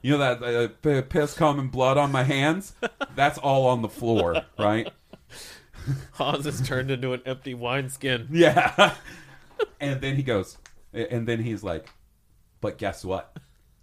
you 0.02 0.16
know 0.16 0.18
that 0.18 0.74
uh, 0.84 1.02
piss, 1.02 1.34
cum, 1.34 1.58
and 1.58 1.70
blood 1.70 1.98
on 1.98 2.12
my 2.12 2.24
hands? 2.24 2.74
That's 3.14 3.38
all 3.38 3.66
on 3.66 3.82
the 3.82 3.88
floor, 3.88 4.42
right? 4.58 4.90
Hans 6.12 6.44
has 6.44 6.66
turned 6.66 6.90
into 6.90 7.12
an 7.12 7.22
empty 7.26 7.54
wineskin. 7.54 8.28
Yeah. 8.30 8.94
and 9.80 10.00
then 10.00 10.16
he 10.16 10.22
goes, 10.22 10.58
and 10.92 11.26
then 11.26 11.42
he's 11.42 11.62
like, 11.62 11.88
but 12.60 12.78
guess 12.78 13.04
what? 13.04 13.36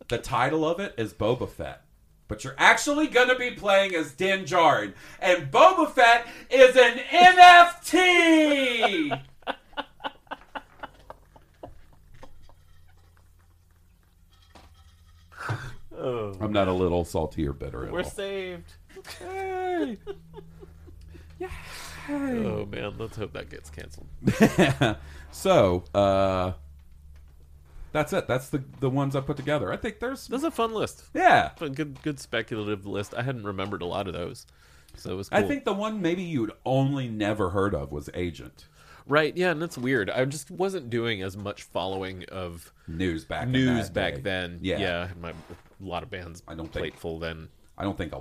The 0.07 0.17
title 0.17 0.67
of 0.67 0.79
it 0.79 0.95
is 0.97 1.13
Boba 1.13 1.49
Fett. 1.49 1.83
But 2.27 2.43
you're 2.43 2.55
actually 2.57 3.07
going 3.07 3.29
to 3.29 3.35
be 3.35 3.51
playing 3.51 3.95
as 3.95 4.13
Din 4.13 4.45
Djarin. 4.45 4.93
And 5.19 5.51
Boba 5.51 5.91
Fett 5.91 6.27
is 6.49 6.75
an 6.75 6.99
NFT! 7.11 9.19
I'm 15.99 16.51
not 16.51 16.67
a 16.67 16.73
little 16.73 17.05
salty 17.05 17.47
or 17.47 17.53
bitter 17.53 17.85
at 17.85 17.91
We're 17.91 18.03
all. 18.03 18.09
saved. 18.09 18.73
Hey. 19.19 19.97
Oh 22.11 22.65
man, 22.65 22.95
let's 22.97 23.15
hope 23.17 23.33
that 23.33 23.51
gets 23.51 23.69
canceled. 23.69 24.07
so, 25.31 25.83
uh, 25.93 26.53
that's 27.91 28.11
it. 28.13 28.27
That's 28.27 28.49
the 28.49 28.63
the 28.79 28.89
ones 28.89 29.15
I 29.15 29.21
put 29.21 29.37
together. 29.37 29.71
I 29.71 29.77
think 29.77 29.99
there's 29.99 30.27
That's 30.27 30.43
a 30.43 30.49
fun 30.49 30.73
list. 30.73 31.03
yeah. 31.13 31.51
A 31.61 31.69
good, 31.69 32.01
good 32.01 32.19
speculative 32.19 32.87
list. 32.87 33.13
I 33.15 33.21
hadn't 33.21 33.43
remembered 33.45 33.83
a 33.83 33.85
lot 33.85 34.07
of 34.07 34.13
those, 34.13 34.47
so 34.95 35.11
it 35.11 35.15
was. 35.17 35.29
Cool. 35.29 35.37
I 35.37 35.43
think 35.43 35.65
the 35.65 35.73
one 35.73 36.01
maybe 36.01 36.23
you'd 36.23 36.51
only 36.65 37.07
never 37.07 37.51
heard 37.51 37.75
of 37.75 37.91
was 37.91 38.09
Agent 38.15 38.65
right. 39.09 39.35
Yeah, 39.35 39.51
and 39.51 39.61
that's 39.61 39.77
weird. 39.77 40.09
I 40.09 40.23
just 40.25 40.49
wasn't 40.49 40.89
doing 40.89 41.21
as 41.21 41.35
much 41.35 41.63
following 41.63 42.23
of 42.25 42.71
News 42.87 43.25
back 43.25 43.43
in 43.43 43.51
news 43.51 43.87
that 43.87 43.93
back 43.93 44.15
day. 44.15 44.21
then. 44.21 44.59
Yeah. 44.61 44.79
yeah. 44.79 45.07
My, 45.21 45.33
a 45.81 45.85
lot 45.85 46.03
of 46.03 46.09
bands. 46.09 46.43
I 46.47 46.55
don't 46.55 46.71
think- 46.71 46.83
plateful 46.83 47.19
then. 47.19 47.49
I 47.77 47.83
don't 47.83 47.97
think 47.97 48.13
a, 48.13 48.19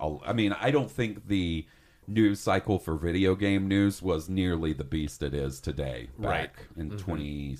a, 0.00 0.18
I 0.26 0.32
mean 0.32 0.54
I 0.60 0.70
don't 0.70 0.90
think 0.90 1.26
the 1.26 1.66
news 2.06 2.38
cycle 2.40 2.78
for 2.78 2.94
video 2.96 3.34
game 3.34 3.66
news 3.66 4.00
was 4.00 4.28
nearly 4.28 4.72
the 4.72 4.84
beast 4.84 5.22
it 5.22 5.34
is 5.34 5.60
today. 5.60 6.08
Back 6.18 6.28
Right. 6.28 6.50
in 6.76 6.90
mm-hmm. 6.90 6.98
20, 6.98 7.56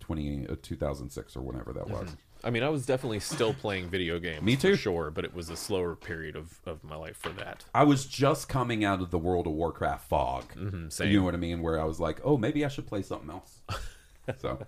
20 0.00 0.46
uh, 0.48 0.56
2006 0.62 1.36
or 1.36 1.40
whenever 1.40 1.72
that 1.72 1.88
was. 1.88 2.08
Mm-hmm. 2.10 2.14
I 2.44 2.50
mean, 2.50 2.62
I 2.62 2.68
was 2.68 2.86
definitely 2.86 3.18
still 3.20 3.52
playing 3.52 3.88
video 3.88 4.18
games. 4.20 4.42
Me 4.42 4.54
too. 4.56 4.72
for 4.72 4.76
sure. 4.76 5.10
But 5.10 5.24
it 5.24 5.34
was 5.34 5.50
a 5.50 5.56
slower 5.56 5.96
period 5.96 6.36
of, 6.36 6.60
of 6.66 6.84
my 6.84 6.94
life 6.94 7.16
for 7.16 7.30
that. 7.30 7.64
I 7.74 7.82
was 7.84 8.06
just 8.06 8.48
coming 8.48 8.84
out 8.84 9.00
of 9.00 9.10
the 9.10 9.18
World 9.18 9.46
of 9.46 9.54
Warcraft 9.54 10.08
fog. 10.08 10.44
same. 10.90 11.10
You 11.10 11.18
know 11.18 11.24
what 11.24 11.34
I 11.34 11.38
mean? 11.38 11.62
Where 11.62 11.80
I 11.80 11.84
was 11.84 11.98
like, 11.98 12.20
oh, 12.22 12.36
maybe 12.36 12.64
I 12.64 12.68
should 12.68 12.86
play 12.86 13.02
something 13.02 13.30
else. 13.30 13.60
so, 14.36 14.58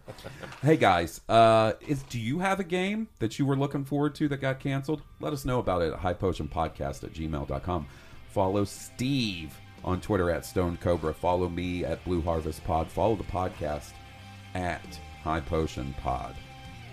hey 0.63 0.77
guys, 0.77 1.21
uh, 1.29 1.73
is 1.87 2.03
do 2.05 2.19
you 2.19 2.39
have 2.39 2.61
a 2.61 2.65
game 2.65 3.09
that 3.19 3.39
you 3.39 3.47
were 3.47 3.57
looking 3.57 3.85
forward 3.85 4.15
to 4.17 4.29
that 4.29 4.39
got 4.41 4.61
canceled? 4.61 5.03
Let 5.21 5.33
us 5.33 5.45
know 5.45 5.59
about 5.59 5.83
it 5.83 5.93
at 5.93 6.01
highpotionpodcast 6.01 7.05
at 7.05 7.13
gmail.com. 7.13 7.87
Follow 8.29 8.65
Steve 8.65 9.59
on 9.85 10.01
Twitter 10.01 10.31
at 10.31 10.45
Stone 10.47 10.79
Cobra. 10.79 11.13
Follow 11.13 11.49
me 11.49 11.85
at 11.85 12.05
Blue 12.05 12.23
Harvest 12.23 12.65
Pod. 12.65 12.89
Follow 12.89 13.17
the 13.17 13.25
podcast 13.25 13.93
at 14.55 14.99
High 15.23 15.41
Potion 15.41 15.95
Pod. 16.01 16.35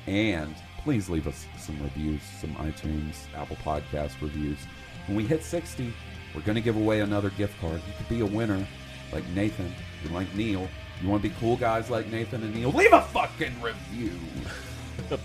And 0.08 0.56
please 0.84 1.10
leave 1.10 1.28
us 1.28 1.46
some 1.58 1.82
reviews, 1.82 2.22
some 2.40 2.56
iTunes, 2.56 3.16
Apple 3.36 3.58
Podcast 3.58 4.22
reviews. 4.22 4.60
When 5.08 5.18
we 5.18 5.26
hit 5.26 5.44
60, 5.44 5.94
we're 6.34 6.42
going 6.42 6.56
to 6.56 6.62
give 6.62 6.78
away 6.78 7.02
another 7.02 7.30
gift 7.32 7.60
card. 7.60 7.82
You 7.88 7.94
could 7.98 8.10
be 8.10 8.22
a 8.22 8.26
winner 8.26 8.66
like 9.12 9.28
Nathan. 9.30 9.74
Like 10.12 10.34
Neil. 10.36 10.68
You 11.02 11.10
want 11.10 11.22
to 11.24 11.30
be 11.30 11.36
cool 11.40 11.58
guys 11.58 11.90
like 11.90 12.08
Nathan 12.08 12.44
and 12.44 12.54
Neil? 12.56 12.72
Leave 12.72 12.94
a 12.94 13.02
fucking 13.02 13.62
review. 13.62 14.12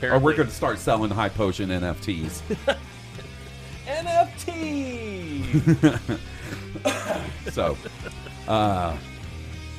Or 0.02 0.20
we're 0.20 0.36
going 0.36 0.46
to 0.46 0.54
start 0.54 0.78
selling 0.78 1.10
high 1.10 1.30
potion 1.30 1.70
NFTs. 1.70 2.40
NFT. 3.86 5.50
so, 7.50 7.76
uh, 8.46 8.96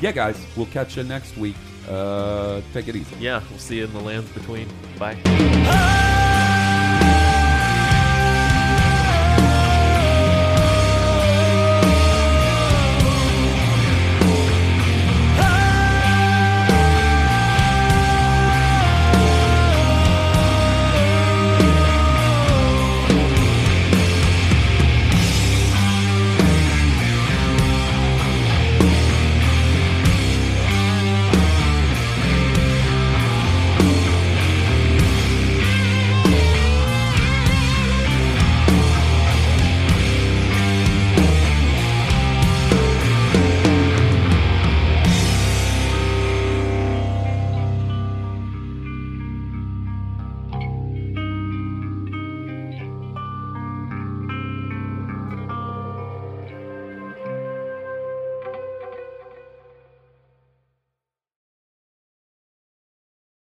yeah, 0.02 0.12
guys, 0.12 0.46
we'll 0.58 0.66
catch 0.66 0.98
you 0.98 1.04
next 1.04 1.38
week. 1.38 1.56
Uh, 1.88 2.60
take 2.74 2.90
it 2.90 2.98
easy. 2.98 3.16
yeah, 3.18 3.42
we'll 3.50 3.60
see 3.60 3.78
you 3.78 3.86
in 3.86 3.94
the 3.94 4.02
lands 4.02 4.30
between. 4.32 4.68
Bye. 5.00 5.18
Ah! 5.26 6.50